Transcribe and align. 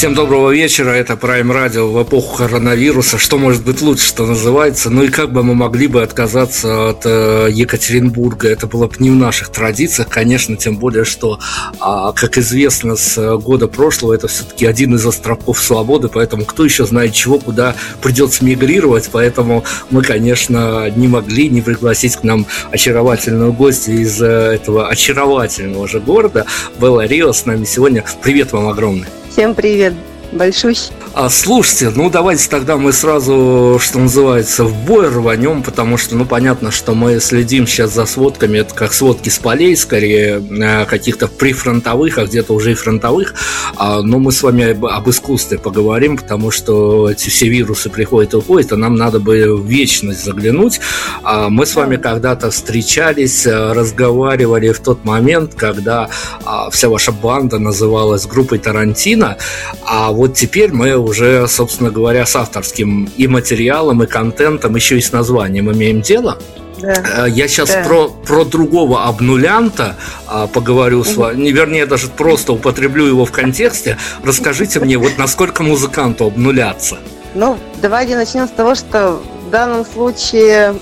Всем 0.00 0.14
доброго 0.14 0.50
вечера, 0.50 0.92
это 0.92 1.12
Prime 1.12 1.52
Radio 1.52 1.92
в 1.92 2.02
эпоху 2.02 2.38
коронавируса. 2.38 3.18
Что 3.18 3.36
может 3.36 3.62
быть 3.62 3.82
лучше, 3.82 4.06
что 4.06 4.24
называется? 4.24 4.88
Ну 4.88 5.02
и 5.02 5.08
как 5.08 5.30
бы 5.30 5.42
мы 5.42 5.54
могли 5.54 5.88
бы 5.88 6.02
отказаться 6.02 6.88
от 6.88 7.02
э, 7.04 7.48
Екатеринбурга? 7.50 8.48
Это 8.48 8.66
было 8.66 8.86
бы 8.86 8.94
не 8.98 9.10
в 9.10 9.14
наших 9.14 9.50
традициях, 9.50 10.08
конечно, 10.08 10.56
тем 10.56 10.78
более, 10.78 11.04
что, 11.04 11.38
а, 11.80 12.12
как 12.12 12.38
известно, 12.38 12.96
с 12.96 13.36
года 13.36 13.68
прошлого 13.68 14.14
это 14.14 14.26
все-таки 14.26 14.64
один 14.64 14.94
из 14.94 15.04
островков 15.04 15.60
свободы, 15.60 16.08
поэтому 16.08 16.46
кто 16.46 16.64
еще 16.64 16.86
знает 16.86 17.12
чего, 17.12 17.38
куда 17.38 17.74
придется 18.00 18.42
мигрировать, 18.42 19.10
поэтому 19.12 19.64
мы, 19.90 20.00
конечно, 20.02 20.88
не 20.96 21.08
могли 21.08 21.50
не 21.50 21.60
пригласить 21.60 22.16
к 22.16 22.22
нам 22.22 22.46
очаровательную 22.70 23.52
гостью 23.52 24.00
из 24.00 24.18
э, 24.22 24.26
этого 24.26 24.88
очаровательного 24.88 25.86
же 25.86 26.00
города. 26.00 26.46
Белла 26.80 27.04
Рио 27.04 27.34
с 27.34 27.44
нами 27.44 27.66
сегодня. 27.66 28.02
Привет 28.22 28.52
вам 28.52 28.66
огромный. 28.66 29.04
Всем 29.40 29.54
привет, 29.54 29.94
большой. 30.32 30.76
А, 31.12 31.28
слушайте, 31.28 31.90
ну 31.90 32.08
давайте 32.08 32.48
тогда 32.48 32.76
мы 32.76 32.92
сразу, 32.92 33.78
что 33.80 33.98
называется, 33.98 34.64
в 34.64 34.74
бой 34.84 35.08
рванем, 35.08 35.62
потому 35.62 35.96
что, 35.96 36.14
ну, 36.14 36.24
понятно, 36.24 36.70
что 36.70 36.94
мы 36.94 37.18
следим 37.18 37.66
сейчас 37.66 37.92
за 37.92 38.06
сводками, 38.06 38.58
это 38.58 38.72
как 38.74 38.92
сводки 38.92 39.28
с 39.28 39.38
полей, 39.38 39.76
скорее, 39.76 40.40
э, 40.40 40.84
каких-то 40.86 41.26
прифронтовых, 41.26 42.16
а 42.18 42.26
где-то 42.26 42.52
уже 42.52 42.72
и 42.72 42.74
фронтовых, 42.74 43.34
а, 43.76 44.02
но 44.02 44.20
мы 44.20 44.30
с 44.30 44.42
вами 44.42 44.70
об, 44.70 44.86
об 44.86 45.10
искусстве 45.10 45.58
поговорим, 45.58 46.16
потому 46.16 46.52
что 46.52 47.10
эти 47.10 47.28
все 47.28 47.48
вирусы 47.48 47.90
приходят 47.90 48.34
и 48.34 48.36
уходят, 48.36 48.72
а 48.72 48.76
нам 48.76 48.94
надо 48.94 49.18
бы 49.18 49.56
в 49.56 49.66
вечность 49.66 50.24
заглянуть. 50.24 50.80
А, 51.24 51.48
мы 51.48 51.66
с 51.66 51.74
вами 51.74 51.96
когда-то 51.96 52.52
встречались, 52.52 53.46
э, 53.46 53.72
разговаривали 53.72 54.70
в 54.70 54.78
тот 54.78 55.04
момент, 55.04 55.54
когда 55.56 56.08
а, 56.44 56.70
вся 56.70 56.88
ваша 56.88 57.10
банда 57.10 57.58
называлась 57.58 58.26
группой 58.26 58.58
Тарантино, 58.58 59.36
а 59.84 60.12
вот 60.12 60.19
теперь 60.28 60.72
мы 60.72 60.96
уже, 60.96 61.46
собственно 61.48 61.90
говоря, 61.90 62.26
с 62.26 62.36
авторским 62.36 63.10
и 63.16 63.26
материалом, 63.26 64.02
и 64.02 64.06
контентом, 64.06 64.74
еще 64.74 64.98
и 64.98 65.00
с 65.00 65.12
названием 65.12 65.70
имеем 65.72 66.00
дело. 66.00 66.38
Да. 66.80 67.26
Э, 67.26 67.28
я 67.28 67.46
сейчас 67.48 67.68
да. 67.68 67.84
про, 67.84 68.08
про 68.08 68.44
другого 68.44 69.04
обнулянта 69.04 69.96
а, 70.26 70.46
поговорю 70.46 71.04
с 71.04 71.16
вами, 71.16 71.42
не 71.42 71.52
вернее, 71.52 71.86
даже 71.86 72.08
просто 72.08 72.52
употреблю 72.52 73.06
его 73.06 73.24
в 73.24 73.32
контексте. 73.32 73.98
Расскажите 74.24 74.80
мне, 74.80 74.96
вот 74.96 75.18
насколько 75.18 75.62
музыканту 75.62 76.26
обнуляться? 76.26 76.98
Ну, 77.34 77.58
давайте 77.80 78.16
начнем 78.16 78.48
с 78.48 78.50
того, 78.50 78.74
что 78.74 79.20
в 79.46 79.50
данном 79.50 79.84
случае 79.84 80.74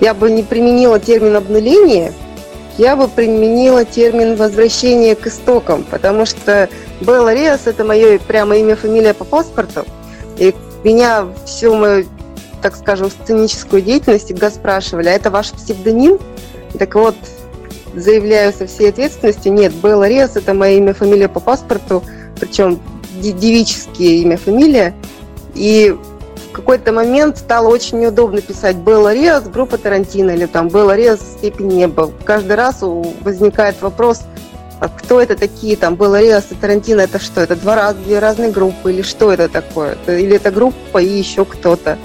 я 0.00 0.14
бы 0.14 0.30
не 0.30 0.42
применила 0.42 0.98
термин 0.98 1.36
обнуление, 1.36 2.12
я 2.78 2.96
бы 2.96 3.08
применила 3.08 3.84
термин 3.84 4.36
возвращение 4.36 5.14
к 5.14 5.26
истокам, 5.26 5.84
потому 5.84 6.24
что 6.26 6.68
Белла 7.00 7.32
Риас– 7.34 7.62
это 7.66 7.84
мое 7.84 8.18
прямо 8.18 8.56
имя, 8.56 8.76
фамилия 8.76 9.14
по 9.14 9.24
паспорту. 9.24 9.84
И 10.36 10.54
меня 10.84 11.26
всю 11.46 11.74
мою, 11.74 12.06
так 12.62 12.76
скажем, 12.76 13.10
сценическую 13.10 13.82
деятельность 13.82 14.26
всегда 14.26 14.50
спрашивали, 14.50 15.08
а 15.08 15.12
это 15.12 15.30
ваш 15.30 15.52
псевдоним? 15.52 16.18
Так 16.78 16.94
вот, 16.94 17.14
заявляю 17.94 18.52
со 18.52 18.66
всей 18.66 18.90
ответственностью, 18.90 19.52
нет, 19.52 19.72
Белла 19.82 20.08
Риас– 20.08 20.32
это 20.36 20.54
мое 20.54 20.72
имя, 20.72 20.94
фамилия 20.94 21.28
по 21.28 21.40
паспорту, 21.40 22.02
причем 22.38 22.80
девические 23.20 24.18
имя, 24.18 24.36
фамилия. 24.36 24.94
И 25.54 25.96
в 26.50 26.52
какой-то 26.52 26.92
момент 26.92 27.38
стало 27.38 27.68
очень 27.68 28.00
неудобно 28.00 28.40
писать 28.40 28.76
Белла 28.76 29.14
Риас, 29.14 29.48
группа 29.48 29.78
Тарантино, 29.78 30.30
или 30.30 30.46
там 30.46 30.68
Белла 30.68 30.96
Риас, 30.96 31.20
степень 31.20 31.68
неба. 31.68 32.10
Каждый 32.24 32.56
раз 32.56 32.78
возникает 32.80 33.80
вопрос, 33.82 34.22
кто 34.88 35.20
это 35.20 35.36
такие, 35.36 35.76
там, 35.76 35.94
Белла 35.94 36.20
Риас 36.20 36.46
и 36.50 36.54
Тарантино, 36.54 37.02
это 37.02 37.18
что? 37.18 37.42
Это 37.42 37.54
два 37.54 37.74
раз, 37.74 37.96
две 37.96 38.18
разные 38.18 38.50
группы, 38.50 38.92
или 38.92 39.02
что 39.02 39.30
это 39.32 39.48
такое? 39.48 39.98
Или 40.06 40.36
это 40.36 40.50
группа 40.50 40.98
и 40.98 41.08
еще 41.08 41.44
кто-то? 41.44 41.98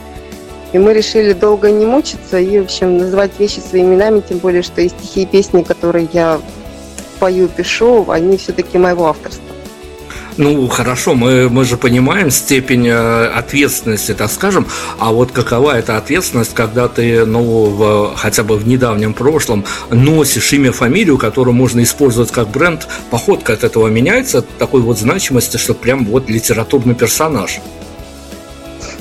И 0.74 0.78
мы 0.78 0.94
решили 0.94 1.32
долго 1.32 1.72
не 1.72 1.86
мучиться 1.86 2.38
и, 2.38 2.60
в 2.60 2.64
общем, 2.66 2.98
называть 2.98 3.32
вещи 3.40 3.60
своими 3.60 3.94
именами, 3.94 4.22
тем 4.28 4.40
более, 4.40 4.62
что 4.62 4.82
и 4.82 4.90
стихи 4.90 5.22
и 5.22 5.26
песни, 5.26 5.64
которые 5.64 6.10
я 6.12 6.42
пою, 7.20 7.48
пишу, 7.48 8.12
они 8.12 8.36
все-таки 8.36 8.78
моего 8.78 9.08
авторства. 9.08 9.45
Ну, 10.38 10.68
хорошо, 10.68 11.16
мы, 11.16 11.50
мы 11.50 11.64
же 11.64 11.78
понимаем 11.78 12.30
степень 12.30 12.88
э, 12.88 13.28
ответственности, 13.28 14.14
так 14.14 14.30
скажем, 14.30 14.68
а 15.00 15.12
вот 15.12 15.32
какова 15.32 15.78
эта 15.78 15.96
ответственность, 15.96 16.54
когда 16.54 16.90
ты, 16.90 17.26
ну, 17.26 17.42
в, 17.42 18.16
хотя 18.18 18.44
бы 18.44 18.58
в 18.58 18.68
недавнем 18.68 19.14
прошлом 19.14 19.64
носишь 19.92 20.52
имя, 20.52 20.74
фамилию, 20.74 21.18
которую 21.18 21.54
можно 21.54 21.82
использовать 21.82 22.32
как 22.32 22.50
бренд, 22.50 22.86
походка 23.12 23.54
от 23.54 23.64
этого 23.64 23.88
меняется, 23.88 24.42
такой 24.42 24.82
вот 24.82 25.00
значимости, 25.00 25.56
что 25.56 25.74
прям 25.74 26.06
вот 26.06 26.30
литературный 26.30 26.96
персонаж. 26.96 27.62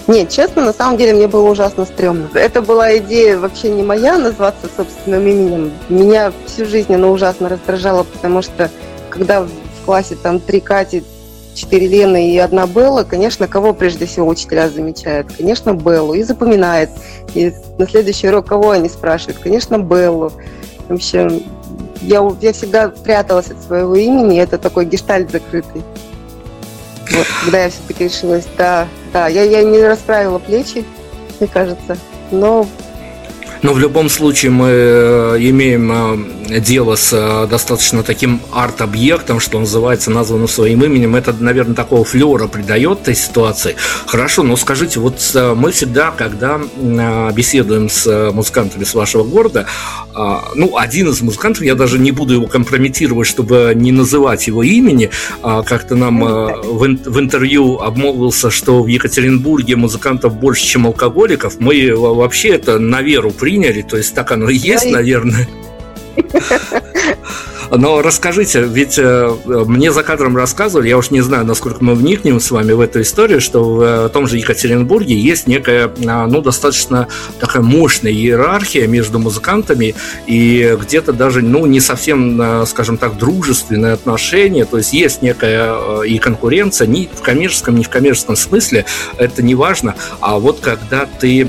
Нет, 0.07 0.29
честно, 0.29 0.63
на 0.63 0.73
самом 0.73 0.99
деле 0.99 1.15
мне 1.15 1.27
было 1.27 1.51
ужасно 1.51 1.85
стрёмно. 1.85 2.29
Это 2.35 2.63
была 2.63 2.97
идея 2.99 3.39
вообще 3.39 3.71
не 3.71 3.83
моя, 3.83 4.19
назваться 4.19 4.69
собственным 4.77 5.27
именем. 5.27 5.73
Меня 5.89 6.33
всю 6.47 6.67
жизнь 6.67 6.95
она 6.95 7.09
ужасно 7.09 7.49
раздражала, 7.49 8.05
потому 8.05 8.43
что 8.43 8.71
когда 9.09 9.43
в 9.43 9.51
классе 9.85 10.17
там 10.23 10.41
три 10.41 10.61
Кати, 10.61 11.03
четыре 11.55 11.87
Лены 11.87 12.31
и 12.31 12.39
одна 12.39 12.67
Белла, 12.67 13.05
конечно, 13.05 13.49
кого 13.49 13.73
прежде 13.73 14.07
всего 14.07 14.29
учителя 14.29 14.69
замечают? 14.69 15.33
Конечно, 15.37 15.73
Беллу 15.73 16.15
и 16.15 16.23
запоминает. 16.23 16.91
И 17.35 17.53
на 17.79 17.87
следующий 17.87 18.29
урок 18.29 18.47
кого 18.47 18.71
они 18.71 18.89
спрашивают? 18.89 19.39
Конечно, 19.39 19.79
Беллу. 19.79 20.33
В 20.89 20.95
общем, 20.95 21.43
я, 22.03 22.23
я 22.41 22.53
всегда 22.53 22.89
пряталась 22.89 23.51
от 23.51 23.63
своего 23.63 23.95
имени, 23.95 24.39
это 24.39 24.59
такой 24.59 24.85
гештальт 24.85 25.31
закрытый. 25.31 25.83
Вот, 27.11 27.27
когда 27.43 27.65
я 27.65 27.71
все-таки 27.71 28.05
решилась, 28.05 28.47
да, 28.57 28.89
да, 29.13 29.29
я, 29.29 29.43
я 29.43 29.63
не 29.63 29.83
расправила 29.83 30.39
плечи, 30.39 30.85
мне 31.39 31.49
кажется, 31.49 31.97
но 32.31 32.67
но 33.65 33.73
в 33.73 33.79
любом 33.79 34.11
случае 34.11 34.51
мы 34.51 34.69
э, 34.69 35.37
имеем 35.41 35.91
э, 36.51 36.61
дело 36.61 36.97
с 36.97 37.15
э, 37.15 37.47
достаточно 37.49 38.03
таким 38.03 38.43
арт-объектом, 38.53 39.41
что 39.41 39.59
называется, 39.59 40.11
названным 40.11 40.49
своим 40.49 40.85
именем. 40.85 41.17
Это, 41.17 41.33
наверное, 41.33 41.75
такого 41.75 42.05
флера 42.05 42.47
придает 42.47 43.01
этой 43.01 43.15
ситуации. 43.15 43.77
Хорошо, 44.05 44.43
но 44.43 44.57
скажите, 44.57 45.01
вот 45.01 45.15
мы 45.57 45.73
всегда, 45.73 46.11
когда 46.11 46.61
беседуем 47.33 47.89
с 47.89 48.31
музыкантами 48.33 48.85
с 48.85 48.95
вашего 48.95 49.25
города, 49.25 49.67
ну, 50.55 50.77
один 50.77 51.09
из 51.09 51.23
музыкантов, 51.23 51.63
я 51.63 51.75
даже 51.75 51.99
не 51.99 52.13
буду 52.13 52.35
его 52.35 52.47
компрометировать, 52.47 53.27
чтобы 53.27 53.73
не 53.75 53.93
называть 53.93 54.47
его 54.47 54.63
имени, 54.63 55.11
как-то 55.43 55.97
нам 55.97 56.21
в 56.21 57.19
интервью 57.19 57.79
обмолвился, 57.79 58.51
что 58.51 58.83
в 58.83 58.87
Екатеринбурге 58.87 59.77
музыкантов 59.77 60.37
больше, 60.37 60.65
чем 60.65 60.87
алкоголиков. 60.87 61.59
Мы 61.59 61.95
вообще 61.97 62.51
это 62.51 62.79
на 62.79 63.01
веру 63.01 63.31
приняли 63.31 63.54
приняли, 63.55 63.83
то 63.83 63.97
есть 63.97 64.15
так 64.15 64.33
оно 64.33 64.49
и 64.49 64.57
есть, 64.57 64.87
наверное. 64.87 65.47
Но 67.77 68.03
расскажите, 68.03 68.63
ведь 68.63 68.99
э, 68.99 69.37
мне 69.47 69.93
за 69.93 70.03
кадром 70.03 70.37
рассказывали, 70.37 70.89
я 70.89 70.99
уж 70.99 71.11
не 71.11 71.23
знаю, 71.23 71.45
насколько 71.45 71.83
мы 71.83 71.95
вникнем 71.95 72.41
с 72.41 72.51
вами 72.51 72.73
в 72.73 72.81
эту 72.81 73.01
историю, 73.01 73.41
что 73.41 73.65
в 73.65 73.81
э, 73.83 74.09
том 74.11 74.27
же 74.27 74.37
Екатеринбурге 74.37 75.19
есть 75.19 75.47
некая, 75.47 75.91
а, 76.07 76.27
ну, 76.27 76.41
достаточно 76.41 77.09
такая 77.41 77.63
мощная 77.63 78.13
иерархия 78.13 78.87
между 78.87 79.19
музыкантами 79.19 79.95
и 80.27 80.77
где-то 80.81 81.13
даже, 81.13 81.43
ну, 81.43 81.67
не 81.67 81.81
совсем, 81.81 82.41
э, 82.41 82.67
скажем 82.67 82.97
так, 82.97 83.17
дружественные 83.17 83.95
отношения, 83.95 84.65
то 84.65 84.79
есть 84.79 84.93
есть 84.93 85.23
некая 85.23 86.03
и 86.03 86.19
конкуренция, 86.19 86.87
ни 86.87 87.09
в 87.13 87.23
коммерческом, 87.23 87.77
ни 87.77 87.83
в 87.83 87.89
коммерческом 87.89 88.37
смысле, 88.37 88.85
это 89.17 89.43
не 89.43 89.55
важно, 89.55 89.95
а 90.21 90.39
вот 90.39 90.61
когда 90.61 91.07
ты 91.07 91.49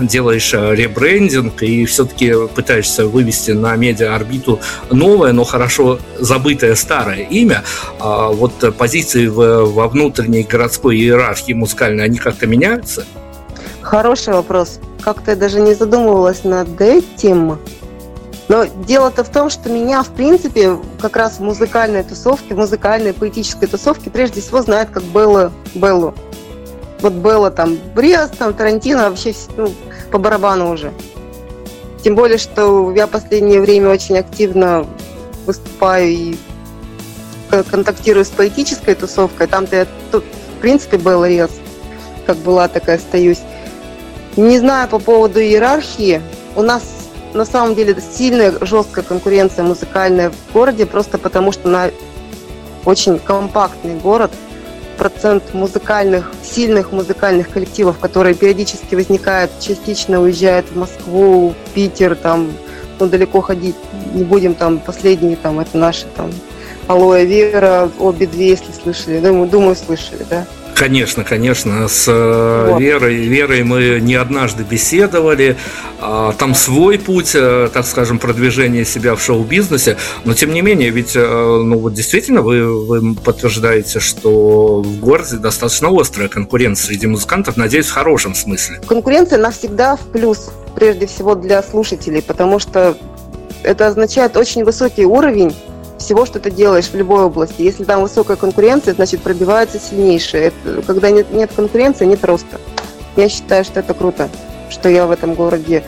делаешь 0.00 0.52
ребрендинг 0.52 1.62
и 1.62 1.84
все-таки 1.84 2.32
пытаешься 2.54 3.06
вывести 3.06 3.50
на 3.50 3.76
медиа-орбиту 3.76 4.60
новое, 4.90 5.33
но 5.34 5.44
хорошо 5.44 5.98
забытое 6.18 6.74
старое 6.74 7.22
имя, 7.22 7.62
а 8.00 8.28
вот 8.28 8.52
позиции 8.76 9.26
во 9.26 9.88
внутренней 9.88 10.42
городской 10.42 10.96
иерархии 10.96 11.52
музыкальной, 11.52 12.04
они 12.04 12.18
как-то 12.18 12.46
меняются? 12.46 13.04
Хороший 13.82 14.32
вопрос. 14.32 14.80
Как-то 15.02 15.32
я 15.32 15.36
даже 15.36 15.60
не 15.60 15.74
задумывалась 15.74 16.44
над 16.44 16.80
этим. 16.80 17.58
Но 18.48 18.64
дело-то 18.86 19.24
в 19.24 19.30
том, 19.30 19.50
что 19.50 19.70
меня, 19.70 20.02
в 20.02 20.08
принципе, 20.08 20.78
как 21.00 21.16
раз 21.16 21.38
в 21.38 21.40
музыкальной 21.40 22.02
тусовке, 22.02 22.54
в 22.54 22.58
музыкальной 22.58 23.12
поэтической 23.12 23.68
тусовке 23.68 24.10
прежде 24.10 24.40
всего 24.40 24.62
знают 24.62 24.90
как 24.90 25.02
Белла, 25.02 25.52
Беллу. 25.74 26.14
Вот 27.00 27.12
Белла 27.14 27.50
там, 27.50 27.78
Бриас, 27.94 28.30
там, 28.30 28.54
Тарантино, 28.54 29.10
вообще 29.10 29.34
ну, 29.56 29.72
по 30.10 30.18
барабану 30.18 30.72
уже. 30.72 30.92
Тем 32.02 32.14
более, 32.14 32.36
что 32.36 32.92
я 32.92 33.06
последнее 33.06 33.60
время 33.62 33.88
очень 33.88 34.18
активно 34.18 34.86
выступаю 35.46 36.08
и 36.08 36.36
контактирую 37.70 38.24
с 38.24 38.30
поэтической 38.30 38.94
тусовкой. 38.94 39.46
Там-то 39.46 39.76
я 39.76 39.86
тут, 40.10 40.24
в 40.24 40.60
принципе, 40.60 40.98
был 40.98 41.24
рез, 41.24 41.50
как 42.26 42.36
была, 42.38 42.68
такая 42.68 42.96
остаюсь. 42.96 43.40
Не 44.36 44.58
знаю 44.58 44.88
по 44.88 44.98
поводу 44.98 45.40
иерархии. 45.40 46.20
У 46.56 46.62
нас 46.62 46.82
на 47.34 47.44
самом 47.44 47.74
деле 47.74 47.96
сильная, 48.00 48.54
жесткая 48.60 49.04
конкуренция 49.04 49.64
музыкальная 49.64 50.30
в 50.30 50.52
городе, 50.52 50.86
просто 50.86 51.18
потому 51.18 51.52
что 51.52 51.68
на 51.68 51.90
очень 52.84 53.18
компактный 53.18 53.96
город, 53.96 54.32
процент 54.98 55.54
музыкальных, 55.54 56.30
сильных 56.42 56.92
музыкальных 56.92 57.50
коллективов, 57.50 57.98
которые 57.98 58.34
периодически 58.34 58.94
возникают, 58.94 59.50
частично 59.60 60.20
уезжают 60.20 60.66
в 60.66 60.76
Москву, 60.76 61.54
Питер, 61.74 62.14
там, 62.14 62.52
ну, 62.98 63.06
далеко 63.06 63.40
ходить 63.40 63.76
не 64.12 64.24
будем, 64.24 64.54
там, 64.54 64.78
последние, 64.78 65.36
там, 65.36 65.60
это 65.60 65.76
наши, 65.76 66.06
там, 66.16 66.30
Алоэ 66.86 67.24
Вера, 67.24 67.90
обе 67.98 68.26
две, 68.26 68.50
если 68.50 68.72
слышали, 68.72 69.20
думаю, 69.20 69.48
думаю, 69.48 69.76
слышали, 69.76 70.24
да. 70.28 70.46
Конечно, 70.74 71.22
конечно, 71.22 71.86
с 71.86 72.06
э, 72.08 72.66
вот. 72.70 72.80
Верой, 72.80 73.16
Верой 73.26 73.62
мы 73.62 74.00
не 74.00 74.16
однажды 74.16 74.64
беседовали. 74.64 75.56
А, 76.00 76.32
там 76.32 76.54
свой 76.54 76.98
путь, 76.98 77.30
э, 77.34 77.70
так 77.72 77.86
скажем, 77.86 78.18
продвижения 78.18 78.84
себя 78.84 79.14
в 79.14 79.22
шоу-бизнесе, 79.22 79.96
но 80.24 80.34
тем 80.34 80.52
не 80.52 80.62
менее, 80.62 80.90
ведь, 80.90 81.12
э, 81.14 81.20
ну 81.20 81.78
вот 81.78 81.94
действительно, 81.94 82.42
вы, 82.42 82.86
вы 82.86 83.14
подтверждаете, 83.14 84.00
что 84.00 84.82
в 84.82 84.98
городе 84.98 85.36
достаточно 85.36 85.88
острая 85.88 86.28
конкуренция 86.28 86.88
среди 86.88 87.06
музыкантов, 87.06 87.56
надеюсь, 87.56 87.86
в 87.86 87.92
хорошем 87.92 88.34
смысле. 88.34 88.80
Конкуренция 88.86 89.38
навсегда 89.38 89.94
в 89.94 90.00
плюс, 90.00 90.50
прежде 90.74 91.06
всего 91.06 91.34
для 91.34 91.62
слушателей, 91.62 92.22
потому 92.22 92.58
что 92.58 92.96
это 93.62 93.86
означает 93.86 94.36
очень 94.36 94.64
высокий 94.64 95.06
уровень 95.06 95.54
всего, 95.98 96.26
что 96.26 96.38
ты 96.38 96.50
делаешь 96.50 96.88
в 96.88 96.94
любой 96.94 97.24
области. 97.24 97.62
Если 97.62 97.84
там 97.84 98.02
высокая 98.02 98.36
конкуренция, 98.36 98.94
значит 98.94 99.22
пробивается 99.22 99.78
сильнейшее. 99.78 100.52
Это, 100.64 100.82
когда 100.82 101.10
нет, 101.10 101.32
нет 101.32 101.50
конкуренции, 101.54 102.04
нет 102.04 102.24
роста. 102.24 102.60
Я 103.16 103.28
считаю, 103.28 103.64
что 103.64 103.80
это 103.80 103.94
круто, 103.94 104.28
что 104.70 104.88
я 104.88 105.06
в 105.06 105.10
этом 105.10 105.34
городе 105.34 105.82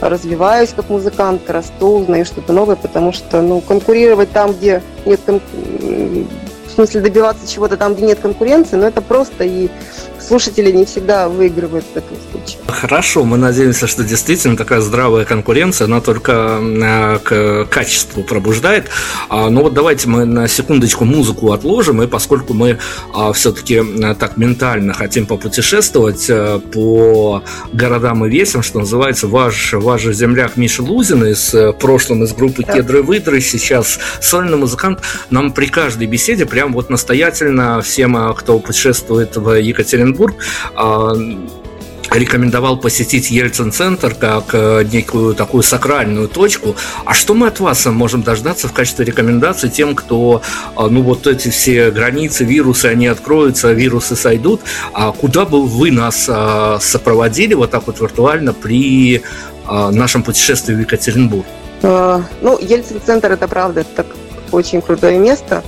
развиваюсь 0.00 0.70
как 0.74 0.90
музыкант, 0.90 1.50
расту, 1.50 1.98
узнаю 1.98 2.24
что-то 2.24 2.52
новое, 2.52 2.76
потому 2.76 3.12
что 3.12 3.42
ну, 3.42 3.60
конкурировать 3.60 4.30
там, 4.30 4.52
где 4.52 4.80
нет 5.04 5.20
кон... 5.26 5.40
в 5.50 6.70
смысле 6.72 7.00
добиваться 7.00 7.48
чего-то 7.48 7.76
там, 7.76 7.94
где 7.94 8.06
нет 8.06 8.20
конкуренции, 8.20 8.76
но 8.76 8.82
ну, 8.82 8.88
это 8.88 9.02
просто 9.02 9.44
и 9.44 9.68
слушатели 10.28 10.70
не 10.70 10.84
всегда 10.84 11.28
выигрывают 11.28 11.84
в 11.94 11.96
этом 11.96 12.16
случае. 12.30 12.58
Хорошо, 12.66 13.24
мы 13.24 13.38
надеемся, 13.38 13.86
что 13.86 14.04
действительно 14.04 14.56
такая 14.56 14.80
здравая 14.80 15.24
конкуренция, 15.24 15.86
она 15.86 16.00
только 16.00 16.60
э, 16.60 17.18
к 17.24 17.64
качеству 17.70 18.22
пробуждает. 18.22 18.88
А, 19.30 19.48
но 19.48 19.62
вот 19.62 19.74
давайте 19.74 20.08
мы 20.08 20.26
на 20.26 20.46
секундочку 20.46 21.04
музыку 21.04 21.52
отложим, 21.52 22.02
и 22.02 22.06
поскольку 22.06 22.52
мы 22.52 22.78
а, 23.14 23.32
все-таки 23.32 23.82
э, 23.82 24.14
так 24.14 24.36
ментально 24.36 24.92
хотим 24.92 25.26
попутешествовать 25.26 26.26
э, 26.28 26.60
по 26.72 27.42
городам 27.72 28.26
и 28.26 28.28
весям, 28.28 28.62
что 28.62 28.80
называется, 28.80 29.26
ваш, 29.28 29.72
ваш 29.72 30.02
же 30.02 30.12
земляк 30.12 30.56
Миша 30.56 30.82
Лузин 30.82 31.24
из 31.24 31.54
прошлом 31.80 32.24
из 32.24 32.32
группы 32.34 32.62
да. 32.64 32.74
Кедры 32.74 33.02
Выдры, 33.02 33.40
сейчас 33.40 33.98
сольный 34.20 34.58
музыкант, 34.58 35.00
нам 35.30 35.52
при 35.52 35.66
каждой 35.66 36.06
беседе 36.06 36.44
прям 36.44 36.72
вот 36.74 36.90
настоятельно 36.90 37.80
всем, 37.80 38.34
кто 38.34 38.58
путешествует 38.58 39.36
в 39.36 39.58
Екатеринбург, 39.58 40.17
Екатеринбург, 40.18 40.36
а, 40.74 41.12
рекомендовал 42.10 42.78
посетить 42.78 43.30
Ельцин-центр 43.30 44.14
как 44.14 44.54
э, 44.54 44.82
некую 44.90 45.34
такую 45.34 45.62
сакральную 45.62 46.26
точку. 46.26 46.74
А 47.04 47.12
что 47.12 47.34
мы 47.34 47.48
от 47.48 47.60
вас 47.60 47.84
можем 47.84 48.22
дождаться 48.22 48.66
в 48.66 48.72
качестве 48.72 49.04
рекомендации 49.04 49.68
тем, 49.68 49.94
кто, 49.94 50.40
э, 50.74 50.86
ну 50.88 51.02
вот 51.02 51.26
эти 51.26 51.48
все 51.50 51.90
границы, 51.90 52.44
вирусы, 52.44 52.86
они 52.86 53.08
откроются, 53.08 53.72
вирусы 53.72 54.16
сойдут, 54.16 54.62
а 54.94 55.12
куда 55.12 55.44
бы 55.44 55.66
вы 55.66 55.90
нас 55.90 56.24
э, 56.30 56.78
сопроводили 56.80 57.52
вот 57.52 57.70
так 57.70 57.86
вот 57.86 58.00
виртуально 58.00 58.54
при 58.54 59.22
нашем 59.66 60.22
путешествии 60.22 60.72
в 60.72 60.80
Екатеринбург? 60.80 61.44
Ну, 61.82 62.58
Ельцин-центр, 62.58 63.32
это 63.32 63.46
правда, 63.48 63.80
это 63.82 63.90
так 63.96 64.06
очень 64.50 64.80
крутое 64.80 65.18
место. 65.18 65.62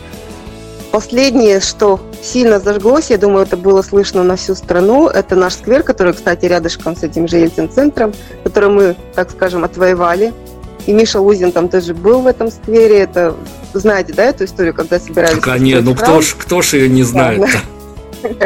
Последнее, 0.93 1.61
что 1.61 2.01
сильно 2.21 2.59
зажглось, 2.59 3.11
я 3.11 3.19
думаю, 3.19 3.47
это 3.47 3.57
было 3.57 3.81
слышно 3.83 4.25
на 4.25 4.35
всю 4.35 4.57
страну, 4.57 5.07
это 5.09 5.37
наш 5.37 5.55
сквер, 5.55 5.85
который, 5.85 6.13
кстати, 6.13 6.47
рядышком 6.47 6.97
с 6.97 7.05
этим 7.05 7.29
же 7.29 7.37
Ельцин-центром, 7.39 8.13
который 8.43 8.71
мы, 8.71 8.97
так 9.15 9.31
скажем, 9.31 9.63
отвоевали. 9.63 10.33
И 10.87 10.93
Миша 10.93 11.21
Лузин 11.21 11.53
там 11.53 11.69
тоже 11.69 11.95
был 11.95 12.23
в 12.23 12.27
этом 12.27 12.51
сквере. 12.51 13.01
Это 13.01 13.37
знаете, 13.73 14.13
да, 14.15 14.25
эту 14.25 14.45
историю, 14.45 14.75
когда 14.75 14.99
собирались? 14.99 15.41
Конечно, 15.41 15.83
ну 15.83 15.95
кто 15.95 16.21
ж, 16.21 16.35
кто 16.37 16.63
ж 16.63 16.75
ее 16.75 16.89
не 16.89 17.03
знает? 17.03 17.49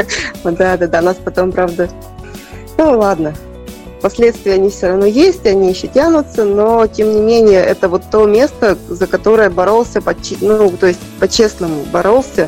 Да, 0.45 0.77
да, 0.77 0.87
да, 0.87 1.01
нас 1.01 1.17
потом, 1.17 1.51
правда. 1.51 1.89
Ну 2.77 2.97
ладно, 2.97 3.35
Последствия 4.05 4.53
они 4.53 4.69
все 4.69 4.89
равно 4.89 5.07
есть, 5.07 5.47
они 5.47 5.67
еще 5.67 5.87
тянутся, 5.87 6.45
но 6.45 6.85
тем 6.85 7.11
не 7.11 7.21
менее 7.21 7.59
это 7.59 7.89
вот 7.89 8.03
то 8.11 8.27
место, 8.27 8.77
за 8.87 9.07
которое 9.07 9.49
боролся, 9.49 9.99
ну, 10.41 10.69
то 10.79 10.85
есть 10.85 10.99
по-честному 11.19 11.85
боролся. 11.85 12.47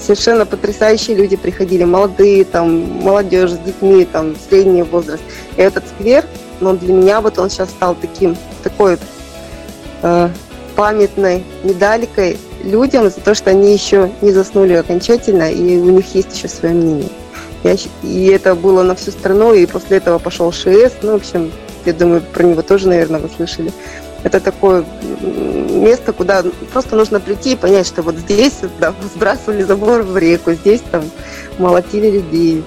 Совершенно 0.00 0.46
потрясающие 0.46 1.14
люди 1.14 1.36
приходили, 1.36 1.84
молодые, 1.84 2.46
там, 2.46 3.02
молодежь 3.02 3.50
с 3.50 3.58
детьми, 3.58 4.06
там, 4.10 4.34
средний 4.48 4.82
возраст. 4.82 5.22
И 5.58 5.60
этот 5.60 5.84
сквер, 5.88 6.24
но 6.60 6.72
для 6.72 6.94
меня 6.94 7.20
вот 7.20 7.38
он 7.38 7.50
сейчас 7.50 7.68
стал 7.68 7.94
таким, 7.94 8.34
такой 8.62 8.96
э, 10.00 10.28
памятной 10.74 11.44
медалькой 11.64 12.38
людям 12.64 13.10
за 13.10 13.20
то, 13.20 13.34
что 13.34 13.50
они 13.50 13.74
еще 13.74 14.10
не 14.22 14.32
заснули 14.32 14.72
окончательно, 14.72 15.52
и 15.52 15.76
у 15.76 15.90
них 15.90 16.14
есть 16.14 16.34
еще 16.34 16.48
свое 16.48 16.74
мнение. 16.74 17.10
Я, 17.62 17.76
и 18.02 18.26
это 18.26 18.54
было 18.54 18.82
на 18.82 18.94
всю 18.94 19.10
страну, 19.10 19.54
и 19.54 19.66
после 19.66 19.98
этого 19.98 20.18
пошел 20.18 20.50
ШС. 20.52 20.94
Ну, 21.02 21.12
в 21.12 21.16
общем, 21.16 21.52
я 21.84 21.92
думаю, 21.92 22.22
про 22.22 22.42
него 22.42 22.62
тоже, 22.62 22.88
наверное, 22.88 23.20
вы 23.20 23.28
слышали. 23.28 23.72
Это 24.24 24.40
такое 24.40 24.84
место, 25.70 26.12
куда 26.12 26.44
просто 26.72 26.96
нужно 26.96 27.18
прийти 27.20 27.52
и 27.52 27.56
понять, 27.56 27.86
что 27.86 28.02
вот 28.02 28.16
здесь 28.16 28.54
да, 28.78 28.94
сбрасывали 29.14 29.62
забор 29.62 30.02
в 30.02 30.16
реку, 30.16 30.52
здесь 30.52 30.80
там 30.90 31.02
молотили 31.58 32.10
людей, 32.10 32.62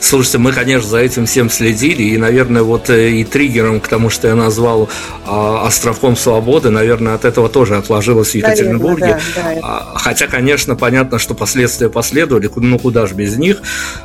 Слушайте, 0.00 0.38
мы, 0.38 0.52
конечно, 0.52 0.88
за 0.88 0.98
этим 0.98 1.26
всем 1.26 1.50
следили, 1.50 2.02
и, 2.02 2.16
наверное, 2.16 2.62
вот 2.62 2.90
э, 2.90 3.10
и 3.10 3.24
триггером 3.24 3.80
к 3.80 3.88
тому, 3.88 4.10
что 4.10 4.28
я 4.28 4.34
назвал 4.34 4.88
а, 5.24 5.66
островком 5.66 6.16
свободы, 6.16 6.70
наверное, 6.70 7.14
от 7.14 7.24
этого 7.24 7.48
тоже 7.48 7.76
отложилось 7.76 8.30
в 8.30 8.34
Екатеринбурге. 8.34 9.06
Наверное, 9.06 9.22
да, 9.34 9.54
да. 9.54 9.60
А, 9.62 9.98
хотя, 9.98 10.26
конечно, 10.26 10.76
понятно, 10.76 11.18
что 11.18 11.34
последствия 11.34 11.88
последовали, 11.88 12.50
ну 12.56 12.78
куда 12.78 13.06
же 13.06 13.14
без 13.14 13.36
них. 13.36 13.62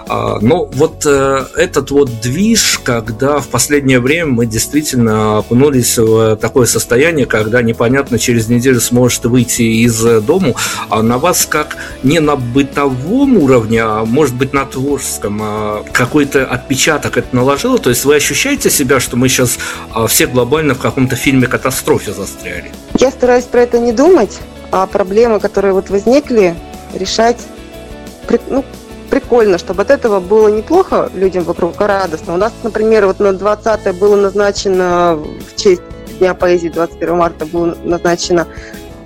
А, 0.07 0.39
но 0.41 0.65
вот 0.65 1.05
э, 1.05 1.45
этот 1.55 1.91
вот 1.91 2.21
движ, 2.21 2.79
когда 2.83 3.39
в 3.39 3.48
последнее 3.48 4.00
время 4.00 4.31
мы 4.31 4.45
действительно 4.45 5.39
окунулись 5.39 5.98
в 5.98 6.36
такое 6.38 6.65
состояние, 6.65 7.25
когда 7.25 7.62
непонятно 7.62 8.17
через 8.17 8.48
неделю 8.48 8.79
сможет 8.79 9.25
выйти 9.25 9.62
из 9.62 10.01
дому, 10.24 10.55
а 10.89 11.03
на 11.03 11.17
вас 11.17 11.45
как 11.45 11.77
не 12.03 12.19
на 12.19 12.36
бытовом 12.36 13.38
уровне, 13.38 13.81
а 13.83 14.05
может 14.05 14.36
быть 14.36 14.53
на 14.53 14.65
творческом, 14.65 15.41
какой-то 15.91 16.45
отпечаток 16.45 17.17
это 17.17 17.35
наложило? 17.35 17.77
То 17.77 17.89
есть 17.89 18.05
вы 18.05 18.15
ощущаете 18.15 18.69
себя, 18.69 19.00
что 19.00 19.17
мы 19.17 19.29
сейчас 19.29 19.57
а, 19.93 20.07
все 20.07 20.27
глобально 20.27 20.73
в 20.73 20.79
каком-то 20.79 21.15
фильме 21.15 21.47
катастрофе 21.47 22.13
застряли? 22.13 22.71
Я 23.00 23.11
стараюсь 23.11 23.45
про 23.45 23.61
это 23.61 23.79
не 23.79 23.91
думать, 23.91 24.39
а 24.71 24.85
проблемы, 24.88 25.39
которые 25.39 25.73
вот 25.73 25.89
возникли, 25.89 26.55
решать 26.93 27.38
ну, 28.47 28.63
прикольно, 29.09 29.57
чтобы 29.57 29.81
от 29.81 29.89
этого 29.89 30.19
было 30.19 30.47
неплохо 30.47 31.09
людям 31.13 31.43
вокруг, 31.43 31.79
а 31.81 31.88
радостно. 31.88 32.33
У 32.33 32.38
нас, 32.38 32.53
например, 32.63 33.05
вот 33.05 33.19
на 33.19 33.33
20 33.33 33.97
было 33.97 34.15
назначено 34.15 35.15
в 35.15 35.61
честь 35.61 35.81
Дня 36.21 36.35
поэзии 36.35 36.67
21 36.67 37.17
марта 37.17 37.47
было 37.47 37.75
назначено 37.83 38.47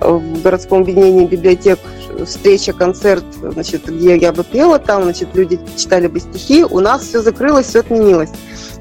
в 0.00 0.42
городском 0.42 0.82
объединении 0.82 1.24
библиотек 1.24 1.78
встреча, 2.24 2.72
концерт, 2.72 3.24
значит, 3.40 3.86
где 3.86 4.16
я 4.16 4.32
бы 4.32 4.44
пела, 4.44 4.78
там, 4.78 5.04
значит, 5.04 5.28
люди 5.34 5.58
читали 5.76 6.06
бы 6.06 6.20
стихи, 6.20 6.64
у 6.64 6.80
нас 6.80 7.02
все 7.02 7.20
закрылось, 7.20 7.66
все 7.66 7.80
отменилось. 7.80 8.30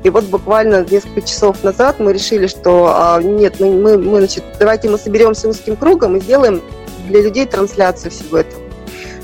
И 0.03 0.09
вот 0.09 0.25
буквально 0.25 0.85
несколько 0.85 1.21
часов 1.23 1.63
назад 1.63 1.99
мы 1.99 2.13
решили, 2.13 2.47
что 2.47 2.93
а, 2.95 3.21
нет, 3.21 3.59
мы, 3.59 3.71
мы, 3.71 3.97
мы, 3.97 4.17
значит, 4.19 4.43
давайте 4.59 4.89
мы 4.89 4.97
соберемся 4.97 5.49
узким 5.49 5.75
кругом 5.75 6.15
и 6.15 6.19
сделаем 6.19 6.61
для 7.07 7.21
людей 7.21 7.45
трансляцию 7.45 8.11
всего 8.11 8.37
этого. 8.37 8.61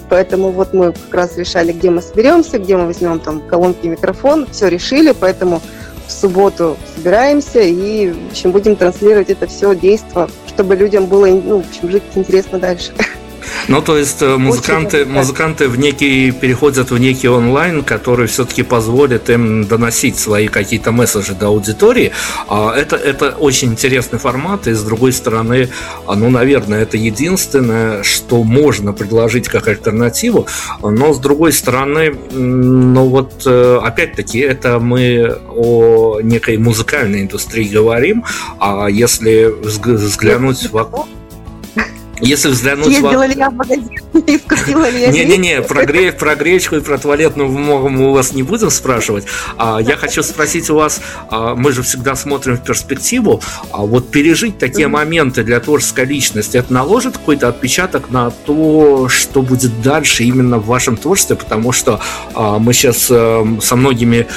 Поэтому 0.10 0.50
вот 0.50 0.74
мы 0.74 0.92
как 0.92 1.14
раз 1.14 1.38
решали, 1.38 1.72
где 1.72 1.90
мы 1.90 2.02
соберемся, 2.02 2.58
где 2.58 2.76
мы 2.76 2.88
возьмем 2.88 3.20
там 3.20 3.42
колонки, 3.42 3.88
микрофон, 3.88 4.48
все 4.52 4.68
решили, 4.68 5.14
поэтому 5.18 5.62
в 6.08 6.12
субботу 6.12 6.78
собираемся 6.96 7.62
и, 7.62 8.12
в 8.12 8.32
общем, 8.32 8.52
будем 8.52 8.76
транслировать 8.76 9.30
это 9.30 9.48
все 9.48 9.74
действо, 9.74 10.30
чтобы 10.48 10.76
людям 10.76 11.06
было, 11.06 11.28
ну, 11.28 11.62
в 11.62 11.68
общем, 11.68 11.90
жить 11.90 12.04
интересно 12.16 12.60
дальше. 12.60 12.92
Ну, 13.68 13.82
то 13.82 13.98
есть 13.98 14.22
э, 14.22 14.38
музыканты, 14.38 15.06
музыканты 15.06 15.68
в 15.68 15.78
некий, 15.78 16.32
переходят 16.32 16.92
в 16.92 16.98
некий 16.98 17.28
онлайн, 17.28 17.84
который 17.84 18.28
все-таки 18.28 18.64
позволит 18.64 19.30
им 19.30 19.66
доносить 19.66 20.18
свои 20.18 20.48
какие-то 20.48 20.92
месседжи 20.92 21.34
до 21.34 21.48
аудитории. 21.48 22.12
А 22.48 22.74
это, 22.76 22.96
это 22.96 23.32
очень 23.32 23.70
интересный 23.70 24.20
формат, 24.20 24.68
и 24.68 24.74
с 24.74 24.84
другой 24.84 25.14
стороны, 25.14 25.70
а, 26.08 26.16
ну, 26.16 26.30
наверное, 26.30 26.84
это 26.84 26.98
единственное, 26.98 28.04
что 28.04 28.44
можно 28.44 28.94
предложить 28.94 29.48
как 29.48 29.68
альтернативу, 29.68 30.48
но 30.82 31.14
с 31.14 31.20
другой 31.20 31.54
стороны, 31.54 32.16
ну 32.32 33.08
вот, 33.08 33.44
э, 33.46 33.80
опять-таки, 33.84 34.40
это 34.40 34.80
мы 34.80 35.38
о 35.50 36.20
некой 36.22 36.58
музыкальной 36.58 37.22
индустрии 37.22 37.68
говорим, 37.68 38.24
а 38.60 38.88
если 38.88 39.54
взглянуть 39.62 40.70
вокруг 40.72 41.08
если 42.22 42.50
взглянуть... 42.50 42.88
Ездила 42.88 43.26
ли 43.26 43.36
я 43.36 43.50
в 43.50 43.54
магазин 43.54 43.90
и 44.28 44.38
скупила 44.38 44.90
ли 44.90 45.02
я 45.02 45.12
Не-не-не, 45.12 45.62
про, 45.62 45.86
гре... 45.86 46.12
про 46.12 46.36
гречку 46.36 46.76
и 46.76 46.82
про 46.82 46.98
туалетную 46.98 47.50
бумагу 47.50 47.90
мы 47.90 48.10
у 48.10 48.14
вас 48.14 48.34
не 48.34 48.44
будем 48.44 48.70
спрашивать. 48.70 49.26
А, 49.58 49.80
я 49.82 49.98
хочу 49.98 50.24
спросить 50.24 50.70
у 50.70 50.76
вас, 50.76 51.02
а, 51.30 51.56
мы 51.56 51.72
же 51.72 51.84
всегда 51.84 52.16
смотрим 52.16 52.58
в 52.58 52.64
перспективу, 52.64 53.42
а 53.72 53.80
вот 53.80 54.12
пережить 54.12 54.58
такие 54.58 54.88
моменты 54.88 55.44
для 55.44 55.60
творческой 55.60 56.06
личности, 56.06 56.58
это 56.58 56.72
наложит 56.74 57.18
какой-то 57.18 57.48
отпечаток 57.48 58.10
на 58.10 58.32
то, 58.32 59.10
что 59.10 59.42
будет 59.42 59.82
дальше 59.82 60.24
именно 60.24 60.58
в 60.58 60.66
вашем 60.66 60.98
творчестве, 60.98 61.36
потому 61.36 61.72
что 61.72 62.00
а, 62.34 62.60
мы 62.60 62.74
сейчас 62.74 63.08
а, 63.10 63.46
со 63.62 63.76
многими 63.76 64.28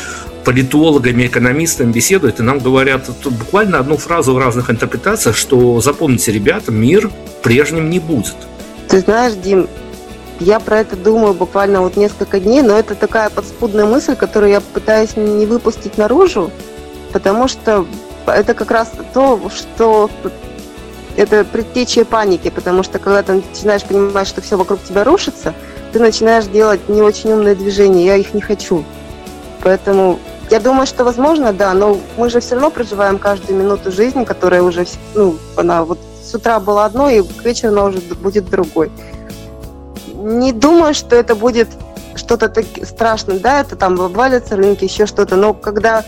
политологами, 0.44 1.26
экономистами 1.26 1.90
беседуют, 1.92 2.40
и 2.40 2.42
нам 2.42 2.58
говорят 2.58 3.08
буквально 3.24 3.78
одну 3.78 3.96
фразу 3.96 4.34
в 4.34 4.38
разных 4.38 4.70
интерпретациях, 4.70 5.36
что 5.36 5.80
запомните, 5.80 6.32
ребята, 6.32 6.70
мир 6.70 7.10
прежним 7.42 7.90
не 7.90 7.98
будет. 7.98 8.36
Ты 8.88 9.00
знаешь, 9.00 9.34
Дим, 9.34 9.68
я 10.40 10.60
про 10.60 10.80
это 10.80 10.96
думаю 10.96 11.34
буквально 11.34 11.80
вот 11.80 11.96
несколько 11.96 12.40
дней, 12.40 12.62
но 12.62 12.78
это 12.78 12.94
такая 12.94 13.30
подспудная 13.30 13.86
мысль, 13.86 14.16
которую 14.16 14.52
я 14.52 14.60
пытаюсь 14.60 15.16
не 15.16 15.46
выпустить 15.46 15.96
наружу, 15.96 16.50
потому 17.12 17.48
что 17.48 17.86
это 18.26 18.54
как 18.54 18.70
раз 18.70 18.92
то, 19.12 19.40
что 19.54 20.10
это 21.16 21.44
предтечие 21.44 22.04
паники, 22.04 22.50
потому 22.50 22.82
что 22.82 22.98
когда 22.98 23.22
ты 23.22 23.34
начинаешь 23.34 23.84
понимать, 23.84 24.26
что 24.26 24.40
все 24.40 24.56
вокруг 24.56 24.82
тебя 24.82 25.04
рушится, 25.04 25.54
ты 25.92 26.00
начинаешь 26.00 26.46
делать 26.46 26.88
не 26.88 27.02
очень 27.02 27.32
умные 27.32 27.54
движения, 27.54 28.04
я 28.04 28.16
их 28.16 28.34
не 28.34 28.40
хочу. 28.40 28.84
Поэтому 29.62 30.18
я 30.54 30.60
думаю, 30.60 30.86
что 30.86 31.02
возможно, 31.02 31.52
да, 31.52 31.74
но 31.74 31.98
мы 32.16 32.30
же 32.30 32.38
все 32.38 32.54
равно 32.54 32.70
проживаем 32.70 33.18
каждую 33.18 33.58
минуту 33.58 33.90
жизни, 33.90 34.22
которая 34.22 34.62
уже, 34.62 34.86
ну, 35.12 35.36
она 35.56 35.82
вот 35.82 35.98
с 36.22 36.32
утра 36.32 36.60
была 36.60 36.84
одно, 36.84 37.10
и 37.10 37.22
к 37.22 37.44
вечеру 37.44 37.72
она 37.72 37.84
уже 37.86 37.98
будет 37.98 38.48
другой. 38.48 38.92
Не 40.14 40.52
думаю, 40.52 40.94
что 40.94 41.16
это 41.16 41.34
будет 41.34 41.66
что-то 42.14 42.48
так 42.48 42.66
страшное, 42.84 43.40
да, 43.40 43.62
это 43.62 43.74
там 43.74 44.00
обвалятся 44.00 44.54
рынки, 44.54 44.84
еще 44.84 45.06
что-то, 45.06 45.34
но 45.34 45.54
когда 45.54 46.04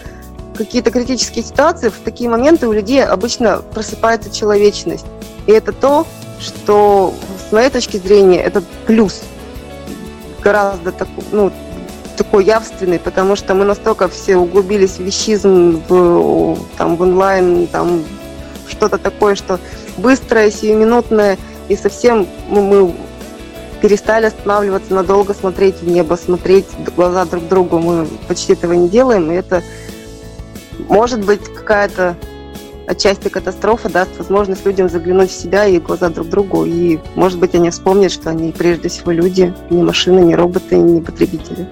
какие-то 0.57 0.93
критические 0.93 1.43
ситуации, 1.43 1.89
в 1.89 1.99
такие 2.05 2.31
моменты 2.31 2.69
у 2.69 2.73
людей 2.73 3.05
обычно 3.05 3.63
просыпается 3.75 4.31
человечность. 4.31 5.07
И 5.49 5.51
это 5.51 5.73
то, 5.73 6.07
что 6.39 7.13
с 7.49 7.51
моей 7.51 7.71
точки 7.71 7.97
зрения 7.97 8.45
это 8.45 8.63
плюс 8.87 9.23
гораздо 10.41 10.93
так, 10.93 11.09
ну, 11.33 11.51
такой 12.17 12.45
явственный, 12.45 12.99
потому 12.99 13.37
что 13.37 13.55
мы 13.55 13.65
настолько 13.65 14.09
все 14.09 14.37
углубились 14.37 14.97
в 14.97 15.01
вещизм, 15.01 15.83
в, 15.89 16.59
там, 16.77 16.97
в 16.97 17.03
онлайн, 17.03 17.67
там, 17.67 18.03
что-то 18.69 18.99
такое, 18.99 19.35
что 19.35 19.61
быстрое, 19.97 20.51
сиюминутное, 20.51 21.39
и 21.69 21.77
совсем 21.77 22.27
мы, 22.49 22.63
мы 22.63 22.95
перестали 23.81 24.27
останавливаться 24.27 24.95
надолго, 24.95 25.35
смотреть 25.35 25.83
в 25.83 25.89
небо, 25.89 26.17
смотреть 26.17 26.67
в 26.79 26.95
глаза 26.95 27.25
друг 27.25 27.47
другу. 27.49 27.79
Мы 27.79 28.07
почти 28.29 28.55
этого 28.55 28.73
не 28.73 28.89
делаем, 28.89 29.31
и 29.31 29.35
это 29.35 29.63
может 30.89 31.25
быть 31.25 31.45
какая-то 31.45 32.17
отчасти 32.87 33.29
катастрофа 33.29 33.89
даст 33.89 34.17
возможность 34.19 34.65
людям 34.65 34.89
заглянуть 34.89 35.31
в 35.31 35.41
себя 35.41 35.67
и 35.67 35.79
глаза 35.79 36.09
друг 36.09 36.29
другу. 36.29 36.65
И, 36.65 36.99
может 37.15 37.39
быть, 37.39 37.55
они 37.55 37.71
вспомнят, 37.71 38.13
что 38.13 38.31
они 38.31 38.53
прежде 38.53 38.89
всего 38.89 39.13
люди, 39.13 39.53
не 39.71 39.83
машины, 39.83 40.21
не 40.21 40.35
роботы, 40.37 40.77
не 40.77 41.01
потребители. 41.01 41.69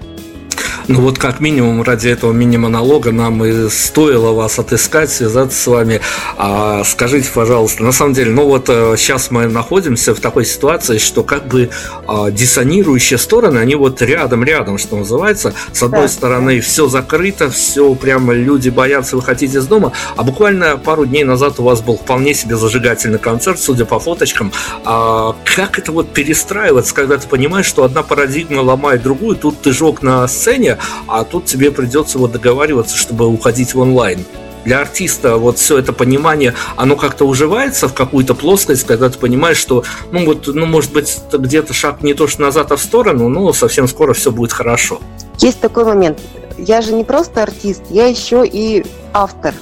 Ну 0.87 1.01
вот 1.01 1.17
как 1.17 1.39
минимум 1.39 1.81
ради 1.81 2.09
этого 2.09 2.31
мини-монолога 2.31 3.11
нам 3.11 3.43
и 3.43 3.69
стоило 3.69 4.33
вас 4.33 4.59
отыскать, 4.59 5.09
связаться 5.09 5.59
с 5.59 5.67
вами. 5.67 5.99
А, 6.37 6.83
скажите, 6.83 7.29
пожалуйста, 7.33 7.83
на 7.83 7.91
самом 7.91 8.13
деле, 8.13 8.31
ну 8.31 8.45
вот 8.45 8.67
сейчас 8.67 9.25
э, 9.25 9.33
мы 9.33 9.47
находимся 9.47 10.13
в 10.13 10.19
такой 10.19 10.45
ситуации, 10.45 10.99
что 10.99 11.23
как 11.23 11.47
бы 11.47 11.71
а, 12.07 12.29
диссонирующие 12.29 13.17
стороны, 13.17 13.57
они 13.57 13.73
вот 13.73 14.01
рядом-рядом, 14.01 14.77
что 14.77 14.97
называется. 14.97 15.53
С 15.73 15.81
одной 15.81 16.03
да. 16.03 16.07
стороны, 16.07 16.59
все 16.61 16.87
закрыто, 16.87 17.49
все 17.49 17.95
прямо 17.95 18.33
люди 18.33 18.69
боятся 18.69 19.15
выходить 19.15 19.55
из 19.55 19.65
дома, 19.65 19.91
а 20.15 20.23
буквально 20.23 20.77
пару 20.77 21.05
дней 21.05 21.23
назад 21.23 21.59
у 21.59 21.63
вас 21.63 21.81
был 21.81 21.97
вполне 21.97 22.35
себе 22.35 22.57
зажигательный 22.57 23.19
концерт, 23.19 23.59
судя 23.59 23.85
по 23.85 23.99
фоточкам. 23.99 24.51
А, 24.83 25.35
как 25.55 25.79
это 25.79 25.91
вот 25.91 26.13
перестраиваться, 26.13 26.93
когда 26.93 27.17
ты 27.17 27.27
понимаешь, 27.27 27.65
что 27.65 27.83
одна 27.83 28.03
парадигма 28.03 28.61
ломает 28.61 29.01
другую, 29.01 29.35
тут 29.35 29.61
ты 29.61 29.71
жег 29.71 30.03
на 30.03 30.27
сцене, 30.27 30.74
а 31.07 31.23
тут 31.23 31.45
тебе 31.45 31.71
придется 31.71 32.17
вот 32.17 32.31
договариваться, 32.31 32.95
чтобы 32.95 33.27
уходить 33.27 33.73
в 33.73 33.79
онлайн 33.79 34.25
для 34.65 34.81
артиста 34.81 35.37
вот 35.37 35.59
все 35.59 35.77
это 35.77 35.93
понимание, 35.93 36.55
оно 36.75 36.95
как-то 36.97 37.25
уживается 37.25 37.87
в 37.87 37.93
какую-то 37.93 38.33
плоскость, 38.33 38.83
когда 38.85 39.09
ты 39.09 39.17
понимаешь, 39.17 39.57
что, 39.57 39.83
ну 40.11 40.25
вот, 40.25 40.47
ну 40.47 40.65
может 40.65 40.91
быть, 40.91 41.17
где-то 41.31 41.73
шаг 41.73 42.01
не 42.01 42.13
то 42.13 42.27
что 42.27 42.41
назад, 42.41 42.71
а 42.71 42.75
в 42.75 42.81
сторону, 42.81 43.29
но 43.29 43.53
совсем 43.53 43.87
скоро 43.87 44.13
все 44.13 44.31
будет 44.31 44.51
хорошо. 44.51 44.99
Есть 45.37 45.61
такой 45.61 45.85
момент. 45.85 46.19
Я 46.57 46.81
же 46.81 46.93
не 46.93 47.03
просто 47.03 47.43
артист, 47.43 47.83
я 47.89 48.07
еще 48.07 48.45
и 48.45 48.85
автор. 49.13 49.53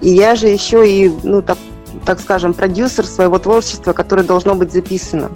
И 0.00 0.08
я 0.08 0.34
же 0.34 0.48
еще 0.48 0.88
и, 0.88 1.12
ну 1.22 1.42
так, 1.42 1.58
так 2.06 2.20
скажем, 2.20 2.54
продюсер 2.54 3.04
своего 3.04 3.38
творчества, 3.38 3.92
которое 3.92 4.22
должно 4.22 4.54
быть 4.54 4.72
записано. 4.72 5.30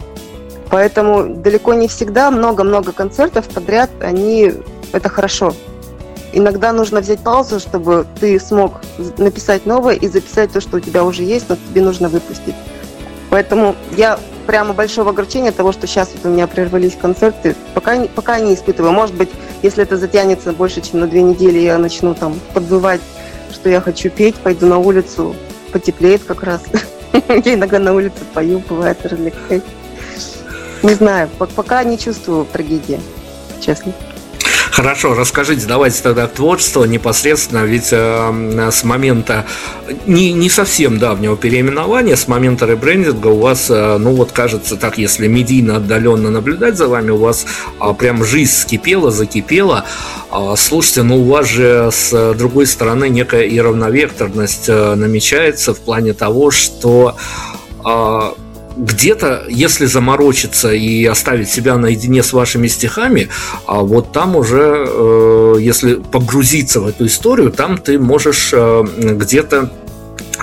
Поэтому 0.70 1.34
далеко 1.34 1.74
не 1.74 1.88
всегда 1.88 2.30
много-много 2.30 2.92
концертов 2.92 3.48
подряд, 3.48 3.90
они 4.00 4.52
это 4.92 5.08
хорошо. 5.08 5.54
Иногда 6.32 6.72
нужно 6.72 7.00
взять 7.00 7.20
паузу, 7.20 7.60
чтобы 7.60 8.06
ты 8.18 8.40
смог 8.40 8.80
написать 9.18 9.66
новое 9.66 9.94
и 9.94 10.08
записать 10.08 10.52
то, 10.52 10.60
что 10.60 10.78
у 10.78 10.80
тебя 10.80 11.04
уже 11.04 11.22
есть, 11.22 11.48
но 11.48 11.56
тебе 11.56 11.82
нужно 11.82 12.08
выпустить. 12.08 12.54
Поэтому 13.30 13.76
я 13.96 14.18
прямо 14.46 14.74
большого 14.74 15.10
огорчения 15.10 15.52
того, 15.52 15.72
что 15.72 15.86
сейчас 15.86 16.10
вот 16.14 16.28
у 16.28 16.32
меня 16.32 16.46
прервались 16.46 16.96
концерты, 17.00 17.54
пока, 17.74 18.04
пока 18.14 18.38
не 18.40 18.54
испытываю. 18.54 18.92
Может 18.92 19.14
быть, 19.14 19.30
если 19.62 19.82
это 19.82 19.96
затянется 19.96 20.52
больше, 20.52 20.80
чем 20.80 21.00
на 21.00 21.06
две 21.06 21.22
недели, 21.22 21.58
я 21.58 21.78
начну 21.78 22.14
там 22.14 22.38
подбывать, 22.52 23.00
что 23.52 23.68
я 23.68 23.80
хочу 23.80 24.10
петь, 24.10 24.34
пойду 24.36 24.66
на 24.66 24.78
улицу, 24.78 25.34
потеплеет 25.72 26.24
как 26.24 26.42
раз. 26.42 26.62
Я 27.44 27.54
иногда 27.54 27.78
на 27.78 27.94
улице 27.94 28.18
пою, 28.32 28.60
бывает, 28.68 28.98
развлекаюсь. 29.04 29.62
Не 30.84 30.94
знаю, 30.94 31.30
пока 31.56 31.82
не 31.82 31.98
чувствую 31.98 32.44
трагедии, 32.44 33.00
честно. 33.60 33.94
Хорошо, 34.70 35.14
расскажите, 35.14 35.66
давайте 35.66 36.02
тогда 36.02 36.26
творчество 36.26 36.84
непосредственно, 36.84 37.64
ведь 37.64 37.88
э, 37.92 38.70
с 38.70 38.84
момента 38.84 39.46
не, 40.04 40.32
не 40.32 40.50
совсем 40.50 40.98
давнего 40.98 41.36
переименования, 41.38 42.16
с 42.16 42.28
момента 42.28 42.66
ребрендинга 42.66 43.28
у 43.28 43.38
вас, 43.38 43.70
э, 43.70 43.96
ну 43.98 44.14
вот 44.14 44.32
кажется 44.32 44.76
так, 44.76 44.98
если 44.98 45.26
медийно 45.26 45.76
отдаленно 45.76 46.30
наблюдать 46.30 46.76
за 46.76 46.88
вами, 46.88 47.12
у 47.12 47.18
вас 47.18 47.46
э, 47.80 47.94
прям 47.94 48.24
жизнь 48.24 48.52
скипела, 48.52 49.10
закипела. 49.10 49.84
Э, 50.30 50.54
слушайте, 50.58 51.04
ну 51.04 51.20
у 51.20 51.30
вас 51.30 51.46
же 51.46 51.90
с 51.90 52.34
другой 52.34 52.66
стороны 52.66 53.08
некая 53.08 53.44
и 53.44 53.58
равновекторность 53.58 54.68
э, 54.68 54.94
намечается 54.96 55.72
в 55.72 55.78
плане 55.78 56.12
того, 56.12 56.50
что 56.50 57.16
э, 57.84 58.43
где-то, 58.76 59.44
если 59.48 59.86
заморочиться 59.86 60.72
и 60.72 61.04
оставить 61.04 61.48
себя 61.48 61.76
наедине 61.76 62.22
с 62.22 62.32
вашими 62.32 62.66
стихами, 62.66 63.28
а 63.66 63.80
вот 63.80 64.12
там 64.12 64.36
уже, 64.36 64.84
э, 64.86 65.56
если 65.60 65.94
погрузиться 65.94 66.80
в 66.80 66.86
эту 66.86 67.06
историю, 67.06 67.50
там 67.50 67.78
ты 67.78 67.98
можешь 67.98 68.50
э, 68.52 68.84
где-то 68.96 69.70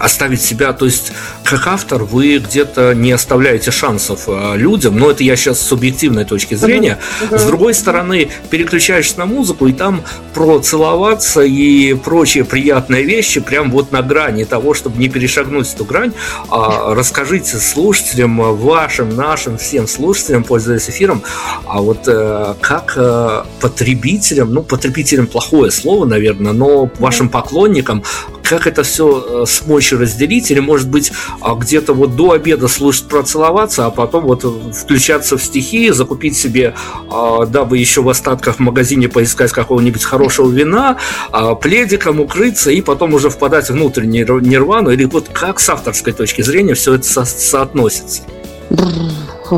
оставить 0.01 0.41
себя, 0.41 0.73
то 0.73 0.85
есть 0.85 1.11
как 1.43 1.67
автор 1.67 2.03
вы 2.03 2.37
где-то 2.37 2.93
не 2.93 3.11
оставляете 3.11 3.71
шансов 3.71 4.23
э, 4.27 4.57
людям, 4.57 4.97
но 4.97 5.11
это 5.11 5.23
я 5.23 5.35
сейчас 5.35 5.59
с 5.59 5.67
субъективной 5.67 6.25
точки 6.25 6.55
зрения. 6.55 6.97
С 7.29 7.43
другой 7.43 7.73
стороны, 7.73 8.29
переключаешься 8.49 9.19
на 9.19 9.25
музыку 9.25 9.67
и 9.67 9.73
там 9.73 10.01
про 10.33 10.59
целоваться 10.59 11.41
и 11.41 11.93
прочие 11.93 12.45
приятные 12.45 13.03
вещи 13.03 13.39
прям 13.39 13.71
вот 13.71 13.91
на 13.91 14.01
грани 14.01 14.43
того, 14.43 14.73
чтобы 14.73 14.97
не 14.97 15.09
перешагнуть 15.09 15.73
эту 15.73 15.85
грань. 15.85 16.13
А, 16.49 16.93
расскажите 16.95 17.57
слушателям, 17.57 18.37
вашим, 18.55 19.15
нашим, 19.15 19.57
всем 19.57 19.87
слушателям, 19.87 20.43
пользуясь 20.43 20.89
эфиром, 20.89 21.21
а 21.65 21.81
вот 21.81 22.07
э, 22.07 22.55
как 22.61 22.93
э, 22.95 23.43
потребителям, 23.59 24.53
ну 24.53 24.63
потребителям 24.63 25.27
плохое 25.27 25.71
слово, 25.71 26.05
наверное, 26.05 26.53
но 26.53 26.89
вашим 26.99 27.29
поклонникам, 27.29 28.03
как 28.43 28.67
это 28.67 28.83
все 28.83 29.45
смочь 29.45 29.90
разделить, 29.97 30.51
или 30.51 30.59
может 30.59 30.89
быть 30.89 31.11
а 31.39 31.55
где-то 31.55 31.93
вот 31.93 32.15
до 32.15 32.31
обеда 32.31 32.67
слушать 32.67 33.07
процеловаться, 33.07 33.85
а 33.85 33.91
потом 33.91 34.23
вот 34.23 34.45
включаться 34.75 35.37
в 35.37 35.43
стихи, 35.43 35.91
закупить 35.91 36.37
себе, 36.37 36.75
а, 37.09 37.45
дабы 37.45 37.77
еще 37.77 38.01
в 38.01 38.09
остатках 38.09 38.57
в 38.57 38.59
магазине 38.59 39.09
поискать 39.09 39.51
какого-нибудь 39.51 40.03
хорошего 40.03 40.49
вина, 40.49 40.97
а, 41.31 41.55
пледиком 41.55 42.19
укрыться 42.19 42.71
и 42.71 42.81
потом 42.81 43.13
уже 43.13 43.29
впадать 43.29 43.69
в 43.69 43.81
внутреннюю 43.81 44.39
нирвану, 44.39 44.91
или 44.91 45.05
вот 45.05 45.29
как 45.33 45.59
с 45.59 45.69
авторской 45.69 46.13
точки 46.13 46.41
зрения 46.41 46.75
все 46.75 46.95
это 46.95 47.07
со- 47.07 47.25
соотносится? 47.25 48.21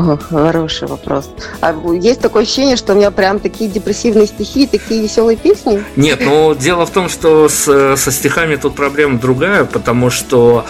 Хороший 0.30 0.88
вопрос. 0.88 1.30
А 1.60 1.74
есть 1.92 2.20
такое 2.20 2.42
ощущение, 2.42 2.76
что 2.76 2.92
у 2.92 2.96
меня 2.96 3.10
прям 3.10 3.38
такие 3.38 3.70
депрессивные 3.70 4.26
стихи, 4.26 4.66
такие 4.66 5.02
веселые 5.02 5.36
песни? 5.36 5.82
Нет, 5.96 6.20
но 6.24 6.48
ну, 6.48 6.54
дело 6.54 6.86
в 6.86 6.90
том, 6.90 7.08
что 7.08 7.48
с, 7.48 7.96
со 7.96 8.10
стихами 8.10 8.56
тут 8.56 8.74
проблема 8.74 9.18
другая, 9.18 9.64
потому 9.64 10.10
что 10.10 10.64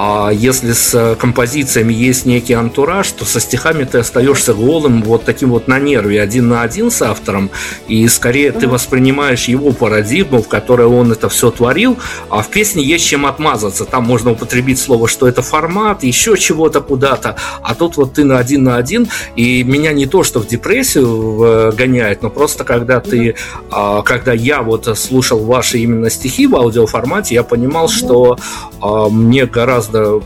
а 0.00 0.30
если 0.30 0.74
с 0.74 1.16
композициями 1.18 1.92
есть 1.92 2.24
некий 2.24 2.52
антураж, 2.52 3.10
то 3.10 3.24
со 3.24 3.40
стихами 3.40 3.82
ты 3.82 3.98
остаешься 3.98 4.54
голым, 4.54 5.02
вот 5.02 5.24
таким 5.24 5.50
вот 5.50 5.66
на 5.66 5.80
нерве, 5.80 6.22
один 6.22 6.48
на 6.48 6.62
один 6.62 6.92
с 6.92 7.02
автором, 7.02 7.50
и 7.88 8.06
скорее 8.06 8.52
ты 8.52 8.68
воспринимаешь 8.68 9.48
его 9.48 9.72
парадигму, 9.72 10.40
в 10.40 10.46
которой 10.46 10.86
он 10.86 11.10
это 11.10 11.28
все 11.28 11.50
творил, 11.50 11.98
а 12.28 12.42
в 12.42 12.48
песне 12.48 12.84
есть 12.84 13.06
чем 13.06 13.26
отмазаться. 13.26 13.84
Там 13.86 14.04
можно 14.04 14.30
употребить 14.30 14.78
слово, 14.78 15.08
что 15.08 15.26
это 15.26 15.42
формат, 15.42 16.04
еще 16.04 16.36
чего-то 16.36 16.80
куда-то, 16.80 17.34
а 17.62 17.74
тут 17.74 17.96
вот 17.96 18.12
ты 18.12 18.24
на 18.24 18.38
один 18.38 18.67
на 18.68 18.76
один, 18.76 19.08
и 19.34 19.62
меня 19.64 19.92
не 19.92 20.06
то, 20.06 20.22
что 20.22 20.40
в 20.40 20.46
депрессию 20.46 21.72
гоняет, 21.72 22.22
но 22.22 22.30
просто 22.30 22.64
когда 22.64 23.00
ты, 23.00 23.34
а, 23.70 24.02
когда 24.02 24.32
я 24.32 24.62
вот 24.62 24.86
слушал 24.98 25.38
ваши 25.40 25.78
именно 25.78 26.10
стихи 26.10 26.46
в 26.46 26.54
аудиоформате, 26.54 27.34
я 27.34 27.42
понимал, 27.42 27.88
что 27.88 28.38
а, 28.80 29.08
мне 29.08 29.46
гораздо 29.46 30.20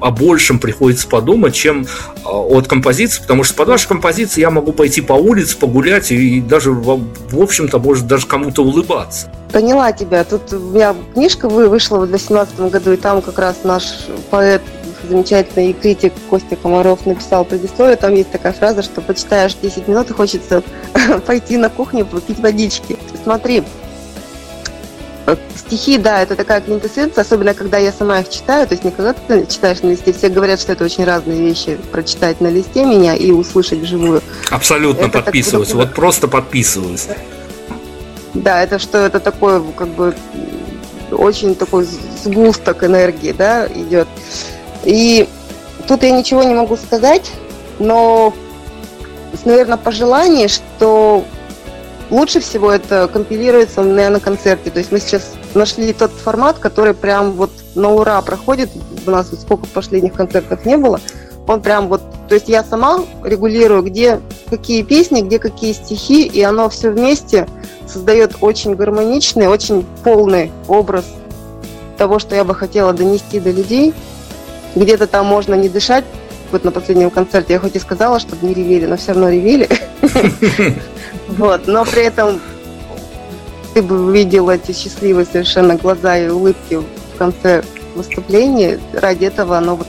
о 0.00 0.10
большем 0.10 0.58
приходится 0.58 1.06
подумать, 1.08 1.54
чем 1.54 1.86
а, 2.24 2.38
от 2.38 2.68
композиции, 2.68 3.22
потому 3.22 3.44
что 3.44 3.54
под 3.54 3.68
ваши 3.68 3.88
композиции 3.88 4.40
я 4.40 4.50
могу 4.50 4.72
пойти 4.72 5.00
по 5.00 5.14
улице, 5.14 5.56
погулять 5.56 6.10
и 6.10 6.40
даже, 6.40 6.72
в 6.72 7.40
общем-то, 7.40 7.78
может 7.78 8.06
даже 8.06 8.26
кому-то 8.26 8.62
улыбаться. 8.62 9.30
Поняла 9.52 9.92
тебя. 9.92 10.24
Тут 10.24 10.52
у 10.52 10.58
меня 10.58 10.94
книжка 11.14 11.48
вышла 11.48 11.98
в 11.98 12.06
2018 12.06 12.60
году, 12.70 12.92
и 12.92 12.96
там 12.96 13.22
как 13.22 13.38
раз 13.38 13.56
наш 13.64 13.84
поэт 14.30 14.62
замечательный 15.08 15.72
критик 15.72 16.12
Костя 16.28 16.56
Комаров 16.56 17.06
написал 17.06 17.44
предисловие, 17.44 17.96
там 17.96 18.14
есть 18.14 18.30
такая 18.30 18.52
фраза, 18.52 18.82
что 18.82 19.00
почитаешь 19.00 19.54
10 19.54 19.88
минут 19.88 20.10
и 20.10 20.14
хочется 20.14 20.62
пойти 21.26 21.56
на 21.56 21.68
кухню 21.68 22.04
попить 22.06 22.38
водички. 22.38 22.96
Смотри, 23.22 23.62
стихи, 25.56 25.98
да, 25.98 26.22
это 26.22 26.34
такая 26.34 26.60
квинтэссенция, 26.60 27.22
особенно 27.22 27.54
когда 27.54 27.78
я 27.78 27.92
сама 27.92 28.20
их 28.20 28.28
читаю, 28.28 28.66
то 28.66 28.74
есть 28.74 28.84
не 28.84 28.90
когда 28.90 29.12
ты 29.12 29.46
читаешь 29.46 29.80
на 29.82 29.88
листе, 29.90 30.12
все 30.12 30.28
говорят, 30.28 30.60
что 30.60 30.72
это 30.72 30.84
очень 30.84 31.04
разные 31.04 31.40
вещи, 31.40 31.78
прочитать 31.92 32.40
на 32.40 32.48
листе 32.48 32.84
меня 32.84 33.14
и 33.14 33.30
услышать 33.30 33.78
вживую. 33.78 34.22
Абсолютно 34.50 35.06
это 35.06 35.22
подписываюсь, 35.22 35.68
так, 35.68 35.76
вот 35.76 35.94
просто 35.94 36.28
подписываюсь. 36.28 37.06
Да, 38.34 38.62
это 38.62 38.78
что, 38.78 38.98
это 38.98 39.20
такое, 39.20 39.62
как 39.76 39.88
бы, 39.88 40.14
очень 41.10 41.54
такой 41.54 41.86
сгусток 42.22 42.84
энергии, 42.84 43.32
да, 43.32 43.66
идет. 43.66 44.08
И 44.84 45.28
тут 45.88 46.02
я 46.02 46.10
ничего 46.10 46.42
не 46.42 46.54
могу 46.54 46.76
сказать, 46.76 47.30
но, 47.78 48.32
наверное, 49.44 49.76
пожелание, 49.76 50.48
что 50.48 51.24
лучше 52.10 52.40
всего 52.40 52.70
это 52.70 53.08
компилируется, 53.12 53.82
наверное, 53.82 54.10
на 54.10 54.20
концерте. 54.20 54.70
То 54.70 54.78
есть 54.78 54.92
мы 54.92 55.00
сейчас 55.00 55.32
нашли 55.54 55.92
тот 55.92 56.12
формат, 56.12 56.58
который 56.58 56.94
прям 56.94 57.32
вот 57.32 57.50
на 57.74 57.90
ура 57.90 58.20
проходит. 58.22 58.70
У 59.06 59.10
нас 59.10 59.28
вот 59.30 59.40
сколько 59.40 59.66
последних 59.66 60.14
концертов 60.14 60.64
не 60.64 60.76
было. 60.76 61.00
Он 61.46 61.60
прям 61.60 61.88
вот 61.88 62.02
то 62.30 62.34
есть 62.34 62.48
я 62.48 62.62
сама 62.62 63.00
регулирую, 63.24 63.82
где 63.82 64.20
какие 64.48 64.82
песни, 64.82 65.20
где 65.20 65.40
какие 65.40 65.72
стихи, 65.72 66.24
и 66.24 66.40
оно 66.42 66.68
все 66.68 66.90
вместе 66.90 67.48
создает 67.88 68.36
очень 68.40 68.76
гармоничный, 68.76 69.48
очень 69.48 69.84
полный 70.04 70.52
образ 70.68 71.06
того, 71.98 72.20
что 72.20 72.36
я 72.36 72.44
бы 72.44 72.54
хотела 72.54 72.92
донести 72.92 73.40
до 73.40 73.50
людей. 73.50 73.94
Где-то 74.74 75.06
там 75.06 75.26
можно 75.26 75.54
не 75.54 75.68
дышать. 75.68 76.04
Вот 76.52 76.64
на 76.64 76.70
последнем 76.70 77.10
концерте 77.10 77.54
я 77.54 77.58
хоть 77.60 77.76
и 77.76 77.78
сказала, 77.78 78.18
чтобы 78.18 78.46
не 78.46 78.54
ревели, 78.54 78.86
но 78.86 78.96
все 78.96 79.12
равно 79.12 79.30
ревели. 79.30 79.68
Вот, 81.28 81.68
но 81.68 81.84
при 81.84 82.02
этом 82.02 82.40
ты 83.72 83.82
бы 83.82 84.06
увидел 84.06 84.50
эти 84.50 84.72
счастливые 84.72 85.24
совершенно 85.24 85.76
глаза 85.76 86.18
и 86.18 86.28
улыбки 86.28 86.74
в 86.74 87.18
конце 87.18 87.62
выступления. 87.94 88.80
Ради 88.92 89.26
этого 89.26 89.58
оно 89.58 89.76
вот 89.76 89.86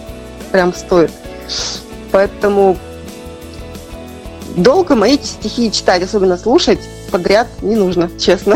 прям 0.52 0.74
стоит. 0.74 1.12
Поэтому 2.12 2.78
долго 4.56 4.96
мои 4.96 5.18
стихи 5.18 5.72
читать, 5.72 6.04
особенно 6.04 6.38
слушать, 6.38 6.80
подряд 7.12 7.48
не 7.62 7.76
нужно, 7.76 8.10
честно. 8.20 8.56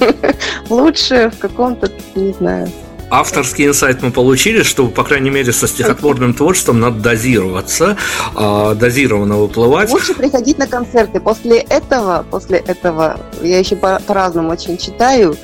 Лучше 0.70 1.30
в 1.30 1.38
каком-то, 1.38 1.90
не 2.14 2.32
знаю, 2.32 2.70
авторский 3.12 3.66
инсайт 3.66 4.02
мы 4.02 4.10
получили, 4.10 4.62
что, 4.62 4.88
по 4.88 5.04
крайней 5.04 5.30
мере, 5.30 5.52
со 5.52 5.68
стихотворным 5.68 6.32
творчеством 6.32 6.80
надо 6.80 6.98
дозироваться, 7.00 7.96
э, 8.34 8.74
дозированно 8.74 9.36
выплывать. 9.36 9.90
Лучше 9.90 10.14
приходить 10.14 10.58
на 10.58 10.66
концерты. 10.66 11.20
После 11.20 11.58
этого, 11.58 12.24
после 12.30 12.58
этого, 12.58 13.20
я 13.42 13.58
еще 13.58 13.76
по-разному 13.76 14.50
очень 14.50 14.78
читаю, 14.78 15.36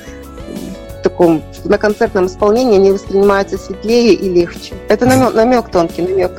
таком 1.19 1.43
на 1.65 1.77
концертном 1.77 2.27
исполнении 2.27 2.75
они 2.77 2.91
воспринимаются 2.91 3.57
светлее 3.57 4.13
и 4.13 4.29
легче. 4.29 4.73
Это 4.87 5.05
намек, 5.05 5.33
намек 5.33 5.69
тонкий 5.69 6.01
намек. 6.01 6.31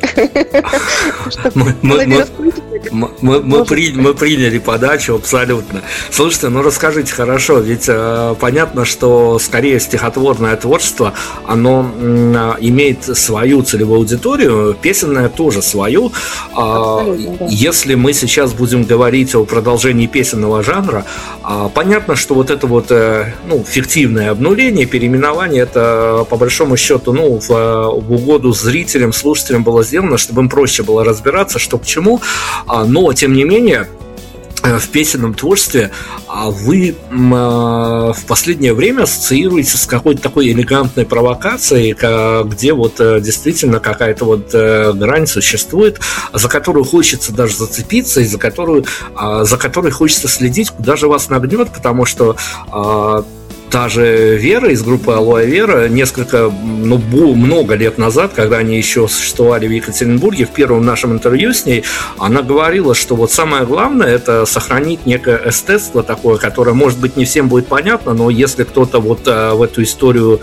Мы 3.20 3.64
приняли 3.64 4.58
подачу 4.58 5.16
абсолютно. 5.16 5.82
Слушайте, 6.10 6.48
ну 6.48 6.62
расскажите 6.62 7.12
хорошо, 7.12 7.58
ведь 7.58 7.84
э, 7.88 8.34
понятно, 8.40 8.84
что 8.84 9.38
скорее 9.38 9.80
стихотворное 9.80 10.56
творчество, 10.56 11.12
оно 11.46 11.90
имеет 12.60 13.04
свою 13.16 13.62
целевую 13.62 13.98
аудиторию, 13.98 14.74
песенное 14.80 15.28
тоже 15.28 15.62
свою. 15.62 16.12
А, 16.56 17.04
если 17.48 17.94
мы 17.94 18.14
сейчас 18.14 18.52
будем 18.52 18.84
говорить 18.84 19.34
о 19.34 19.44
продолжении 19.44 20.06
песенного 20.06 20.62
жанра, 20.62 21.04
а, 21.42 21.68
понятно, 21.68 22.16
что 22.16 22.34
вот 22.34 22.50
это 22.50 22.66
вот 22.66 22.86
э, 22.90 23.34
ну, 23.46 23.62
фиктивное 23.66 24.30
обнуление, 24.30 24.69
переименование, 24.86 25.62
это 25.62 26.26
по 26.28 26.36
большому 26.36 26.76
счету 26.76 27.12
ну, 27.12 27.38
в, 27.38 27.48
в 27.48 28.12
угоду 28.12 28.52
зрителям, 28.52 29.12
слушателям 29.12 29.64
было 29.64 29.82
сделано, 29.82 30.18
чтобы 30.18 30.42
им 30.42 30.48
проще 30.48 30.82
было 30.82 31.04
разбираться, 31.04 31.58
что 31.58 31.78
к 31.78 31.86
чему. 31.86 32.20
А, 32.66 32.84
но, 32.84 33.12
тем 33.12 33.32
не 33.32 33.44
менее, 33.44 33.88
э, 34.62 34.78
в 34.78 34.88
песенном 34.88 35.34
творчестве 35.34 35.90
а 36.32 36.50
вы 36.50 36.94
в 37.10 38.24
последнее 38.28 38.72
время 38.72 39.02
ассоциируете 39.02 39.76
с 39.76 39.86
какой-то 39.86 40.22
такой 40.22 40.52
элегантной 40.52 41.04
провокацией, 41.04 41.92
где 42.48 42.72
вот 42.72 43.00
э, 43.00 43.20
действительно 43.20 43.80
какая-то 43.80 44.24
вот 44.24 44.50
э, 44.52 44.92
грань 44.92 45.26
существует, 45.26 45.98
за 46.32 46.48
которую 46.48 46.84
хочется 46.84 47.32
даже 47.32 47.56
зацепиться 47.56 48.20
и 48.20 48.24
за 48.24 48.38
которую, 48.38 48.84
а, 49.16 49.44
за 49.44 49.56
которой 49.56 49.90
хочется 49.90 50.28
следить, 50.28 50.70
куда 50.70 50.94
же 50.94 51.08
вас 51.08 51.28
нагнет, 51.28 51.72
потому 51.72 52.04
что 52.04 52.36
та 53.70 53.88
же 53.88 54.36
Вера 54.36 54.70
из 54.70 54.82
группы 54.82 55.12
Алоэ 55.12 55.46
Вера 55.46 55.88
несколько, 55.88 56.50
ну, 56.50 56.98
много 57.34 57.74
лет 57.74 57.98
назад, 57.98 58.32
когда 58.34 58.58
они 58.58 58.76
еще 58.76 59.06
существовали 59.08 59.66
в 59.66 59.70
Екатеринбурге, 59.70 60.46
в 60.46 60.50
первом 60.50 60.84
нашем 60.84 61.12
интервью 61.12 61.52
с 61.52 61.64
ней, 61.64 61.84
она 62.18 62.42
говорила, 62.42 62.94
что 62.94 63.14
вот 63.14 63.30
самое 63.30 63.64
главное 63.64 64.08
это 64.08 64.44
сохранить 64.44 65.06
некое 65.06 65.40
эстетство 65.46 66.02
такое, 66.02 66.36
которое, 66.36 66.72
может 66.72 66.98
быть, 66.98 67.16
не 67.16 67.24
всем 67.24 67.48
будет 67.48 67.68
понятно, 67.68 68.12
но 68.12 68.28
если 68.30 68.64
кто-то 68.64 69.00
вот 69.00 69.20
а, 69.26 69.54
в 69.54 69.62
эту 69.62 69.82
историю 69.82 70.40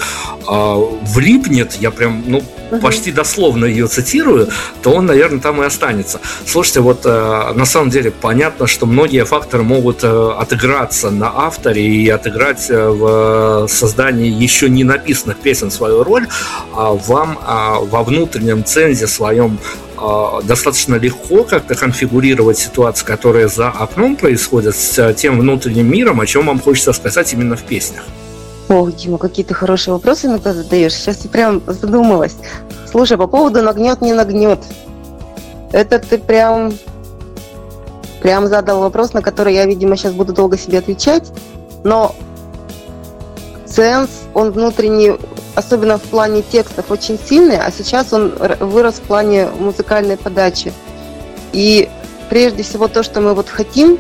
а, 0.48 0.76
влипнет, 0.78 1.74
я 1.82 1.92
прям, 1.92 2.24
ну, 2.28 2.44
угу. 2.72 2.82
почти 2.82 3.12
дословно 3.12 3.66
ее 3.66 3.88
цитирую, 3.88 4.50
то 4.82 4.92
он, 4.92 5.06
наверное, 5.06 5.40
там 5.40 5.62
и 5.62 5.66
останется. 5.66 6.20
Слушайте, 6.46 6.82
вот 6.82 7.02
э, 7.06 7.54
на 7.54 7.66
самом 7.66 7.90
деле 7.90 8.12
понятно, 8.12 8.68
что 8.68 8.86
многие 8.86 9.26
факторы 9.26 9.64
могут 9.64 10.04
э, 10.04 10.32
отыграться 10.38 11.10
на 11.10 11.28
авторе 11.28 11.86
и 11.86 12.10
отыграть 12.10 12.70
э, 12.70 12.88
в 12.90 13.68
создании 13.68 14.30
еще 14.30 14.70
не 14.70 14.84
написанных 14.84 15.38
песен 15.38 15.72
свою 15.72 16.04
роль, 16.04 16.28
а 16.74 16.94
вам 16.94 17.40
а, 17.46 17.80
во 17.80 18.04
внутреннем 18.04 18.64
цензе 18.64 19.08
своем 19.08 19.60
а, 19.98 20.42
достаточно 20.44 20.96
легко 20.96 21.44
как-то 21.44 21.76
конфигурировать 21.76 22.58
ситуацию, 22.58 23.08
которая 23.08 23.48
за 23.48 23.70
окном 23.70 24.16
происходит, 24.16 24.76
с 24.76 25.14
тем 25.14 25.40
внутренним 25.40 25.92
миром, 25.92 26.22
о 26.22 26.26
чем 26.26 26.48
вам 26.48 26.60
хочется 26.60 26.94
сказать 26.94 27.34
именно 27.34 27.56
в 27.56 27.64
песнях. 27.64 28.04
О, 28.70 28.90
Дима, 28.90 29.18
какие 29.18 29.46
ты 29.46 29.54
хорошие 29.54 29.94
вопросы 29.94 30.28
иногда 30.28 30.54
задаешь. 30.54 30.94
Сейчас 30.94 31.24
я 31.24 31.30
прям 31.30 31.62
задумалась. 31.66 32.36
Слушай, 32.90 33.18
по 33.18 33.28
поводу 33.28 33.62
нагнет, 33.62 34.02
не 34.02 34.14
нагнет. 34.14 34.60
Это 35.72 36.00
ты 36.00 36.18
прям, 36.18 36.74
прям 38.22 38.48
задал 38.48 38.82
вопрос, 38.82 39.14
на 39.14 39.22
который 39.22 39.54
я, 39.54 39.66
видимо, 39.66 39.96
сейчас 39.96 40.14
буду 40.14 40.34
долго 40.34 40.58
себе 40.58 40.80
отвечать. 40.80 41.32
Но 41.86 42.14
сенс, 43.66 44.10
он 44.34 44.52
внутренний, 44.52 45.14
особенно 45.56 45.98
в 45.98 46.04
плане 46.04 46.42
текстов, 46.42 46.92
очень 46.92 47.18
сильный, 47.18 47.58
а 47.58 47.72
сейчас 47.72 48.12
он 48.12 48.34
вырос 48.60 48.96
в 48.96 49.02
плане 49.02 49.48
музыкальной 49.60 50.18
подачи. 50.18 50.74
И 51.54 51.88
прежде 52.30 52.64
всего 52.64 52.90
то, 52.90 53.02
что 53.02 53.22
мы 53.22 53.34
вот 53.34 53.48
хотим, 53.48 53.98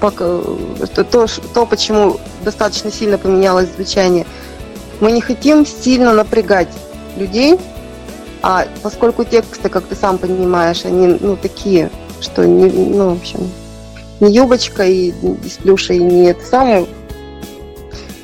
то, 0.00 1.04
то, 1.04 1.26
то, 1.54 1.66
почему 1.66 2.18
достаточно 2.44 2.90
сильно 2.90 3.18
поменялось 3.18 3.68
звучание, 3.74 4.26
мы 5.00 5.12
не 5.12 5.20
хотим 5.20 5.66
сильно 5.66 6.12
напрягать 6.12 6.68
людей, 7.16 7.58
а 8.42 8.66
поскольку 8.82 9.24
тексты, 9.24 9.68
как 9.68 9.84
ты 9.84 9.94
сам 9.94 10.18
понимаешь, 10.18 10.84
они 10.84 11.18
ну, 11.20 11.36
такие, 11.36 11.90
что 12.20 12.46
не, 12.46 12.66
ну, 12.70 13.14
в 13.14 13.18
общем, 13.18 13.50
не 14.20 14.32
юбочка 14.32 14.84
и 14.84 15.12
из 15.44 15.52
плюша, 15.62 15.94
и 15.94 15.98
не 15.98 16.26
это 16.26 16.44
самое. 16.44 16.86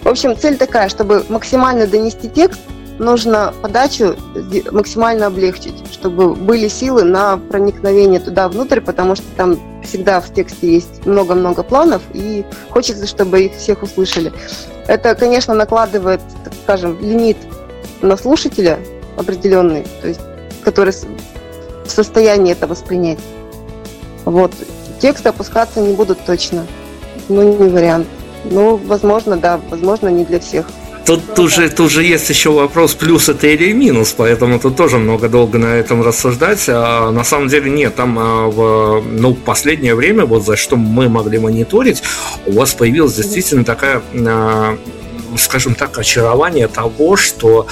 В 0.02 0.08
общем, 0.08 0.36
цель 0.36 0.56
такая, 0.56 0.88
чтобы 0.88 1.24
максимально 1.28 1.86
донести 1.86 2.28
текст, 2.28 2.60
нужно 2.98 3.52
подачу 3.62 4.16
максимально 4.70 5.26
облегчить, 5.26 5.74
чтобы 5.92 6.34
были 6.34 6.68
силы 6.68 7.04
на 7.04 7.36
проникновение 7.36 8.20
туда 8.20 8.48
внутрь, 8.48 8.80
потому 8.80 9.14
что 9.14 9.26
там 9.36 9.58
всегда 9.82 10.20
в 10.20 10.32
тексте 10.32 10.72
есть 10.72 11.04
много-много 11.06 11.62
планов, 11.62 12.02
и 12.12 12.44
хочется, 12.70 13.06
чтобы 13.06 13.42
их 13.42 13.54
всех 13.54 13.82
услышали. 13.82 14.32
Это, 14.86 15.14
конечно, 15.14 15.54
накладывает, 15.54 16.20
так 16.44 16.52
скажем, 16.62 16.98
лимит 17.00 17.36
на 18.00 18.16
слушателя 18.16 18.78
определенный, 19.16 19.84
то 20.00 20.08
есть, 20.08 20.20
который 20.64 20.92
в 20.92 21.90
состоянии 21.90 22.52
это 22.52 22.66
воспринять. 22.66 23.18
Вот. 24.24 24.52
Тексты 25.00 25.28
опускаться 25.28 25.80
не 25.80 25.94
будут 25.94 26.24
точно. 26.24 26.66
Ну, 27.28 27.42
не 27.58 27.68
вариант. 27.68 28.06
Ну, 28.44 28.76
возможно, 28.76 29.36
да, 29.36 29.60
возможно, 29.68 30.08
не 30.08 30.24
для 30.24 30.40
всех. 30.40 30.66
Тут, 31.04 31.34
тут, 31.34 31.50
же, 31.50 31.68
тут 31.68 31.90
же 31.90 32.04
есть 32.04 32.28
еще 32.30 32.50
вопрос, 32.50 32.94
плюс 32.94 33.28
это 33.28 33.48
или 33.48 33.72
минус, 33.72 34.14
поэтому 34.16 34.60
тут 34.60 34.76
тоже 34.76 34.98
много 34.98 35.28
долго 35.28 35.58
на 35.58 35.74
этом 35.74 36.02
рассуждать. 36.02 36.64
А 36.68 37.10
на 37.10 37.24
самом 37.24 37.48
деле 37.48 37.70
нет, 37.70 37.96
там 37.96 38.18
а, 38.18 38.46
в 38.46 39.02
ну, 39.02 39.34
последнее 39.34 39.94
время, 39.96 40.24
вот 40.24 40.44
за 40.44 40.56
что 40.56 40.76
мы 40.76 41.08
могли 41.08 41.38
мониторить, 41.38 42.02
у 42.46 42.52
вас 42.52 42.72
появилась 42.74 43.14
действительно 43.14 43.64
такая, 43.64 44.00
а, 44.14 44.78
скажем 45.36 45.74
так, 45.74 45.98
очарование 45.98 46.68
того, 46.68 47.16
что 47.16 47.66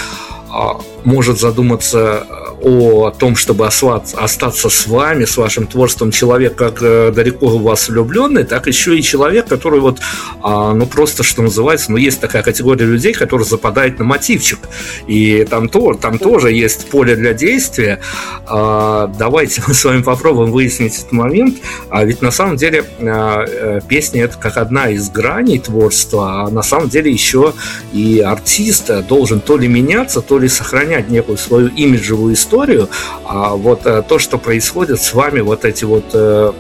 а, 0.50 0.80
может 1.04 1.38
задуматься 1.38 2.26
о 2.62 3.10
том, 3.10 3.36
чтобы 3.36 3.66
остаться 3.66 4.68
с 4.68 4.86
вами, 4.86 5.24
с 5.24 5.36
вашим 5.36 5.66
творчеством 5.66 6.10
человек, 6.10 6.54
как 6.56 6.82
э, 6.82 7.10
далеко 7.10 7.46
в 7.48 7.62
вас 7.62 7.88
влюбленный, 7.88 8.44
так 8.44 8.66
еще 8.66 8.98
и 8.98 9.02
человек, 9.02 9.46
который 9.46 9.80
вот, 9.80 9.98
а, 10.42 10.74
ну 10.74 10.86
просто, 10.86 11.22
что 11.22 11.42
называется, 11.42 11.90
ну 11.90 11.96
есть 11.96 12.20
такая 12.20 12.42
категория 12.42 12.84
людей, 12.84 13.14
которые 13.14 13.46
западают 13.46 13.98
на 13.98 14.04
мотивчик. 14.04 14.58
И 15.06 15.46
там, 15.48 15.68
то, 15.68 15.94
там 15.94 16.18
тоже 16.18 16.52
есть 16.52 16.88
поле 16.90 17.16
для 17.16 17.32
действия. 17.32 18.00
А, 18.46 19.06
давайте 19.18 19.62
мы 19.66 19.74
с 19.74 19.84
вами 19.84 20.02
попробуем 20.02 20.52
выяснить 20.52 20.98
этот 20.98 21.12
момент. 21.12 21.58
А 21.88 22.04
ведь 22.04 22.22
на 22.22 22.30
самом 22.30 22.56
деле 22.56 22.84
а, 23.00 23.44
э, 23.46 23.80
песня 23.88 24.24
это 24.24 24.36
как 24.36 24.56
одна 24.56 24.90
из 24.90 25.08
граней 25.08 25.58
творчества, 25.58 26.44
а 26.44 26.50
на 26.50 26.62
самом 26.62 26.88
деле 26.88 27.10
еще 27.10 27.54
и 27.92 28.20
артист 28.20 28.90
должен 29.06 29.40
то 29.40 29.56
ли 29.56 29.66
меняться, 29.66 30.20
то 30.20 30.38
ли 30.38 30.48
сохранять 30.48 31.08
некую 31.08 31.38
свою 31.38 31.68
имиджевую 31.68 32.34
историю 32.34 32.49
историю, 32.50 32.88
а 33.24 33.54
вот 33.54 33.86
э, 33.86 34.02
то, 34.06 34.18
что 34.18 34.38
происходит 34.38 35.00
с 35.00 35.14
вами, 35.14 35.40
вот 35.40 35.64
эти 35.64 35.84
вот 35.84 36.04
э, 36.14 36.52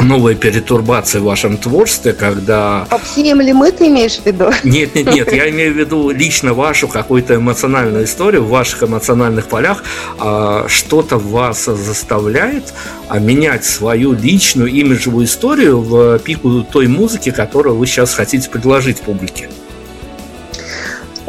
новые 0.00 0.34
перетурбации 0.34 1.20
в 1.20 1.24
вашем 1.24 1.56
творчестве, 1.58 2.12
когда... 2.12 2.86
Попсеем 2.90 3.40
ли 3.40 3.52
мы, 3.52 3.70
ты 3.70 3.86
имеешь 3.86 4.18
в 4.18 4.26
виду? 4.26 4.50
Нет, 4.64 4.96
нет, 4.96 5.14
нет, 5.14 5.32
я 5.32 5.48
имею 5.50 5.74
в 5.74 5.76
виду 5.76 6.10
лично 6.10 6.54
вашу 6.54 6.88
какую-то 6.88 7.36
эмоциональную 7.36 8.04
историю 8.04 8.42
в 8.42 8.48
ваших 8.48 8.82
эмоциональных 8.82 9.46
полях. 9.46 9.84
А, 10.18 10.64
что-то 10.66 11.18
вас 11.18 11.66
заставляет 11.66 12.74
а, 13.08 13.20
менять 13.20 13.64
свою 13.64 14.12
личную 14.12 14.70
имиджевую 14.70 15.26
историю 15.26 15.80
в 15.80 16.18
пику 16.18 16.62
той 16.64 16.88
музыки, 16.88 17.30
которую 17.30 17.76
вы 17.76 17.86
сейчас 17.86 18.14
хотите 18.14 18.50
предложить 18.50 19.00
публике? 19.02 19.48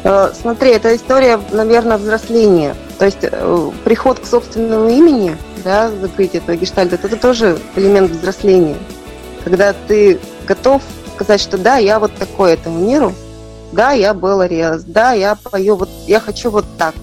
Э, 0.03 0.31
смотри, 0.39 0.71
это 0.71 0.95
история, 0.95 1.39
наверное, 1.51 1.97
взросления. 1.97 2.75
То 2.99 3.05
есть 3.05 3.19
э, 3.21 3.71
приход 3.83 4.19
к 4.19 4.25
собственному 4.25 4.89
имени, 4.89 5.35
да, 5.63 5.89
закрытие 5.89 6.41
этого 6.41 6.55
гештальта, 6.55 6.95
это 6.95 7.17
тоже 7.17 7.57
элемент 7.75 8.11
взросления. 8.11 8.77
Когда 9.43 9.73
ты 9.87 10.19
готов 10.47 10.81
сказать, 11.15 11.41
что 11.41 11.57
да, 11.57 11.77
я 11.77 11.99
вот 11.99 12.13
такой 12.15 12.53
этому 12.53 12.79
миру, 12.79 13.13
да, 13.71 13.91
я 13.91 14.13
Белла 14.13 14.45
Риас, 14.45 14.83
да, 14.83 15.13
я 15.13 15.35
пою, 15.35 15.75
вот 15.75 15.89
я 16.07 16.19
хочу 16.19 16.49
вот 16.49 16.65
так. 16.77 16.93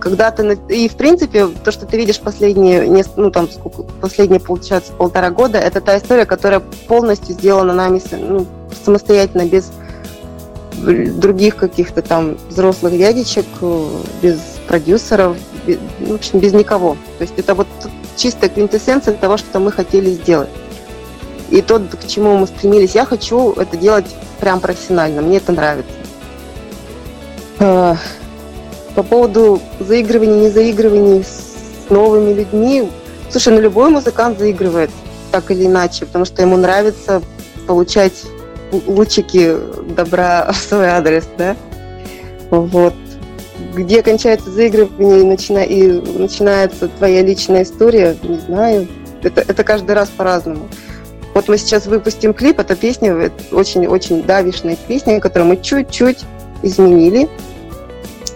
Когда 0.00 0.30
ты 0.32 0.58
и 0.68 0.88
в 0.88 0.96
принципе 0.96 1.46
то, 1.46 1.70
что 1.70 1.86
ты 1.86 1.96
видишь 1.96 2.18
последние, 2.20 3.04
ну 3.16 3.30
там 3.30 3.48
сколько, 3.48 3.82
последние 4.00 4.40
получается 4.40 4.92
полтора 4.92 5.30
года, 5.30 5.58
это 5.58 5.80
та 5.80 5.96
история, 5.96 6.26
которая 6.26 6.60
полностью 6.88 7.34
сделана 7.34 7.72
нами 7.72 8.02
ну, 8.12 8.46
самостоятельно 8.84 9.46
без 9.46 9.70
других 10.82 11.56
каких-то 11.56 12.02
там 12.02 12.36
взрослых 12.48 12.98
дядечек, 12.98 13.46
э, 13.60 13.88
без 14.22 14.55
продюсеров, 14.66 15.36
в 16.00 16.14
общем, 16.14 16.38
без 16.38 16.52
никого. 16.52 16.96
То 17.18 17.22
есть 17.22 17.34
это 17.38 17.54
вот 17.54 17.68
чистая 18.16 18.50
квинтэссенция 18.50 19.14
того, 19.14 19.36
что 19.36 19.60
мы 19.60 19.72
хотели 19.72 20.10
сделать. 20.10 20.50
И 21.50 21.62
то, 21.62 21.78
к 21.78 22.06
чему 22.06 22.36
мы 22.36 22.46
стремились. 22.46 22.94
Я 22.94 23.04
хочу 23.04 23.52
это 23.52 23.76
делать 23.76 24.06
прям 24.40 24.60
профессионально, 24.60 25.22
мне 25.22 25.38
это 25.38 25.52
нравится. 25.52 25.92
А, 27.58 27.96
по 28.94 29.02
поводу 29.02 29.60
заигрываний, 29.78 30.40
не 30.40 30.50
заигрываний 30.50 31.22
с 31.22 31.90
новыми 31.90 32.32
людьми. 32.32 32.90
Слушай, 33.30 33.54
ну 33.54 33.60
любой 33.60 33.90
музыкант 33.90 34.38
заигрывает 34.38 34.90
так 35.30 35.50
или 35.50 35.66
иначе, 35.66 36.06
потому 36.06 36.24
что 36.24 36.42
ему 36.42 36.56
нравится 36.56 37.22
получать 37.66 38.24
лучики 38.86 39.56
добра 39.94 40.50
в 40.52 40.56
свой 40.56 40.88
адрес, 40.88 41.24
да? 41.38 41.56
Вот. 42.50 42.94
Где 43.74 44.02
кончается 44.02 44.50
заигрывание 44.50 45.20
и, 45.20 45.24
начина... 45.24 45.58
и 45.58 45.92
начинается 46.18 46.88
твоя 46.88 47.22
личная 47.22 47.62
история, 47.62 48.16
не 48.22 48.38
знаю. 48.38 48.88
Это, 49.22 49.40
это 49.40 49.64
каждый 49.64 49.92
раз 49.92 50.08
по-разному. 50.08 50.68
Вот 51.34 51.48
мы 51.48 51.58
сейчас 51.58 51.86
выпустим 51.86 52.32
клип, 52.32 52.60
эта 52.60 52.74
песня, 52.74 53.30
очень-очень 53.50 54.22
давишная 54.22 54.76
песня, 54.88 55.20
которую 55.20 55.50
мы 55.50 55.62
чуть-чуть 55.62 56.20
изменили. 56.62 57.28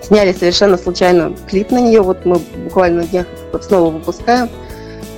Сняли 0.02 0.33
совершенно 0.33 0.76
случайно 0.76 1.35
клип 1.48 1.70
на 1.70 1.80
нее, 1.80 2.02
вот 2.02 2.24
мы 2.26 2.40
буквально 2.64 3.04
днях 3.04 3.26
снова 3.62 3.90
выпускаем. 3.90 4.50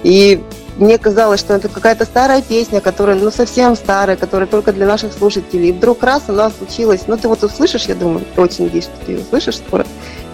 И 0.03 0.41
мне 0.77 0.99
казалось, 0.99 1.41
что 1.41 1.55
это 1.55 1.69
какая-то 1.69 2.05
старая 2.05 2.43
песня, 2.43 2.81
которая, 2.81 3.17
ну, 3.17 3.31
совсем 3.31 3.77
старая, 3.77 4.17
которая 4.17 4.49
только 4.49 4.73
для 4.73 4.87
наших 4.87 5.13
слушателей. 5.13 5.69
И 5.69 5.73
вдруг 5.73 6.03
раз 6.03 6.23
она 6.29 6.51
случилась. 6.51 7.03
Ну, 7.07 7.17
ты 7.17 7.29
вот 7.29 7.43
услышишь, 7.45 7.85
я 7.85 7.95
думаю, 7.95 8.25
очень 8.37 8.65
надеюсь, 8.65 8.85
что 8.85 8.95
ты 9.05 9.13
ее 9.13 9.21
услышишь 9.21 9.59
скоро, 9.59 9.87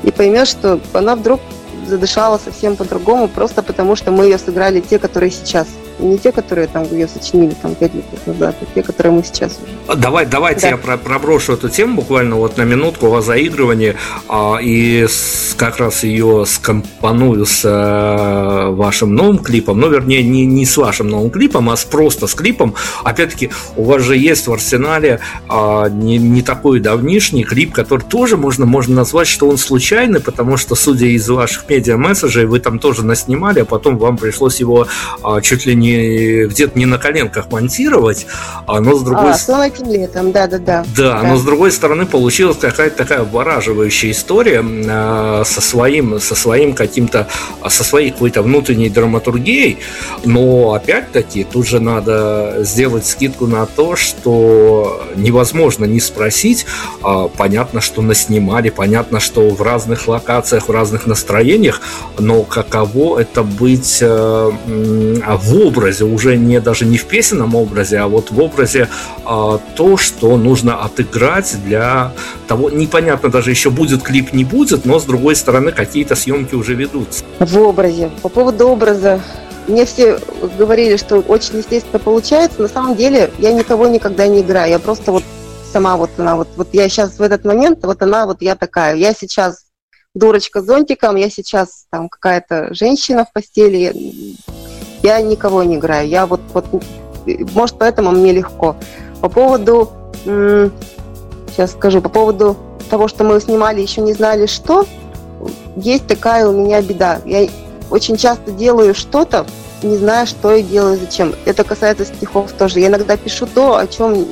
и 0.03 0.11
поймешь, 0.11 0.48
что 0.48 0.81
она 0.92 1.16
вдруг 1.16 1.40
задышала 1.87 2.38
совсем 2.38 2.77
по-другому, 2.77 3.29
просто 3.29 3.62
потому 3.62 3.96
что 3.96 4.11
мы 4.11 4.24
ее 4.24 4.38
сыграли 4.38 4.81
те, 4.81 4.98
которые 4.98 5.31
сейчас 5.31 5.66
не 5.98 6.18
те, 6.18 6.32
которые 6.32 6.66
там 6.68 6.84
ее 6.90 7.08
сочинили 7.08 7.54
там 7.61 7.74
пять 7.74 7.94
лет 7.94 8.04
назад, 8.26 8.56
а 8.61 8.64
те, 8.74 8.82
которые 8.82 9.12
мы 9.12 9.24
сейчас 9.24 9.58
уже. 9.62 9.72
А 9.87 9.94
давай, 9.94 10.26
давайте 10.26 10.62
да. 10.62 10.68
я 10.68 10.76
про 10.76 10.96
проброшу 10.96 11.54
эту 11.54 11.68
тему 11.68 11.96
буквально 11.96 12.37
вот 12.37 12.56
на 12.56 12.62
минутку 12.62 13.14
о 13.14 13.20
заигрывании 13.20 13.96
а, 14.28 14.58
и 14.61 15.06
с, 15.08 15.54
как 15.56 15.78
раз 15.78 16.04
ее 16.04 16.44
скомпоную 16.46 17.46
с 17.46 17.62
а, 17.64 18.70
вашим 18.70 19.14
новым 19.14 19.38
клипом, 19.38 19.80
ну, 19.80 19.88
вернее, 19.88 20.22
не, 20.22 20.46
не 20.46 20.64
с 20.64 20.76
вашим 20.76 21.08
новым 21.08 21.30
клипом, 21.30 21.70
а 21.70 21.76
с, 21.76 21.84
просто 21.84 22.26
с 22.26 22.34
клипом. 22.34 22.74
Опять-таки, 23.04 23.50
у 23.76 23.84
вас 23.84 24.02
же 24.02 24.16
есть 24.16 24.46
в 24.46 24.52
арсенале 24.52 25.20
а, 25.48 25.88
не, 25.88 26.18
не 26.18 26.42
такой 26.42 26.80
давнишний 26.80 27.44
клип, 27.44 27.72
который 27.72 28.02
тоже 28.02 28.37
можно, 28.37 28.66
можно 28.66 28.96
назвать, 28.96 29.28
что 29.28 29.48
он 29.48 29.58
случайный, 29.58 30.20
потому 30.20 30.56
что, 30.56 30.74
судя 30.74 31.06
из 31.06 31.28
ваших 31.28 31.68
медиа-месседжей, 31.68 32.46
вы 32.46 32.61
там 32.61 32.78
тоже 32.78 33.04
наснимали, 33.04 33.61
а 33.61 33.64
потом 33.64 33.98
вам 33.98 34.16
пришлось 34.16 34.61
его 34.61 34.87
а, 35.22 35.40
чуть 35.40 35.66
ли 35.66 35.74
не 35.74 35.88
не 35.88 36.46
где-то 36.46 36.79
не 36.79 36.87
на 36.87 36.98
коленках 36.98 37.51
монтировать, 37.51 38.27
а 38.66 38.81
но 38.81 38.94
с 38.94 39.03
другой 39.03 39.31
а, 39.31 39.35
стороны... 39.35 39.72
летом, 39.85 40.33
да, 40.33 40.46
да, 40.46 40.59
да. 40.59 40.85
Да, 40.96 41.22
но 41.22 41.37
с 41.37 41.42
другой 41.42 41.72
стороны 41.72 42.07
получилась 42.07 42.57
какая-то 42.59 42.96
такая 42.96 43.20
обораживающая 43.20 44.11
история 44.11 44.64
э, 44.64 45.42
со 45.44 45.61
своим, 45.61 46.20
со 46.20 46.35
своим 46.35 46.74
каким-то, 46.74 47.29
со 47.68 47.85
своей 47.85 48.11
какой-то 48.11 48.42
внутренней 48.42 48.90
драматургией, 48.90 49.79
но 50.24 50.72
опять-таки 50.74 51.44
тут 51.44 51.66
же 51.66 51.81
надо 51.81 52.59
сделать 52.61 53.07
скидку 53.07 53.46
на 53.46 53.66
то, 53.66 53.96
что 53.96 55.03
невозможно 55.16 55.85
не 55.85 56.01
спросить, 56.01 56.66
э, 57.03 57.29
понятно, 57.37 57.81
что 57.81 58.03
наснимали, 58.03 58.70
понятно, 58.70 59.20
что 59.20 59.48
в 59.48 59.62
разных 59.62 60.09
локациях, 60.09 60.68
в 60.68 60.72
разных 60.72 61.07
настроениях, 61.07 61.81
но 62.18 62.42
каково 62.42 63.20
это 63.20 63.42
быть 63.42 63.98
э, 64.01 64.51
в 64.66 65.55
образе, 65.78 66.04
уже 66.04 66.36
не 66.36 66.60
даже 66.60 66.84
не 66.84 66.98
в 66.98 67.04
песенном 67.04 67.54
образе, 67.54 67.98
а 67.98 68.08
вот 68.08 68.30
в 68.30 68.40
образе 68.40 68.88
а, 69.24 69.60
то, 69.76 69.96
что 69.96 70.36
нужно 70.36 70.82
отыграть 70.82 71.56
для 71.64 72.12
того, 72.48 72.68
непонятно 72.70 73.28
даже 73.30 73.50
еще 73.50 73.70
будет 73.70 74.02
клип, 74.02 74.32
не 74.32 74.44
будет, 74.44 74.84
но 74.84 74.98
с 74.98 75.04
другой 75.04 75.36
стороны 75.36 75.70
какие-то 75.70 76.16
съемки 76.16 76.56
уже 76.56 76.74
ведутся. 76.74 77.24
В 77.38 77.58
образе. 77.58 78.10
По 78.22 78.28
поводу 78.28 78.68
образа, 78.68 79.20
мне 79.68 79.84
все 79.84 80.18
говорили, 80.58 80.96
что 80.96 81.18
очень 81.20 81.58
естественно 81.58 82.00
получается. 82.00 82.60
На 82.60 82.68
самом 82.68 82.96
деле 82.96 83.30
я 83.38 83.52
никого 83.52 83.86
никогда 83.86 84.26
не 84.26 84.40
играю. 84.40 84.70
Я 84.70 84.78
просто 84.80 85.12
вот 85.12 85.22
сама 85.72 85.96
вот 85.96 86.10
она 86.18 86.34
вот, 86.34 86.48
вот 86.56 86.68
я 86.72 86.88
сейчас 86.88 87.18
в 87.18 87.22
этот 87.22 87.44
момент, 87.44 87.84
вот 87.84 88.02
она 88.02 88.26
вот 88.26 88.42
я 88.42 88.56
такая. 88.56 88.96
Я 88.96 89.12
сейчас 89.12 89.66
дурочка 90.12 90.60
с 90.60 90.64
зонтиком, 90.64 91.14
я 91.14 91.30
сейчас 91.30 91.86
там 91.90 92.08
какая-то 92.08 92.74
женщина 92.74 93.24
в 93.24 93.32
постели, 93.32 94.34
я 95.02 95.20
никого 95.20 95.62
не 95.62 95.76
играю. 95.76 96.08
Я 96.08 96.26
вот, 96.26 96.40
вот 96.52 96.66
может, 97.54 97.76
поэтому 97.78 98.11
мне 98.11 98.32
легко. 98.32 98.76
По 99.20 99.28
поводу, 99.28 99.90
сейчас 100.24 101.72
скажу, 101.72 102.00
по 102.00 102.08
поводу 102.08 102.56
того, 102.88 103.08
что 103.08 103.24
мы 103.24 103.40
снимали, 103.40 103.80
еще 103.80 104.00
не 104.00 104.14
знали, 104.14 104.46
что, 104.46 104.87
есть 105.76 106.06
такая 106.06 106.48
у 106.48 106.52
меня 106.52 106.80
беда. 106.80 107.20
Я 107.24 107.48
очень 107.90 108.16
часто 108.16 108.50
делаю 108.50 108.94
что-то, 108.94 109.46
не 109.82 109.96
знаю, 109.96 110.26
что 110.26 110.52
я 110.52 110.62
делаю, 110.62 110.98
зачем. 110.98 111.34
Это 111.44 111.64
касается 111.64 112.04
стихов 112.04 112.52
тоже. 112.52 112.80
Я 112.80 112.88
иногда 112.88 113.16
пишу 113.16 113.46
то, 113.46 113.76
о 113.76 113.87
чем, 113.87 114.24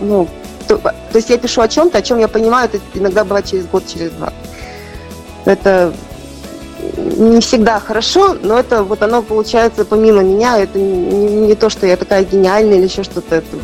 ну, 0.00 0.26
то, 0.66 0.78
то 0.78 0.94
есть 1.14 1.30
я 1.30 1.38
пишу 1.38 1.60
о 1.60 1.68
чем-то, 1.68 1.98
о 1.98 2.02
чем 2.02 2.18
я 2.18 2.28
понимаю, 2.28 2.68
это 2.72 2.80
иногда 2.94 3.24
бывает 3.24 3.46
через 3.46 3.66
год, 3.66 3.84
через 3.86 4.10
два. 4.12 4.32
Это 5.44 5.92
не 6.96 7.40
всегда 7.40 7.80
хорошо, 7.80 8.36
но 8.42 8.58
это 8.58 8.82
вот 8.82 9.02
оно 9.02 9.22
получается 9.22 9.84
помимо 9.84 10.22
меня, 10.22 10.58
это 10.58 10.78
не, 10.78 11.46
не 11.46 11.54
то, 11.54 11.70
что 11.70 11.86
я 11.86 11.96
такая 11.96 12.24
гениальная 12.24 12.78
или 12.78 12.84
еще 12.84 13.02
что-то, 13.02 13.36
это 13.36 13.56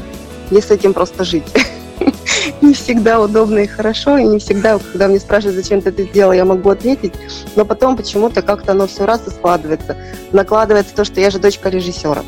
мне 0.51 0.61
с 0.61 0.71
этим 0.71 0.93
просто 0.93 1.25
жить. 1.25 1.45
Не 2.63 2.75
всегда 2.75 3.21
удобно 3.21 3.59
и 3.61 3.67
хорошо, 3.67 4.17
и 4.17 4.25
не 4.25 4.39
всегда, 4.39 4.79
когда 4.79 5.09
мне 5.09 5.19
спрашивают, 5.19 5.57
зачем 5.57 5.81
ты 5.83 5.91
это 5.91 6.05
сделал, 6.05 6.33
я 6.33 6.45
могу 6.45 6.71
ответить, 6.71 7.13
но 7.57 7.65
потом 7.65 7.97
почему-то 7.97 8.43
как-то 8.43 8.73
оно 8.73 8.87
все 8.87 9.05
раз 9.07 9.23
и 9.27 9.31
складывается. 9.31 9.97
Накладывается 10.33 10.95
то, 10.95 11.05
что 11.05 11.21
я 11.21 11.31
же 11.31 11.39
дочка 11.39 11.69
режиссера. 11.69 12.23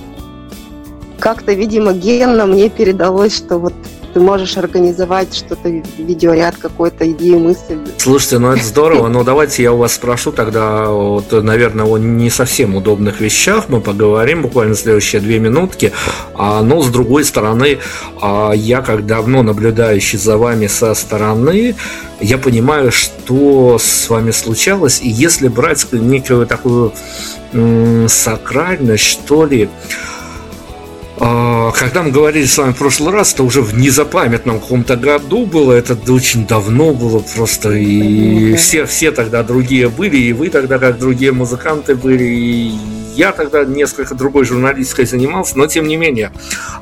Как-то, 1.19 1.53
видимо, 1.53 1.93
генно 1.93 2.47
мне 2.47 2.69
передалось, 2.69 3.37
что 3.37 3.59
вот 3.59 3.75
ты 4.13 4.21
можешь 4.21 4.57
организовать 4.57 5.35
что-то, 5.35 5.69
видеоряд 5.99 6.57
какой-то, 6.57 7.11
идею, 7.11 7.39
мысль. 7.39 7.79
Слушайте, 7.99 8.39
ну 8.39 8.53
это 8.53 8.65
здорово, 8.65 9.09
но 9.09 9.25
давайте 9.25 9.63
я 9.63 9.73
у 9.73 9.79
вас 9.79 9.95
спрошу 9.95 10.33
тогда, 10.33 10.89
вот, 10.89 11.33
наверное, 11.33 11.87
о 11.87 11.99
не 11.99 12.31
совсем 12.31 12.75
удобных 12.75 13.21
вещах. 13.21 13.69
Мы 13.69 13.81
поговорим 13.81 14.43
буквально 14.43 14.75
следующие 14.75 15.21
две 15.21 15.39
минутки, 15.39 15.93
а, 16.35 16.63
но 16.63 16.83
с 16.83 16.89
другой 16.89 17.25
стороны, 17.25 17.79
а, 18.21 18.53
я 18.53 18.83
как 18.83 19.07
давно 19.07 19.43
наблюдающий 19.43 20.19
за 20.19 20.37
вами 20.37 20.67
со 20.67 20.95
стороны, 20.95 21.75
я 22.21 22.39
понимаю, 22.39 22.93
что 22.93 23.79
с 23.79 24.09
вами 24.09 24.31
случалось, 24.31 25.01
и 25.03 25.09
если 25.09 25.49
брать 25.49 25.87
некую 25.93 26.47
такую 26.47 26.93
сакральность, 28.09 29.05
что 29.05 29.45
ли, 29.45 29.69
когда 31.23 32.03
мы 32.03 32.11
говорили 32.11 32.47
с 32.47 32.59
вами 32.59 32.73
в 32.73 32.79
прошлый 32.79 33.13
раз, 33.13 33.33
это 33.33 33.45
уже 33.45 33.63
в 33.63 33.79
незапамятном 33.79 34.61
каком-то 34.61 34.97
году 34.97 35.47
было, 35.47 35.73
это 35.73 35.97
очень 36.13 36.47
давно 36.47 36.93
было 36.93 37.21
просто, 37.21 37.71
и 37.73 38.55
все, 38.57 38.87
все 38.87 39.13
тогда 39.13 39.43
другие 39.43 39.89
были, 39.89 40.17
и 40.17 40.33
вы 40.33 40.49
тогда 40.49 40.79
как 40.79 40.99
другие 40.99 41.33
музыканты 41.33 41.95
были, 41.95 42.25
и 42.25 42.75
я 43.15 43.33
тогда 43.33 43.65
несколько 43.65 44.15
другой 44.15 44.45
журналистикой 44.45 45.07
занимался, 45.07 45.59
но 45.59 45.67
тем 45.67 45.87
не 45.87 45.97
менее, 45.97 46.33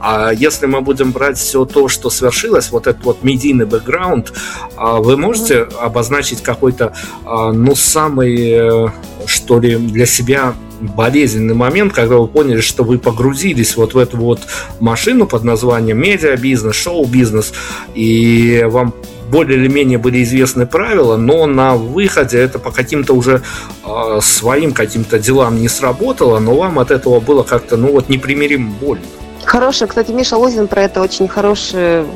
а 0.01 0.33
если 0.33 0.67
мы 0.67 0.81
будем 0.81 1.13
брать 1.13 1.39
все 1.39 1.65
то, 1.65 1.89
что 1.89 2.09
свершилось, 2.11 2.71
вот 2.71 2.87
этот 2.87 3.05
вот 3.05 3.23
медийный 3.23 3.67
бэкграунд, 3.67 4.33
а 4.77 4.97
вы 4.97 5.17
можете 5.17 5.63
обозначить 5.81 6.43
какой-то, 6.43 6.95
а, 7.25 7.53
ну, 7.53 7.75
самый, 7.75 8.87
э, 8.87 8.89
что 9.27 9.61
ли, 9.61 9.77
для 9.77 10.07
себя 10.07 10.55
болезненный 10.81 11.55
момент, 11.55 11.93
когда 11.93 12.17
вы 12.17 12.27
поняли, 12.27 12.61
что 12.61 12.85
вы 12.85 12.99
погрузились 12.99 13.77
вот 13.77 13.95
в 13.95 13.99
эту 13.99 14.17
вот 14.17 14.41
машину 14.81 15.27
под 15.27 15.45
названием 15.45 15.99
медиабизнес, 15.99 16.75
шоу-бизнес, 16.75 17.53
и 17.95 18.67
вам 18.69 18.95
более 19.31 19.59
или 19.59 19.69
менее 19.69 19.99
были 19.99 20.23
известны 20.23 20.67
правила, 20.67 21.17
но 21.17 21.47
на 21.47 21.77
выходе 21.77 22.39
это 22.39 22.59
по 22.59 22.71
каким-то 22.73 23.15
уже 23.15 23.43
э, 23.85 24.19
своим 24.21 24.73
каким-то 24.73 25.19
делам 25.19 25.61
не 25.61 25.69
сработало, 25.69 26.39
но 26.41 26.55
вам 26.57 26.79
от 26.79 26.91
этого 26.91 27.21
было 27.21 27.43
как-то, 27.43 27.77
ну 27.77 27.93
вот, 27.93 28.09
непримиримо 28.09 28.71
больно. 28.73 29.05
Хорошая, 29.45 29.89
кстати, 29.89 30.11
Миша 30.11 30.37
Лозин 30.37 30.69
про 30.69 30.83
это 30.83 31.01
очень 31.01 31.29
хорошую 31.29 32.07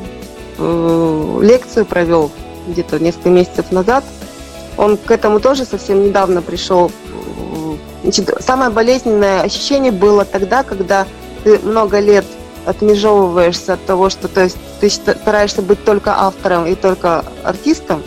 э, 0.57 1.39
лекцию 1.41 1.85
провел 1.85 2.31
где-то 2.67 2.99
несколько 2.99 3.29
месяцев 3.29 3.71
назад. 3.71 4.03
Он 4.77 4.97
к 4.97 5.09
этому 5.09 5.39
тоже 5.39 5.65
совсем 5.65 6.03
недавно 6.03 6.41
пришел. 6.41 6.91
Значит, 8.05 8.29
самое 8.39 8.69
болезненное 8.69 9.41
ощущение 9.41 9.91
было 9.91 10.25
тогда, 10.25 10.61
когда 10.61 11.07
ты 11.43 11.57
много 11.57 11.99
лет 11.99 12.23
отмежевываешься 12.63 13.73
от 13.73 13.85
того, 13.87 14.11
что 14.11 14.27
то 14.27 14.41
есть 14.43 14.57
ты 14.79 14.91
стараешься 14.91 15.63
быть 15.63 15.83
только 15.83 16.13
автором 16.15 16.67
и 16.67 16.75
только 16.75 17.25
артистом, 17.43 18.03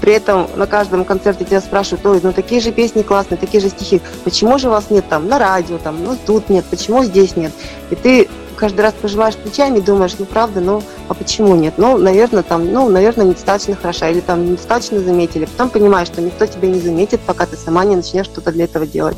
при 0.00 0.12
этом 0.14 0.48
на 0.56 0.66
каждом 0.66 1.04
концерте 1.04 1.44
тебя 1.44 1.60
спрашивают, 1.60 2.04
ой, 2.06 2.20
ну 2.22 2.32
такие 2.32 2.60
же 2.60 2.72
песни 2.72 3.02
классные, 3.02 3.38
такие 3.38 3.60
же 3.60 3.68
стихи, 3.68 4.00
почему 4.24 4.58
же 4.58 4.68
вас 4.70 4.90
нет 4.90 5.04
там 5.08 5.28
на 5.28 5.38
радио, 5.38 5.78
там, 5.78 6.02
ну 6.02 6.16
тут 6.26 6.48
нет, 6.48 6.64
почему 6.70 7.04
здесь 7.04 7.36
нет? 7.36 7.52
И 7.90 7.94
ты 7.94 8.28
каждый 8.60 8.82
раз 8.82 8.92
пожимаешь 8.92 9.36
плечами 9.36 9.78
и 9.78 9.80
думаешь, 9.80 10.14
ну 10.18 10.26
правда, 10.26 10.60
ну 10.60 10.82
а 11.08 11.14
почему 11.14 11.54
нет? 11.56 11.74
Ну, 11.78 11.96
наверное, 11.96 12.42
там, 12.42 12.70
ну, 12.70 12.88
наверное, 12.90 13.26
недостаточно 13.26 13.74
хороша 13.74 14.10
или 14.10 14.20
там 14.20 14.44
недостаточно 14.44 15.00
заметили. 15.00 15.46
Потом 15.46 15.70
понимаешь, 15.70 16.08
что 16.08 16.20
никто 16.20 16.44
тебя 16.44 16.68
не 16.68 16.78
заметит, 16.78 17.20
пока 17.20 17.46
ты 17.46 17.56
сама 17.56 17.84
не 17.86 17.96
начнешь 17.96 18.26
что-то 18.26 18.52
для 18.52 18.64
этого 18.64 18.86
делать. 18.86 19.16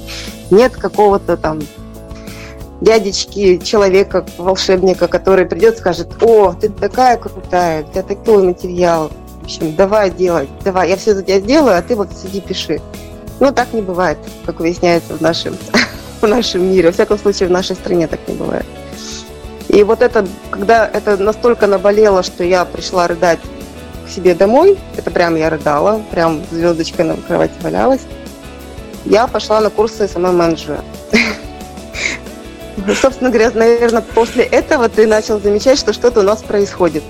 Нет 0.51 0.77
какого-то 0.77 1.37
там 1.37 1.59
дядечки, 2.81 3.59
человека, 3.59 4.25
волшебника, 4.39 5.09
который 5.09 5.47
придет 5.47 5.75
и 5.75 5.79
скажет, 5.79 6.09
о, 6.23 6.53
ты 6.53 6.69
такая 6.69 7.17
крутая, 7.17 7.83
у 7.83 7.91
тебя 7.91 8.03
такой 8.03 8.43
материал, 8.45 9.11
в 9.43 9.45
общем, 9.47 9.75
давай 9.75 10.11
делай, 10.11 10.49
давай, 10.63 10.89
я 10.89 10.97
все 10.97 11.15
за 11.15 11.23
тебя 11.25 11.41
сделаю, 11.41 11.77
а 11.77 11.83
ты 11.83 11.97
вот 11.97 12.09
сиди 12.13 12.41
пиши. 12.41 12.81
Ну, 13.41 13.51
так 13.53 13.73
не 13.73 13.83
бывает, 13.83 14.19
как 14.47 14.61
выясняется 14.61 15.15
в 15.15 15.21
нашем, 15.21 15.57
в 16.21 16.27
нашем 16.29 16.65
мире. 16.65 16.87
Во 16.89 16.93
всяком 16.93 17.19
случае, 17.19 17.49
в 17.49 17.53
нашей 17.53 17.75
стране 17.75 18.07
так 18.07 18.21
не 18.29 18.35
бывает. 18.35 18.65
И 19.69 19.83
вот 19.83 20.01
это, 20.01 20.25
когда 20.51 20.87
это 20.87 21.17
настолько 21.17 21.67
наболело, 21.67 22.23
что 22.23 22.45
я 22.45 22.65
пришла 22.65 23.09
рыдать 23.09 23.41
к 24.07 24.11
себе 24.11 24.37
домой, 24.37 24.79
это 24.97 25.11
прям 25.11 25.35
я 25.35 25.51
рыдала, 25.51 26.01
прям 26.13 26.43
звездочкой 26.53 27.07
на 27.07 27.17
кровати 27.17 27.55
валялась, 27.63 28.03
я 29.05 29.27
пошла 29.27 29.61
на 29.61 29.71
курсы 29.71 30.07
SMM-менеджера. 30.07 30.85
Ну, 32.77 32.95
собственно 32.95 33.31
говоря, 33.31 33.51
наверное, 33.55 34.03
после 34.03 34.45
этого 34.45 34.89
ты 34.89 35.09
начал 35.09 35.41
замечать, 35.41 35.81
что 35.81 35.93
что-то 35.93 36.21
у 36.21 36.23
нас 36.23 36.43
происходит. 36.43 37.03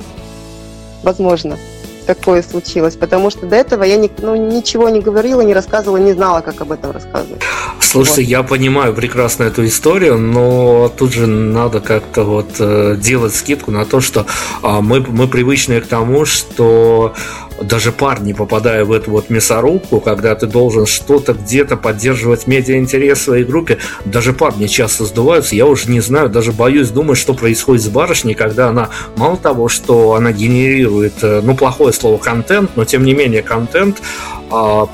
Возможно, 1.03 1.59
такое 2.03 2.43
случилось. 2.43 2.97
Потому 2.97 3.31
что 3.31 3.47
до 3.47 3.57
этого 3.57 3.83
я 3.85 3.97
ни, 3.97 4.11
ну, 4.19 4.35
ничего 4.35 4.89
не 4.89 5.01
говорила, 5.01 5.41
не 5.41 5.55
рассказывала, 5.55 5.99
не 5.99 6.13
знала, 6.13 6.41
как 6.41 6.61
об 6.61 6.73
этом 6.73 6.91
рассказывать. 6.91 7.43
Слушайте, 7.81 8.23
вот. 8.23 8.29
я 8.29 8.43
понимаю 8.43 8.95
прекрасно 8.95 9.45
эту 9.45 9.67
историю, 9.67 10.19
но 10.19 10.91
тут 10.97 11.13
же 11.13 11.27
надо 11.27 11.81
как-то 11.81 12.25
вот 12.25 12.49
э, 12.59 12.97
делать 12.99 13.35
скидку 13.35 13.71
на 13.71 13.85
то, 13.85 14.01
что 14.01 14.27
э, 14.63 14.81
мы, 14.81 15.01
мы 15.01 15.29
привычны 15.29 15.81
к 15.81 15.87
тому, 15.87 16.25
что 16.25 17.15
даже 17.63 17.93
парни, 17.93 18.33
попадая 18.33 18.85
в 18.85 18.93
эту 18.93 19.11
вот 19.11 19.31
мясорубку, 19.31 20.01
когда 20.01 20.35
ты 20.35 20.47
должен 20.47 20.87
что-то 20.87 21.33
где-то 21.35 21.77
поддерживать 21.77 22.47
медиа-интерес 22.47 23.23
своей 23.23 23.45
группе, 23.45 23.79
даже 24.05 24.33
парни 24.33 24.67
часто 24.67 25.05
сдуваются. 25.05 25.57
Я 25.57 25.67
уже 25.67 25.91
не 25.91 26.01
знаю, 26.01 26.29
даже 26.29 26.53
боюсь 26.53 26.89
думать, 26.89 27.19
что 27.19 27.35
происходит 27.35 27.83
с 27.83 27.89
барышней, 27.89 28.35
когда 28.35 28.69
она, 28.69 28.91
мало 29.17 29.37
того, 29.37 29.69
что 29.69 30.15
она 30.15 30.33
генерирует, 30.33 31.15
э, 31.23 31.41
ну, 31.43 31.57
плохое 31.57 31.93
слово 31.93 32.19
контент, 32.19 32.71
но 32.77 32.85
тем 32.85 33.05
не 33.05 33.15
менее 33.15 33.43
контент, 33.43 34.03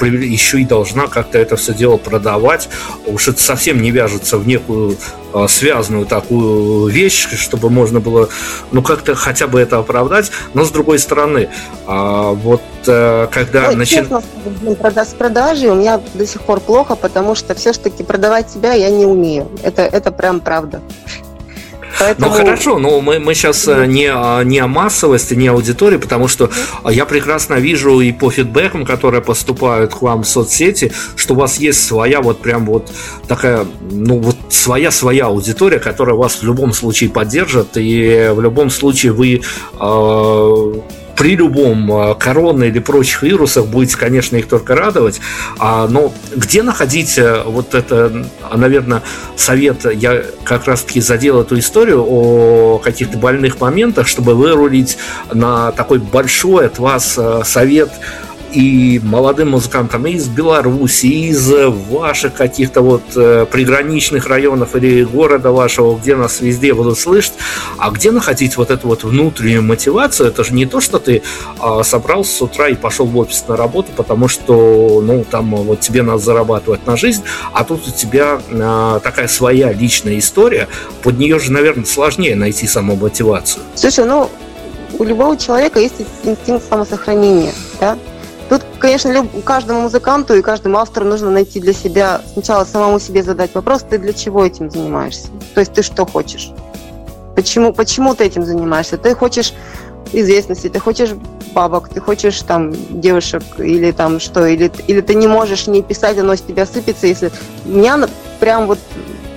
еще 0.00 0.60
и 0.60 0.64
должна 0.64 1.06
как-то 1.06 1.38
это 1.38 1.56
все 1.56 1.74
дело 1.74 1.96
продавать. 1.96 2.68
Уж 3.06 3.28
это 3.28 3.40
совсем 3.40 3.82
не 3.82 3.90
вяжется 3.90 4.38
в 4.38 4.46
некую 4.46 4.96
а, 5.32 5.46
связанную 5.46 6.06
такую 6.06 6.88
вещь, 6.88 7.28
чтобы 7.36 7.68
можно 7.68 8.00
было, 8.00 8.28
ну, 8.72 8.82
как-то 8.82 9.14
хотя 9.14 9.46
бы 9.46 9.60
это 9.60 9.78
оправдать. 9.78 10.30
Но 10.54 10.64
с 10.64 10.70
другой 10.70 10.98
стороны, 10.98 11.50
а, 11.86 12.32
вот 12.32 12.62
э, 12.86 13.28
когда 13.30 13.72
начинается... 13.72 14.22
С 15.04 15.14
продажей 15.14 15.68
у 15.68 15.74
меня 15.74 16.00
до 16.14 16.26
сих 16.26 16.40
пор 16.42 16.60
плохо, 16.60 16.96
потому 16.96 17.34
что 17.34 17.54
все-таки 17.54 18.02
продавать 18.02 18.50
себя 18.50 18.72
я 18.72 18.88
не 18.90 19.04
умею. 19.04 19.50
Это, 19.62 19.82
это 19.82 20.10
прям 20.12 20.40
правда. 20.40 20.80
Поэтому... 21.98 22.28
Ну 22.28 22.32
хорошо, 22.34 22.78
но 22.78 23.00
мы, 23.00 23.18
мы 23.18 23.34
сейчас 23.34 23.66
э, 23.68 23.86
не, 23.86 24.06
не 24.44 24.58
о 24.58 24.66
массовости, 24.66 25.34
не 25.34 25.48
о 25.48 25.52
аудитории, 25.52 25.96
потому 25.96 26.28
что 26.28 26.50
я 26.88 27.04
прекрасно 27.04 27.54
вижу 27.54 28.00
и 28.00 28.12
по 28.12 28.30
фидбэкам, 28.30 28.84
которые 28.84 29.22
поступают 29.22 29.94
к 29.94 30.02
вам 30.02 30.22
в 30.22 30.28
соцсети, 30.28 30.92
что 31.16 31.34
у 31.34 31.36
вас 31.36 31.58
есть 31.58 31.84
своя 31.84 32.20
вот 32.20 32.40
прям 32.40 32.66
вот 32.66 32.90
такая, 33.26 33.66
ну 33.90 34.18
вот 34.18 34.36
своя-своя 34.48 35.26
аудитория, 35.26 35.78
которая 35.78 36.16
вас 36.16 36.36
в 36.36 36.44
любом 36.44 36.72
случае 36.72 37.10
поддержит, 37.10 37.76
и 37.76 38.30
в 38.32 38.40
любом 38.40 38.70
случае 38.70 39.12
вы 39.12 39.42
э, 39.80 40.72
при 41.18 41.34
любом 41.34 41.92
а, 41.92 42.14
корона 42.14 42.64
или 42.64 42.78
прочих 42.78 43.22
вирусах 43.22 43.66
будете, 43.66 43.96
конечно, 43.96 44.36
их 44.36 44.46
только 44.46 44.76
радовать. 44.76 45.20
А, 45.58 45.88
но 45.88 46.14
где 46.34 46.62
находить 46.62 47.18
э, 47.18 47.42
вот 47.44 47.74
это, 47.74 48.26
наверное, 48.54 49.02
совет, 49.36 49.84
я 49.92 50.22
как 50.44 50.66
раз-таки 50.66 51.00
задел 51.00 51.40
эту 51.40 51.58
историю 51.58 52.04
о 52.06 52.78
каких-то 52.78 53.18
больных 53.18 53.60
моментах, 53.60 54.06
чтобы 54.06 54.34
вырулить 54.34 54.96
на 55.32 55.72
такой 55.72 55.98
большой 55.98 56.66
от 56.66 56.78
вас 56.78 57.16
э, 57.18 57.42
совет 57.44 57.90
и 58.52 59.00
молодым 59.02 59.50
музыкантам 59.50 60.06
из 60.06 60.28
Беларуси, 60.28 61.06
из 61.06 61.50
ваших 61.90 62.34
каких-то 62.34 62.80
вот 62.80 63.02
э, 63.16 63.46
приграничных 63.50 64.26
районов 64.26 64.74
или 64.76 65.04
города 65.04 65.52
вашего, 65.52 65.96
где 65.96 66.16
нас 66.16 66.40
везде 66.40 66.74
будут 66.74 66.98
слышать, 66.98 67.34
а 67.76 67.90
где 67.90 68.10
находить 68.10 68.56
вот 68.56 68.70
эту 68.70 68.88
вот 68.88 69.04
внутреннюю 69.04 69.62
мотивацию? 69.62 70.28
Это 70.28 70.44
же 70.44 70.54
не 70.54 70.66
то, 70.66 70.80
что 70.80 70.98
ты 70.98 71.22
э, 71.60 71.82
собрался 71.84 72.36
с 72.36 72.42
утра 72.42 72.68
и 72.68 72.74
пошел 72.74 73.06
в 73.06 73.16
офис 73.18 73.44
на 73.48 73.56
работу, 73.56 73.90
потому 73.96 74.28
что, 74.28 75.00
ну, 75.02 75.24
там 75.28 75.54
вот 75.54 75.80
тебе 75.80 76.02
надо 76.02 76.18
зарабатывать 76.18 76.86
на 76.86 76.96
жизнь, 76.96 77.22
а 77.52 77.64
тут 77.64 77.86
у 77.86 77.90
тебя 77.90 78.40
э, 78.48 79.00
такая 79.02 79.28
своя 79.28 79.72
личная 79.72 80.18
история, 80.18 80.68
под 81.02 81.18
нее 81.18 81.38
же, 81.38 81.52
наверное, 81.52 81.84
сложнее 81.84 82.34
найти 82.36 82.66
саму 82.66 82.96
мотивацию. 82.96 83.64
Слушай, 83.74 84.04
ну, 84.04 84.30
у 84.98 85.04
любого 85.04 85.36
человека 85.36 85.80
есть 85.80 85.94
инстинкт 86.24 86.68
самосохранения, 86.68 87.52
да? 87.80 87.98
Тут, 88.48 88.62
конечно, 88.78 89.10
люб... 89.10 89.44
каждому 89.44 89.82
музыканту 89.82 90.34
и 90.34 90.42
каждому 90.42 90.78
автору 90.78 91.06
нужно 91.06 91.30
найти 91.30 91.60
для 91.60 91.72
себя, 91.72 92.22
сначала 92.32 92.64
самому 92.64 92.98
себе 92.98 93.22
задать 93.22 93.54
вопрос, 93.54 93.84
ты 93.88 93.98
для 93.98 94.12
чего 94.12 94.44
этим 94.44 94.70
занимаешься? 94.70 95.28
То 95.54 95.60
есть 95.60 95.72
ты 95.74 95.82
что 95.82 96.06
хочешь? 96.06 96.50
Почему, 97.36 97.72
почему 97.72 98.14
ты 98.14 98.24
этим 98.24 98.44
занимаешься? 98.44 98.96
Ты 98.96 99.14
хочешь 99.14 99.52
известности, 100.12 100.68
ты 100.68 100.78
хочешь 100.78 101.10
бабок, 101.54 101.88
ты 101.90 102.00
хочешь 102.00 102.40
там 102.42 102.72
девушек 103.00 103.42
или 103.58 103.92
там 103.92 104.18
что, 104.18 104.46
или, 104.46 104.72
или 104.86 105.02
ты 105.02 105.14
не 105.14 105.26
можешь 105.26 105.66
не 105.66 105.82
писать, 105.82 106.18
оно 106.18 106.34
с 106.34 106.40
тебя 106.40 106.64
сыпется, 106.64 107.06
если 107.06 107.30
меня 107.66 108.08
прям 108.40 108.66
вот 108.66 108.78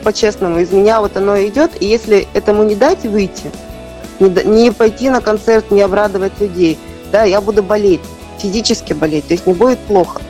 по-честному, 0.03 0.59
из 0.59 0.71
меня 0.71 1.01
вот 1.01 1.17
оно 1.17 1.37
идет, 1.43 1.71
и 1.81 1.85
если 1.85 2.27
этому 2.33 2.63
не 2.63 2.75
дать 2.75 3.03
выйти, 3.03 3.51
не, 4.19 4.29
не 4.45 4.71
пойти 4.71 5.09
на 5.09 5.19
концерт, 5.19 5.69
не 5.69 5.81
обрадовать 5.81 6.39
людей, 6.39 6.79
да, 7.11 7.23
я 7.23 7.41
буду 7.41 7.61
болеть 7.61 8.01
физически 8.41 8.93
болеть, 8.93 9.27
то 9.27 9.33
есть 9.33 9.47
не 9.47 9.53
будет 9.53 9.79
плохо. 9.79 10.21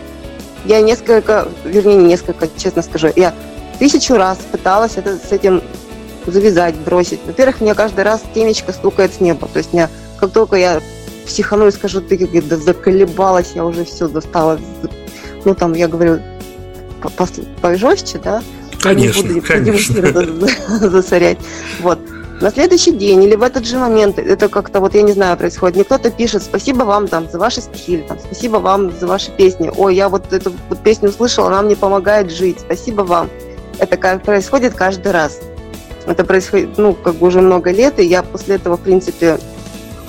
Я 0.66 0.82
несколько, 0.82 1.48
вернее, 1.64 1.96
не 1.96 2.06
несколько, 2.06 2.48
честно 2.58 2.82
скажу, 2.82 3.10
я 3.16 3.34
тысячу 3.80 4.16
раз 4.16 4.38
пыталась 4.52 4.94
это, 4.96 5.18
с 5.18 5.32
этим 5.32 5.64
завязать, 6.28 6.76
бросить. 6.76 7.20
Во-первых, 7.26 7.62
мне 7.62 7.74
каждый 7.74 8.04
раз 8.04 8.22
темечко 8.34 8.74
стукает 8.74 9.14
с 9.14 9.20
неба. 9.22 9.48
То 9.48 9.58
есть 9.58 9.74
меня, 9.74 9.90
как 10.20 10.32
только 10.32 10.56
я 10.56 10.82
психану 11.26 11.68
и 11.68 11.72
скажу, 11.72 12.02
ты 12.02 12.18
да 12.42 12.58
заколебалась, 12.58 13.54
я 13.56 13.66
уже 13.66 13.86
все 13.86 14.08
достала. 14.08 14.60
Ну, 15.46 15.56
там, 15.56 15.74
я 15.74 15.88
говорю, 15.88 16.20
пожестче, 17.62 18.20
да? 18.20 18.44
Конечно, 18.80 19.28
не 19.28 19.40
буду, 19.40 19.48
конечно. 19.48 20.90
засорять. 20.90 21.38
Вот 21.80 22.00
на 22.42 22.50
следующий 22.52 22.92
день 22.92 23.24
или 23.24 23.36
в 23.36 23.44
этот 23.44 23.66
же 23.66 23.78
момент, 23.78 24.18
это 24.18 24.50
как-то 24.50 24.80
вот, 24.80 24.96
я 24.96 25.04
не 25.04 25.12
знаю, 25.12 25.38
происходит, 25.38 25.76
мне 25.76 25.86
кто-то 25.86 26.10
пишет, 26.10 26.42
спасибо 26.42 26.84
вам 26.84 27.08
там 27.08 27.30
за 27.30 27.38
ваши 27.38 27.62
стихи, 27.62 28.04
там, 28.08 28.18
спасибо 28.20 28.58
вам 28.58 28.92
за 28.92 29.08
ваши 29.08 29.32
песни, 29.32 29.72
ой, 29.76 29.96
я 29.96 30.10
вот 30.10 30.34
эту 30.34 30.52
вот 30.70 30.80
песню 30.80 31.10
услышала, 31.10 31.48
она 31.48 31.62
мне 31.62 31.76
помогает 31.76 32.32
жить, 32.32 32.60
спасибо 32.60 33.04
вам. 33.04 33.30
Это 33.78 33.98
происходит 34.20 34.74
каждый 34.74 35.12
раз. 35.12 35.40
Это 36.08 36.24
происходит, 36.24 36.78
ну, 36.78 36.94
как 36.94 37.16
бы 37.16 37.28
уже 37.28 37.42
много 37.42 37.72
лет, 37.72 38.00
и 38.00 38.06
я 38.06 38.24
после 38.24 38.56
этого, 38.56 38.76
в 38.76 38.82
принципе, 38.82 39.38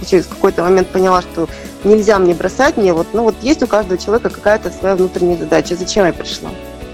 через 0.06 0.26
какой-то 0.26 0.62
момент 0.62 0.88
поняла, 0.88 1.20
что 1.20 1.48
нельзя 1.84 2.18
мне 2.18 2.34
бросать, 2.34 2.76
мне 2.76 2.92
вот, 2.92 3.08
ну 3.12 3.24
вот 3.24 3.34
есть 3.42 3.62
у 3.62 3.66
каждого 3.66 3.98
человека 3.98 4.30
какая-то 4.30 4.70
своя 4.70 4.96
внутренняя 4.96 5.36
задача. 5.36 5.76
Зачем 5.76 6.06
я 6.06 6.12
пришла? 6.12 6.50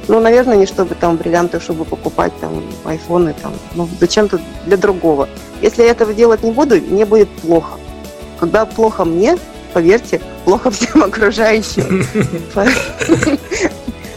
Ну, 0.09 0.20
наверное, 0.20 0.56
не 0.56 0.66
чтобы 0.66 0.94
там 0.94 1.16
бриллианты, 1.16 1.61
чтобы 1.61 1.84
покупать 1.84 2.32
там 2.40 2.62
айфоны, 2.84 3.34
там, 3.42 3.52
ну, 3.74 3.86
зачем-то 4.00 4.40
для 4.64 4.78
другого. 4.78 5.28
Если 5.61 5.82
я 5.82 5.90
этого 5.90 6.14
делать 6.14 6.42
не 6.42 6.50
буду, 6.50 6.76
мне 6.76 7.04
будет 7.04 7.28
плохо. 7.28 7.78
Когда 8.40 8.64
плохо 8.64 9.04
мне, 9.04 9.36
поверьте, 9.74 10.22
плохо 10.44 10.70
всем 10.72 11.02
окружающим. 11.02 12.06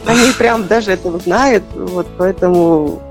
Они 0.05 0.31
прям 0.37 0.67
даже 0.67 0.91
этого 0.91 1.19
знают, 1.19 1.63
вот 1.75 2.07
поэтому 2.17 3.01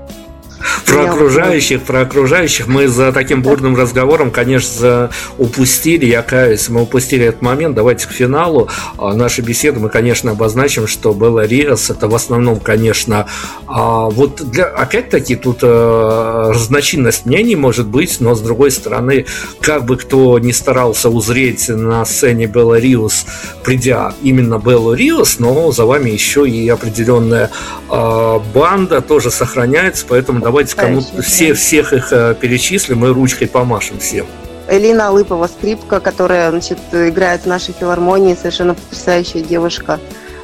про 0.85 1.11
окружающих, 1.11 1.81
про 1.83 2.01
окружающих. 2.01 2.67
Мы 2.67 2.87
за 2.87 3.11
таким 3.11 3.41
бурным 3.41 3.75
разговором, 3.75 4.31
конечно, 4.31 5.09
упустили, 5.37 6.05
я 6.05 6.21
каюсь, 6.21 6.69
мы 6.69 6.81
упустили 6.81 7.25
этот 7.25 7.41
момент. 7.41 7.75
Давайте 7.75 8.07
к 8.07 8.11
финалу 8.11 8.69
а, 8.97 9.13
нашей 9.13 9.43
беседы. 9.43 9.79
Мы, 9.79 9.89
конечно, 9.89 10.31
обозначим, 10.31 10.87
что 10.87 11.13
Белла 11.13 11.45
Риас 11.45 11.89
это 11.89 12.07
в 12.07 12.15
основном, 12.15 12.59
конечно, 12.59 13.27
а, 13.67 14.09
вот 14.09 14.41
для, 14.51 14.65
опять-таки 14.65 15.35
тут 15.35 15.59
э, 15.61 16.51
разночинность 16.53 17.25
мнений 17.25 17.55
может 17.55 17.87
быть, 17.87 18.17
но 18.19 18.35
с 18.35 18.41
другой 18.41 18.71
стороны, 18.71 19.25
как 19.59 19.85
бы 19.85 19.97
кто 19.97 20.39
не 20.39 20.53
старался 20.53 21.09
узреть 21.09 21.69
на 21.69 22.05
сцене 22.05 22.47
Белла 22.47 22.79
Риус, 22.79 23.25
придя 23.63 24.13
именно 24.21 24.57
Беллу 24.57 24.93
Риус, 24.93 25.39
но 25.39 25.71
за 25.71 25.85
вами 25.85 26.09
еще 26.09 26.47
и 26.47 26.67
определенная 26.69 27.51
а, 27.89 28.39
банда 28.53 29.01
тоже 29.01 29.31
сохраняется, 29.31 30.05
поэтому 30.07 30.41
давайте 30.51 30.75
кому 30.75 31.01
все, 31.21 31.53
всех 31.53 31.93
их 31.93 32.11
э, 32.11 32.35
перечислим 32.39 33.05
и 33.05 33.09
ручкой 33.09 33.47
помашем 33.47 33.99
всем. 33.99 34.25
Элина 34.67 35.07
Алыпова, 35.07 35.47
скрипка, 35.47 35.99
которая 35.99 36.51
значит, 36.51 36.77
играет 36.91 37.41
в 37.41 37.45
нашей 37.45 37.73
филармонии, 37.73 38.35
совершенно 38.35 38.73
потрясающая 38.73 39.41
девушка. 39.41 39.99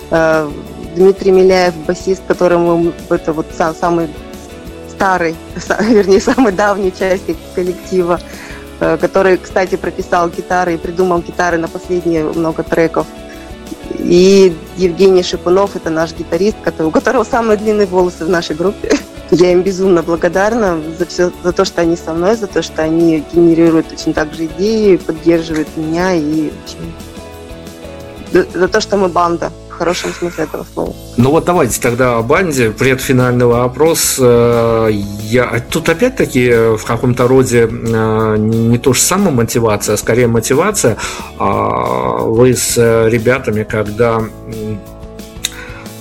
Э, 0.09 0.49
Дмитрий 0.95 1.31
Миляев, 1.31 1.75
басист, 1.85 2.23
которому 2.25 2.93
это 3.09 3.33
вот 3.33 3.47
сам, 3.55 3.75
самый 3.75 4.07
старый, 4.89 5.35
вернее, 5.81 6.21
самый 6.21 6.53
давний 6.53 6.93
часть 6.97 7.23
коллектива, 7.53 8.19
э, 8.79 8.97
который, 8.97 9.37
кстати, 9.37 9.75
прописал 9.75 10.29
гитары 10.29 10.75
и 10.75 10.77
придумал 10.77 11.19
гитары 11.19 11.57
на 11.57 11.67
последние 11.67 12.23
много 12.23 12.63
треков. 12.63 13.07
И 13.99 14.55
Евгений 14.77 15.23
Шипунов, 15.23 15.75
это 15.75 15.89
наш 15.89 16.13
гитарист, 16.13 16.57
у 16.79 16.91
которого 16.91 17.25
самые 17.25 17.57
длинные 17.57 17.87
волосы 17.87 18.23
в 18.23 18.29
нашей 18.29 18.55
группе. 18.55 18.89
Я 19.31 19.51
им 19.51 19.61
безумно 19.61 20.03
благодарна 20.03 20.79
за 20.97 21.05
все, 21.05 21.31
за 21.43 21.51
то, 21.51 21.65
что 21.65 21.81
они 21.81 21.97
со 21.97 22.13
мной, 22.13 22.35
за 22.35 22.47
то, 22.47 22.61
что 22.61 22.81
они 22.83 23.23
генерируют 23.33 23.91
очень 23.91 24.13
так 24.13 24.33
же 24.33 24.45
идеи, 24.45 24.95
поддерживают 24.95 25.67
меня 25.75 26.13
и 26.13 26.51
за 28.31 28.67
то, 28.67 28.81
что 28.81 28.97
мы 28.97 29.09
банда 29.09 29.51
в 29.69 29.77
хорошем 29.77 30.11
смысле 30.11 30.45
этого 30.45 30.65
слова. 30.73 30.93
Ну 31.17 31.31
вот 31.31 31.45
давайте 31.45 31.79
тогда 31.79 32.17
о 32.17 32.21
банде. 32.23 32.71
Предфинальный 32.71 33.45
вопрос. 33.45 34.17
Э, 34.19 34.89
я 34.91 35.63
тут 35.69 35.89
опять-таки 35.89 36.75
в 36.77 36.83
каком-то 36.85 37.27
роде 37.27 37.69
э, 37.69 38.35
не 38.37 38.77
то 38.79 38.93
же 38.93 39.01
самое 39.01 39.31
мотивация, 39.31 39.93
а 39.93 39.97
скорее 39.97 40.27
мотивация. 40.27 40.97
А 41.37 42.23
вы 42.23 42.55
с 42.55 42.77
ребятами, 42.77 43.63
когда 43.63 44.23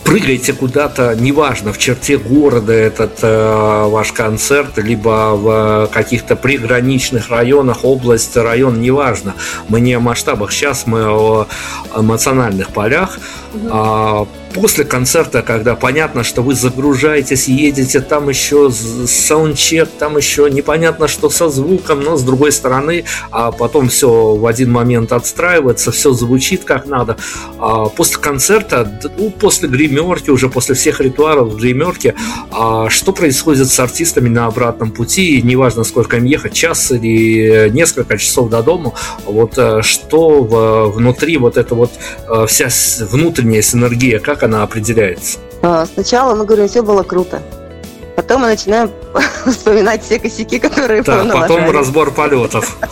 прыгаете 0.06 0.52
куда-то, 0.52 1.14
неважно, 1.16 1.72
в 1.72 1.78
черте 1.78 2.16
города 2.16 2.72
этот 2.72 3.18
э, 3.22 3.88
ваш 3.88 4.12
концерт, 4.12 4.78
либо 4.78 5.34
в 5.34 5.90
каких-то 5.92 6.36
приграничных 6.36 7.30
районах, 7.30 7.84
область, 7.84 8.36
район, 8.36 8.80
неважно. 8.80 9.34
Мы 9.68 9.80
не 9.80 9.94
о 9.94 10.00
масштабах, 10.00 10.52
сейчас 10.52 10.86
мы 10.86 11.06
о 11.10 11.48
эмоциональных 11.96 12.68
полях. 12.68 13.18
Угу 13.52 14.28
после 14.56 14.84
концерта, 14.84 15.42
когда 15.42 15.74
понятно, 15.74 16.24
что 16.24 16.40
вы 16.40 16.54
загружаетесь, 16.54 17.46
едете, 17.46 18.00
там 18.00 18.30
еще 18.30 18.70
саундчек, 18.70 19.86
там 19.98 20.16
еще 20.16 20.50
непонятно, 20.50 21.08
что 21.08 21.28
со 21.28 21.50
звуком, 21.50 22.00
но 22.00 22.16
с 22.16 22.22
другой 22.22 22.52
стороны, 22.52 23.04
а 23.30 23.52
потом 23.52 23.90
все 23.90 24.34
в 24.34 24.46
один 24.46 24.72
момент 24.72 25.12
отстраивается, 25.12 25.92
все 25.92 26.12
звучит 26.12 26.64
как 26.64 26.86
надо. 26.86 27.18
А 27.58 27.84
после 27.90 28.16
концерта, 28.16 28.98
ну, 29.18 29.30
после 29.30 29.68
гримерки, 29.68 30.30
уже 30.30 30.48
после 30.48 30.74
всех 30.74 31.00
ритуалов 31.00 31.52
в 31.52 31.56
гримерке, 31.56 32.14
а 32.50 32.88
что 32.88 33.12
происходит 33.12 33.68
с 33.68 33.78
артистами 33.78 34.30
на 34.30 34.46
обратном 34.46 34.90
пути, 34.90 35.42
неважно, 35.42 35.84
сколько 35.84 36.16
им 36.16 36.24
ехать, 36.24 36.54
час 36.54 36.92
или 36.92 37.68
несколько 37.68 38.16
часов 38.16 38.48
до 38.48 38.62
дома, 38.62 38.94
вот 39.26 39.58
э, 39.58 39.82
что 39.82 40.40
внутри 40.94 41.36
вот 41.36 41.58
эта 41.58 41.74
вот 41.74 41.90
э, 42.26 42.46
вся 42.48 42.68
внутренняя 43.10 43.60
синергия, 43.60 44.18
как 44.18 44.45
она 44.46 44.62
определяется? 44.62 45.38
А, 45.62 45.86
сначала 45.86 46.34
мы 46.34 46.44
говорим, 46.44 46.68
все 46.68 46.82
было 46.82 47.02
круто. 47.02 47.42
Потом 48.16 48.42
мы 48.42 48.48
начинаем 48.48 48.90
вспоминать 49.46 50.02
все 50.02 50.18
косяки, 50.18 50.58
которые 50.58 51.02
да, 51.02 51.24
потом 51.24 51.70
разбор 51.70 52.10
полетов. 52.12 52.76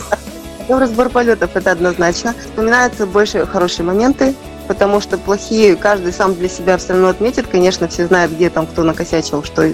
Потом 0.59 0.79
разбор 0.79 1.09
полетов, 1.09 1.55
это 1.55 1.71
однозначно. 1.71 2.33
Вспоминаются 2.43 3.05
больше 3.05 3.45
хорошие 3.45 3.85
моменты, 3.85 4.33
потому 4.67 4.99
что 4.99 5.19
плохие 5.19 5.75
каждый 5.75 6.11
сам 6.11 6.33
для 6.33 6.49
себя 6.49 6.77
все 6.77 6.93
равно 6.93 7.09
отметит. 7.09 7.45
Конечно, 7.45 7.87
все 7.87 8.07
знают, 8.07 8.31
где 8.31 8.49
там 8.49 8.65
кто 8.65 8.81
накосячил, 8.81 9.43
что 9.43 9.71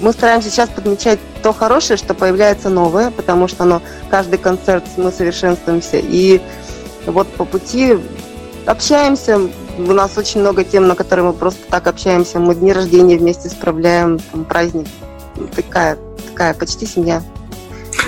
мы 0.00 0.12
стараемся 0.12 0.48
сейчас 0.48 0.68
подмечать 0.68 1.18
то 1.42 1.52
хорошее, 1.52 1.96
что 1.96 2.14
появляется 2.14 2.70
новое, 2.70 3.10
потому 3.10 3.48
что 3.48 3.64
оно, 3.64 3.82
каждый 4.08 4.38
концерт 4.38 4.84
мы 4.96 5.10
совершенствуемся. 5.10 5.98
И 5.98 6.40
вот 7.06 7.26
по 7.34 7.44
пути 7.44 7.98
общаемся, 8.66 9.40
у 9.88 9.92
нас 9.92 10.16
очень 10.16 10.40
много 10.40 10.64
тем, 10.64 10.86
на 10.88 10.94
которые 10.94 11.26
мы 11.26 11.32
просто 11.32 11.60
так 11.68 11.86
общаемся. 11.86 12.38
Мы 12.38 12.54
дни 12.54 12.72
рождения 12.72 13.16
вместе 13.16 13.48
справляем, 13.48 14.18
там, 14.18 14.44
праздник. 14.44 14.86
Такая, 15.54 15.98
такая 16.28 16.54
почти 16.54 16.86
семья. 16.86 17.22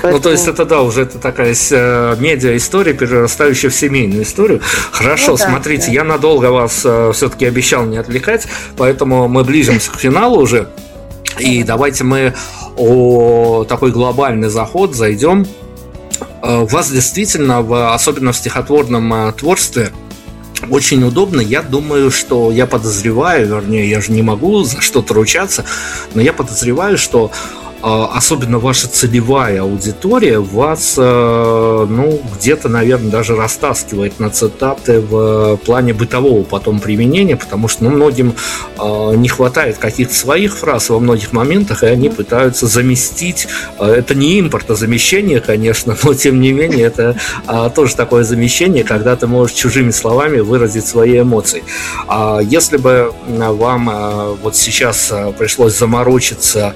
Поэтому... 0.02 0.14
Ну, 0.14 0.20
то 0.20 0.30
есть 0.30 0.48
это, 0.48 0.64
да, 0.64 0.82
уже 0.82 1.02
это 1.02 1.18
такая 1.18 1.54
э, 1.54 2.16
медиа-история, 2.18 2.92
перерастающая 2.92 3.70
в 3.70 3.74
семейную 3.74 4.22
историю. 4.22 4.60
Хорошо, 4.90 5.32
ну, 5.32 5.36
да, 5.36 5.48
смотрите, 5.48 5.86
да. 5.86 5.92
я 5.92 6.04
надолго 6.04 6.46
вас 6.46 6.82
э, 6.84 7.12
все-таки 7.14 7.46
обещал 7.46 7.84
не 7.84 7.98
отвлекать, 7.98 8.46
поэтому 8.76 9.28
мы 9.28 9.44
ближимся 9.44 9.90
к 9.90 9.96
финалу 9.96 10.40
уже. 10.40 10.68
И 11.38 11.62
давайте 11.62 12.04
мы 12.04 12.34
о 12.76 13.64
такой 13.64 13.92
глобальный 13.92 14.48
заход 14.48 14.94
зайдем. 14.94 15.46
Э, 16.42 16.62
у 16.62 16.66
вас 16.66 16.90
действительно, 16.90 17.62
в, 17.62 17.94
особенно 17.94 18.32
в 18.32 18.36
стихотворном 18.36 19.32
творчестве, 19.34 19.92
очень 20.70 21.04
удобно. 21.04 21.40
Я 21.40 21.62
думаю, 21.62 22.10
что 22.10 22.50
я 22.50 22.66
подозреваю, 22.66 23.46
вернее, 23.46 23.88
я 23.88 24.00
же 24.00 24.12
не 24.12 24.22
могу 24.22 24.62
за 24.64 24.80
что-то 24.80 25.14
ручаться, 25.14 25.64
но 26.14 26.22
я 26.22 26.32
подозреваю, 26.32 26.98
что 26.98 27.30
особенно 27.82 28.58
ваша 28.58 28.88
целевая 28.88 29.62
аудитория 29.62 30.38
вас, 30.38 30.94
э, 30.96 31.86
ну, 31.88 32.22
где-то, 32.36 32.68
наверное, 32.68 33.10
даже 33.10 33.34
растаскивает 33.34 34.20
на 34.20 34.30
цитаты 34.30 35.00
в 35.00 35.56
плане 35.56 35.92
бытового 35.92 36.44
потом 36.44 36.78
применения, 36.78 37.36
потому 37.36 37.66
что, 37.66 37.84
ну, 37.84 37.90
многим 37.90 38.34
а, 38.78 39.12
не 39.12 39.28
хватает 39.28 39.78
каких-то 39.78 40.14
своих 40.14 40.56
фраз 40.56 40.90
во 40.90 41.00
многих 41.00 41.32
моментах, 41.32 41.82
и 41.82 41.86
они 41.86 42.08
пытаются 42.08 42.66
заместить. 42.66 43.48
А, 43.78 43.90
это 43.90 44.14
не 44.14 44.38
импортозамещение, 44.40 45.40
конечно, 45.40 45.96
но, 46.04 46.14
тем 46.14 46.40
не 46.40 46.52
менее, 46.52 46.86
это 46.86 47.16
тоже 47.74 47.96
такое 47.96 48.24
замещение, 48.24 48.84
когда 48.84 49.16
ты 49.16 49.26
можешь 49.26 49.56
чужими 49.56 49.90
словами 49.90 50.40
выразить 50.40 50.86
свои 50.86 51.20
эмоции. 51.20 51.62
Если 52.42 52.76
бы 52.76 53.12
вам 53.26 54.36
вот 54.42 54.56
сейчас 54.56 55.12
пришлось 55.38 55.76
заморочиться 55.76 56.74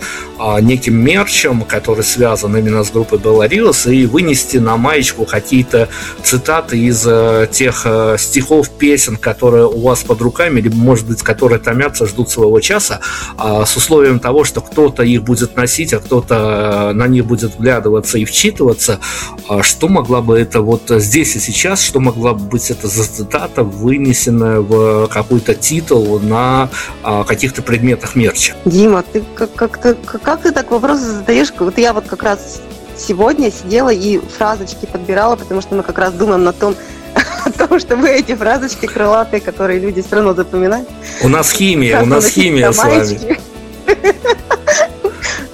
неким 0.61 0.96
мерчем, 0.97 1.63
который 1.63 2.05
связан 2.05 2.57
именно 2.57 2.85
с 2.85 2.91
группой 2.91 3.19
Белариус, 3.19 3.87
и 3.87 4.07
вынести 4.07 4.59
на 4.59 4.77
маечку 4.77 5.25
какие-то 5.25 5.89
цитаты 6.23 6.79
из 6.79 7.05
э, 7.07 7.49
тех 7.51 7.83
э, 7.85 8.17
стихов, 8.19 8.71
песен, 8.71 9.17
которые 9.17 9.67
у 9.67 9.81
вас 9.81 10.03
под 10.03 10.21
руками, 10.21 10.61
либо, 10.61 10.77
может 10.77 11.07
быть, 11.07 11.23
которые 11.23 11.59
томятся, 11.59 12.07
ждут 12.07 12.31
своего 12.31 12.61
часа, 12.61 13.01
э, 13.39 13.65
с 13.67 13.77
условием 13.77 14.19
того, 14.19 14.45
что 14.45 14.61
кто-то 14.61 15.03
их 15.03 15.23
будет 15.23 15.57
носить, 15.57 15.93
а 15.93 15.99
кто-то 15.99 16.91
э, 16.91 16.93
на 16.93 17.07
них 17.07 17.27
будет 17.27 17.55
вглядываться 17.57 18.19
и 18.19 18.25
вчитываться. 18.25 19.01
А 19.49 19.63
что 19.63 19.89
могла 19.89 20.21
бы 20.21 20.39
это 20.39 20.61
вот 20.61 20.83
здесь 20.89 21.37
и 21.37 21.41
сейчас, 21.41 21.83
что 21.83 22.01
могла 22.01 22.35
бы 22.35 22.45
быть 22.45 22.71
это 22.71 22.89
за 22.89 23.05
цитата, 23.05 23.63
вынесенная 23.63 24.61
в 24.61 25.09
какой-то 25.09 25.55
титул 25.55 26.21
на 26.21 26.69
э, 27.05 27.25
каких-то 27.27 27.63
предметах 27.63 28.15
мерча? 28.15 28.55
Дима, 28.65 29.03
ты 29.03 29.23
как, 29.35 29.53
как, 29.55 29.81
как 29.81 30.43
ты 30.43 30.53
так 30.53 30.71
вопросы 30.87 31.11
задаешь? 31.11 31.53
Вот 31.59 31.79
я 31.79 31.93
вот 31.93 32.07
как 32.07 32.23
раз 32.23 32.61
сегодня 32.97 33.51
сидела 33.51 33.91
и 33.91 34.19
фразочки 34.19 34.87
подбирала, 34.87 35.35
потому 35.35 35.61
что 35.61 35.75
мы 35.75 35.83
как 35.83 35.99
раз 35.99 36.15
думаем 36.15 36.45
на 36.45 36.53
том, 36.53 36.77
о 37.45 37.51
том, 37.51 37.81
чтобы 37.81 38.09
эти 38.09 38.35
фразочки 38.35 38.87
крылатые, 38.87 39.41
которые 39.41 39.81
люди 39.81 40.03
все 40.03 40.17
равно 40.17 40.35
запоминают. 40.35 40.89
У 41.23 41.29
нас 41.29 41.51
химия, 41.51 42.03
у 42.03 42.07
нас 42.07 42.29
химия 42.29 42.71
с 42.71 42.79
вами. 42.79 43.39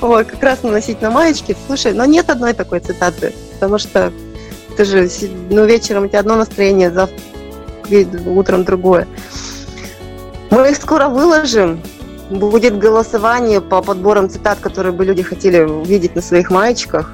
Вот, 0.00 0.26
как 0.30 0.42
раз 0.42 0.62
наносить 0.62 1.00
на 1.00 1.10
маечки. 1.10 1.56
Слушай, 1.66 1.94
но 1.94 2.04
нет 2.04 2.28
одной 2.28 2.52
такой 2.52 2.80
цитаты, 2.80 3.32
потому 3.54 3.78
что 3.78 4.12
ты 4.76 4.84
же, 4.84 5.08
ну, 5.48 5.64
вечером 5.64 6.04
у 6.04 6.08
тебя 6.08 6.20
одно 6.20 6.36
настроение, 6.36 6.90
завтра 6.90 7.18
утром 8.26 8.64
другое. 8.64 9.08
Мы 10.50 10.70
их 10.70 10.76
скоро 10.76 11.08
выложим. 11.08 11.80
Будет 12.30 12.78
голосование 12.78 13.60
по 13.60 13.82
подборам 13.82 14.30
цитат, 14.30 14.58
которые 14.60 14.92
бы 14.92 15.04
люди 15.04 15.22
хотели 15.22 15.60
увидеть 15.60 16.14
на 16.14 16.22
своих 16.22 16.50
маечках. 16.50 17.12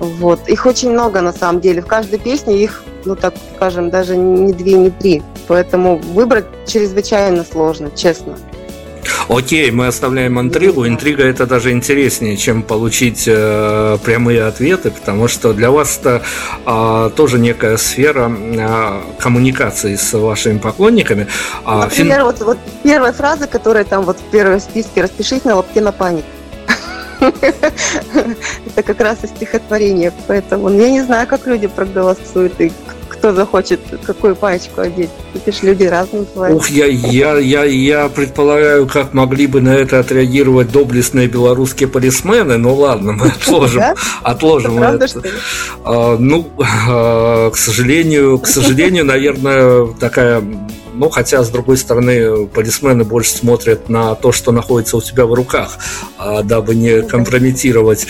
Вот. 0.00 0.48
Их 0.48 0.66
очень 0.66 0.90
много 0.90 1.20
на 1.20 1.32
самом 1.32 1.60
деле. 1.60 1.82
В 1.82 1.86
каждой 1.86 2.18
песне 2.18 2.62
их, 2.62 2.82
ну 3.04 3.16
так 3.16 3.34
скажем, 3.56 3.90
даже 3.90 4.16
не 4.16 4.52
две, 4.52 4.74
не 4.74 4.90
три. 4.90 5.22
Поэтому 5.46 5.98
выбрать 5.98 6.46
чрезвычайно 6.66 7.44
сложно, 7.44 7.90
честно. 7.94 8.36
Окей, 9.28 9.70
мы 9.70 9.86
оставляем 9.86 10.40
интригу. 10.40 10.86
Интрига 10.86 11.24
это 11.24 11.46
даже 11.46 11.72
интереснее, 11.72 12.36
чем 12.36 12.62
получить 12.62 13.24
э, 13.26 13.98
прямые 14.04 14.44
ответы, 14.44 14.90
потому 14.90 15.28
что 15.28 15.52
для 15.52 15.70
вас 15.70 15.98
это 15.98 16.22
э, 16.66 17.10
тоже 17.16 17.38
некая 17.38 17.76
сфера 17.76 18.30
э, 18.30 19.00
коммуникации 19.18 19.96
с 19.96 20.12
вашими 20.12 20.58
поклонниками. 20.58 21.26
А, 21.64 21.84
Например, 21.84 22.18
фин... 22.18 22.24
вот, 22.26 22.40
вот 22.40 22.58
первая 22.82 23.12
фраза, 23.12 23.46
которая 23.46 23.84
там 23.84 24.04
вот 24.04 24.18
в 24.18 24.30
первом 24.30 24.60
списке 24.60 25.02
«Распишись 25.02 25.44
на 25.44 25.56
лапте 25.56 25.80
на 25.80 25.92
память». 25.92 26.24
Это 27.20 28.82
как 28.82 29.00
раз 29.00 29.18
из 29.22 29.30
стихотворения, 29.30 30.12
поэтому 30.26 30.70
я 30.70 30.90
не 30.90 31.02
знаю, 31.02 31.26
как 31.26 31.46
люди 31.46 31.66
проголосуют 31.66 32.58
и 32.60 32.72
кто 33.20 33.34
захочет 33.34 33.80
какую 34.02 34.34
пачку 34.34 34.80
одеть. 34.80 35.10
Это 35.34 35.52
же 35.52 35.58
люди 35.66 35.84
разные 35.84 36.24
бывают. 36.34 36.56
Ух, 36.56 36.70
я, 36.70 36.86
я, 36.86 37.36
я, 37.36 37.64
я 37.64 38.08
предполагаю, 38.08 38.86
как 38.86 39.12
могли 39.12 39.46
бы 39.46 39.60
на 39.60 39.74
это 39.74 39.98
отреагировать 39.98 40.72
доблестные 40.72 41.28
белорусские 41.28 41.90
полисмены. 41.90 42.56
Ну 42.56 42.74
ладно, 42.74 43.12
мы 43.12 43.26
отложим. 43.26 43.82
Отложим 44.22 44.82
это. 44.82 45.06
А, 45.84 46.16
ну, 46.18 46.48
а, 46.88 47.50
к 47.50 47.58
сожалению, 47.58 48.38
к 48.38 48.46
сожалению, 48.46 49.04
наверное, 49.04 49.88
такая 50.00 50.42
ну, 50.92 51.08
хотя, 51.08 51.42
с 51.42 51.48
другой 51.48 51.78
стороны, 51.78 52.46
полисмены 52.46 53.04
больше 53.04 53.30
смотрят 53.32 53.88
на 53.88 54.14
то, 54.14 54.32
что 54.32 54.52
находится 54.52 54.98
у 54.98 55.00
тебя 55.00 55.24
в 55.24 55.32
руках, 55.32 55.78
а, 56.18 56.42
дабы 56.42 56.74
не 56.74 57.00
компрометировать 57.02 58.06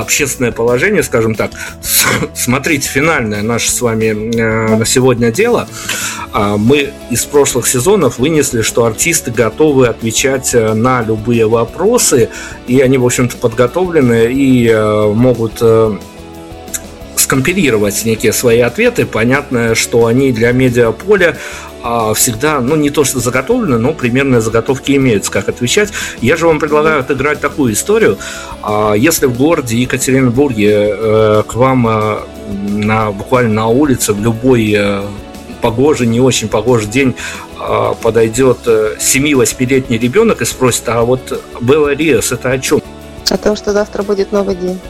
общественное 0.00 0.52
положение, 0.52 1.02
скажем 1.02 1.34
так. 1.34 1.50
Смотрите, 2.34 2.88
финальное 2.88 3.42
наше 3.42 3.70
с 3.70 3.80
вами 3.80 4.36
э, 4.36 4.76
на 4.76 4.84
сегодня 4.84 5.30
дело. 5.30 5.68
А, 6.32 6.56
мы 6.56 6.90
из 7.10 7.24
прошлых 7.24 7.66
сезонов 7.66 8.18
вынесли, 8.18 8.62
что 8.62 8.84
артисты 8.84 9.30
готовы 9.30 9.88
отвечать 9.88 10.54
э, 10.54 10.72
на 10.74 11.02
любые 11.02 11.46
вопросы, 11.46 12.30
и 12.66 12.80
они, 12.80 12.98
в 12.98 13.04
общем-то, 13.04 13.36
подготовлены 13.36 14.32
и 14.32 14.68
э, 14.68 15.12
могут 15.12 15.62
скомпилировать 17.16 18.04
некие 18.04 18.32
свои 18.32 18.60
ответы. 18.60 19.06
Понятно, 19.06 19.74
что 19.74 20.06
они 20.06 20.32
для 20.32 20.52
медиаполя 20.52 21.38
всегда, 22.14 22.60
ну, 22.60 22.76
не 22.76 22.90
то 22.90 23.04
что 23.04 23.20
заготовлены, 23.20 23.78
но 23.78 23.92
примерные 23.92 24.40
заготовки 24.40 24.92
имеются, 24.92 25.30
как 25.30 25.48
отвечать. 25.48 25.90
Я 26.20 26.36
же 26.36 26.46
вам 26.46 26.60
предлагаю 26.60 27.00
отыграть 27.00 27.40
такую 27.40 27.72
историю. 27.72 28.18
А, 28.62 28.94
если 28.94 29.26
в 29.26 29.36
городе 29.36 29.76
Екатеринбурге 29.76 30.70
э, 30.72 31.42
к 31.46 31.54
вам 31.54 31.88
э, 31.88 32.18
на, 32.68 33.10
буквально 33.10 33.54
на 33.54 33.66
улице 33.68 34.12
в 34.12 34.20
любой 34.20 34.74
э, 34.76 35.02
погожий, 35.60 36.06
не 36.06 36.20
очень 36.20 36.48
погожий 36.48 36.88
день 36.88 37.14
подойдет 38.02 38.66
7-8-летний 38.66 39.96
ребенок 39.96 40.42
и 40.42 40.44
спросит, 40.44 40.88
а 40.88 41.02
вот 41.02 41.40
Белла 41.60 41.94
Риос 41.94 42.32
это 42.32 42.50
о 42.50 42.58
чем? 42.58 42.82
О 43.30 43.36
том, 43.36 43.54
что 43.54 43.72
завтра 43.72 44.02
будет 44.02 44.32
новый 44.32 44.56
день. 44.56 44.80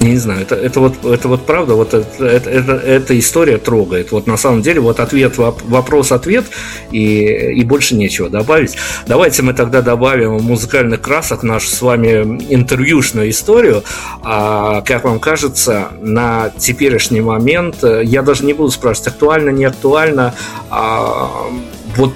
Не 0.00 0.16
знаю, 0.16 0.40
это, 0.40 0.54
это, 0.54 0.80
вот, 0.80 1.04
это 1.04 1.28
вот 1.28 1.44
правда, 1.44 1.74
вот 1.74 1.92
это, 1.92 2.24
это, 2.24 2.48
это, 2.48 2.72
эта 2.72 3.18
история 3.18 3.58
трогает. 3.58 4.12
Вот 4.12 4.26
на 4.26 4.38
самом 4.38 4.62
деле 4.62 4.80
вот 4.80 4.98
ответ, 4.98 5.34
вопрос-ответ 5.36 6.46
и, 6.90 7.52
и 7.52 7.64
больше 7.64 7.94
нечего 7.94 8.30
добавить. 8.30 8.76
Давайте 9.06 9.42
мы 9.42 9.52
тогда 9.52 9.82
добавим 9.82 10.42
музыкальных 10.42 11.02
красок 11.02 11.42
нашу 11.42 11.68
с 11.68 11.82
вами 11.82 12.42
интервьюшную 12.48 13.28
историю. 13.28 13.84
А, 14.22 14.80
как 14.80 15.04
вам 15.04 15.20
кажется, 15.20 15.88
на 16.00 16.50
теперешний 16.56 17.20
момент, 17.20 17.84
э, 17.84 18.00
я 18.02 18.22
даже 18.22 18.46
не 18.46 18.54
буду 18.54 18.70
спрашивать, 18.70 19.08
актуально, 19.08 19.50
не 19.50 19.66
актуально, 19.66 20.34
а, 20.70 21.50
вот 21.96 22.14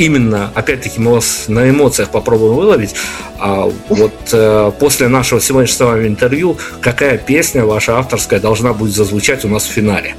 именно, 0.00 0.50
опять-таки, 0.54 0.98
мы 0.98 1.12
вас 1.12 1.44
на 1.48 1.68
эмоциях 1.68 2.08
попробуем 2.08 2.54
выловить. 2.54 2.94
А 3.38 3.70
вот 3.90 4.12
э, 4.32 4.72
после 4.78 5.08
нашего 5.08 5.40
сегодняшнего 5.40 6.06
интервью, 6.06 6.56
какая 6.80 7.18
песня 7.18 7.64
ваша 7.66 7.98
авторская 7.98 8.40
должна 8.40 8.72
будет 8.72 8.94
зазвучать 8.94 9.44
у 9.44 9.48
нас 9.48 9.64
в 9.64 9.70
финале? 9.70 10.16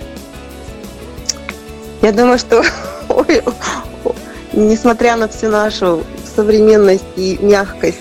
Я 2.04 2.12
думаю, 2.12 2.38
что 2.38 2.64
несмотря 4.54 5.16
на 5.16 5.28
всю 5.28 5.50
нашу 5.50 6.04
современность 6.36 7.04
и 7.16 7.40
мягкость, 7.42 8.00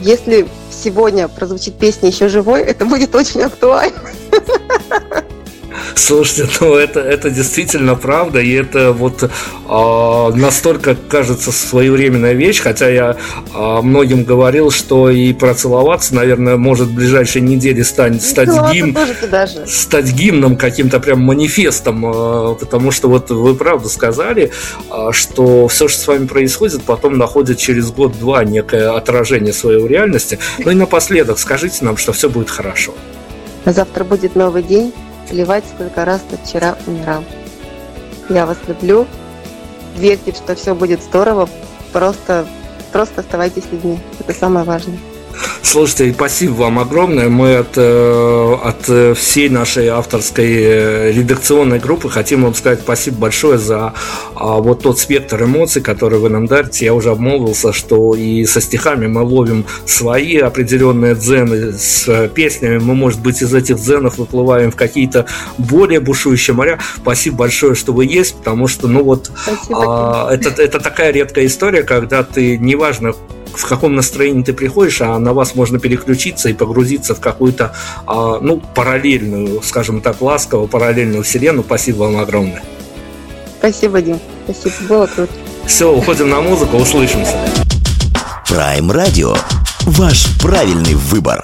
если 0.00 0.46
сегодня 0.70 1.26
прозвучит 1.26 1.74
песня 1.74 2.08
еще 2.08 2.28
живой, 2.28 2.62
это 2.62 2.84
будет 2.84 3.14
очень 3.16 3.42
актуально. 3.42 3.98
Слушайте, 6.00 6.48
ну 6.60 6.74
это, 6.74 7.00
это 7.00 7.30
действительно 7.30 7.94
правда, 7.94 8.40
и 8.40 8.52
это 8.52 8.92
вот 8.92 9.22
э, 9.22 9.28
настолько 10.34 10.94
кажется 10.94 11.52
своевременная 11.52 12.32
вещь, 12.32 12.60
хотя 12.60 12.88
я 12.88 13.16
э, 13.54 13.80
многим 13.82 14.24
говорил, 14.24 14.70
что 14.70 15.10
и 15.10 15.32
процеловаться, 15.34 16.14
наверное, 16.14 16.56
может 16.56 16.88
в 16.88 16.94
ближайшие 16.94 17.42
недели 17.42 17.82
стать, 17.82 18.22
стать, 18.22 18.48
гимн, 18.72 18.96
стать 19.66 20.12
гимном 20.12 20.56
каким-то 20.56 21.00
прям 21.00 21.20
манифестом, 21.20 22.06
э, 22.06 22.54
потому 22.58 22.90
что 22.92 23.08
вот 23.08 23.30
вы 23.30 23.54
правда 23.54 23.88
сказали, 23.88 24.52
э, 24.90 25.08
что 25.12 25.68
все, 25.68 25.86
что 25.86 26.00
с 26.00 26.06
вами 26.06 26.26
происходит, 26.26 26.82
потом 26.82 27.18
находит 27.18 27.58
через 27.58 27.90
год-два 27.90 28.44
некое 28.44 28.96
отражение 28.96 29.52
своей 29.52 29.86
реальности. 29.86 30.38
Ну 30.58 30.70
и 30.70 30.74
напоследок 30.74 31.38
скажите 31.38 31.84
нам, 31.84 31.98
что 31.98 32.12
все 32.12 32.30
будет 32.30 32.48
хорошо. 32.48 32.94
Завтра 33.66 34.04
будет 34.04 34.34
новый 34.34 34.62
день 34.62 34.94
сливать, 35.30 35.64
сколько 35.72 36.04
раз 36.04 36.20
ты 36.28 36.36
вчера 36.36 36.76
умирал. 36.86 37.24
Я 38.28 38.46
вас 38.46 38.58
люблю. 38.66 39.06
Верьте, 39.96 40.32
что 40.32 40.54
все 40.54 40.74
будет 40.74 41.02
здорово. 41.02 41.48
Просто, 41.92 42.46
просто 42.92 43.20
оставайтесь 43.20 43.70
людьми. 43.70 43.98
Это 44.18 44.32
самое 44.32 44.64
важное. 44.64 44.98
Слушайте, 45.62 46.12
спасибо 46.12 46.52
вам 46.52 46.78
огромное. 46.78 47.28
Мы 47.28 47.56
от, 47.56 47.76
э, 47.76 48.56
от 48.62 48.88
э, 48.88 49.14
всей 49.14 49.48
нашей 49.48 49.88
авторской 49.88 50.52
э, 50.52 51.12
редакционной 51.12 51.78
группы 51.78 52.08
хотим 52.08 52.42
вам 52.42 52.54
сказать 52.54 52.80
спасибо 52.80 53.18
большое 53.18 53.58
за 53.58 53.94
а, 54.34 54.56
вот 54.56 54.82
тот 54.82 54.98
спектр 54.98 55.44
эмоций, 55.44 55.82
который 55.82 56.18
вы 56.18 56.28
нам 56.28 56.46
дарите. 56.46 56.86
Я 56.86 56.94
уже 56.94 57.10
обмолвился, 57.10 57.72
что 57.72 58.14
и 58.14 58.44
со 58.46 58.60
стихами 58.60 59.06
мы 59.06 59.22
ловим 59.22 59.64
свои 59.86 60.38
определенные 60.38 61.14
дзены, 61.14 61.72
с 61.72 62.28
песнями 62.34 62.78
мы, 62.78 62.94
может 62.94 63.20
быть, 63.20 63.42
из 63.42 63.54
этих 63.54 63.76
дзенов 63.76 64.18
выплываем 64.18 64.72
в 64.72 64.76
какие-то 64.76 65.26
более 65.58 66.00
бушующие 66.00 66.54
моря. 66.54 66.78
Спасибо 66.96 67.36
большое, 67.36 67.74
что 67.74 67.92
вы 67.92 68.06
есть, 68.06 68.34
потому 68.36 68.66
что, 68.66 68.88
ну 68.88 69.04
вот, 69.04 69.30
а, 69.72 70.32
это, 70.32 70.50
это 70.60 70.80
такая 70.80 71.12
редкая 71.12 71.46
история, 71.46 71.82
когда 71.82 72.22
ты, 72.22 72.58
неважно, 72.58 73.12
в 73.54 73.66
каком 73.66 73.94
настроении 73.94 74.42
ты 74.42 74.52
приходишь, 74.52 75.00
а 75.00 75.18
на 75.18 75.32
вас 75.32 75.54
можно 75.54 75.78
переключиться 75.78 76.48
и 76.48 76.52
погрузиться 76.52 77.14
в 77.14 77.20
какую-то, 77.20 77.74
а, 78.06 78.38
ну, 78.40 78.62
параллельную, 78.74 79.62
скажем 79.62 80.00
так, 80.00 80.20
ласково, 80.20 80.66
параллельную 80.66 81.22
вселенную. 81.22 81.64
Спасибо 81.64 82.04
вам 82.04 82.18
огромное. 82.18 82.62
Спасибо, 83.58 84.00
Дим. 84.00 84.18
Спасибо, 84.48 84.74
было 84.88 85.06
круто. 85.06 85.32
Все, 85.66 85.92
уходим 85.92 86.30
на 86.30 86.40
музыку, 86.40 86.78
услышимся. 86.78 87.36
Prime 88.48 88.90
Radio. 88.90 89.38
Ваш 89.86 90.26
правильный 90.38 90.94
выбор. 90.94 91.42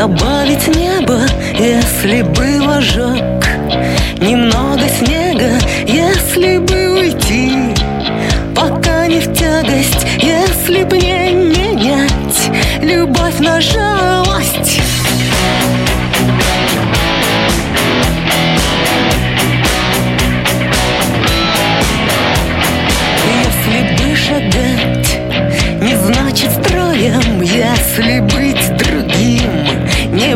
добавить 0.00 0.66
небо, 0.74 1.18
если 1.58 2.22
бы 2.22 2.58
в 2.62 2.70
Немного 4.18 4.88
снега, 4.88 5.58
если 5.86 6.56
бы 6.56 7.00
уйти. 7.00 7.74
Пока 8.56 9.06
не 9.06 9.20
в 9.20 9.30
тягость, 9.34 10.06
если 10.22 10.84
бы 10.84 10.96
не 10.96 11.34
менять. 11.34 12.50
Любовь 12.80 13.40
на 13.40 13.60
жалость. 13.60 14.80
Если 23.44 23.80
бы 23.98 24.16
шагать, 24.16 25.20
не 25.82 25.94
значит 25.94 26.50
строем, 26.52 27.42
если 27.42 28.20
бы 28.20 28.49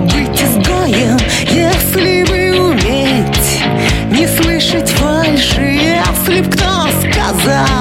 быть 0.01 0.43
изгоем, 0.43 1.19
если 1.51 2.25
бы 2.25 2.71
уметь 2.71 3.63
не 4.11 4.27
слышать 4.27 4.89
фальши, 4.89 5.63
если 5.63 6.41
б 6.41 6.51
кто 6.51 6.89
сказал. 7.01 7.74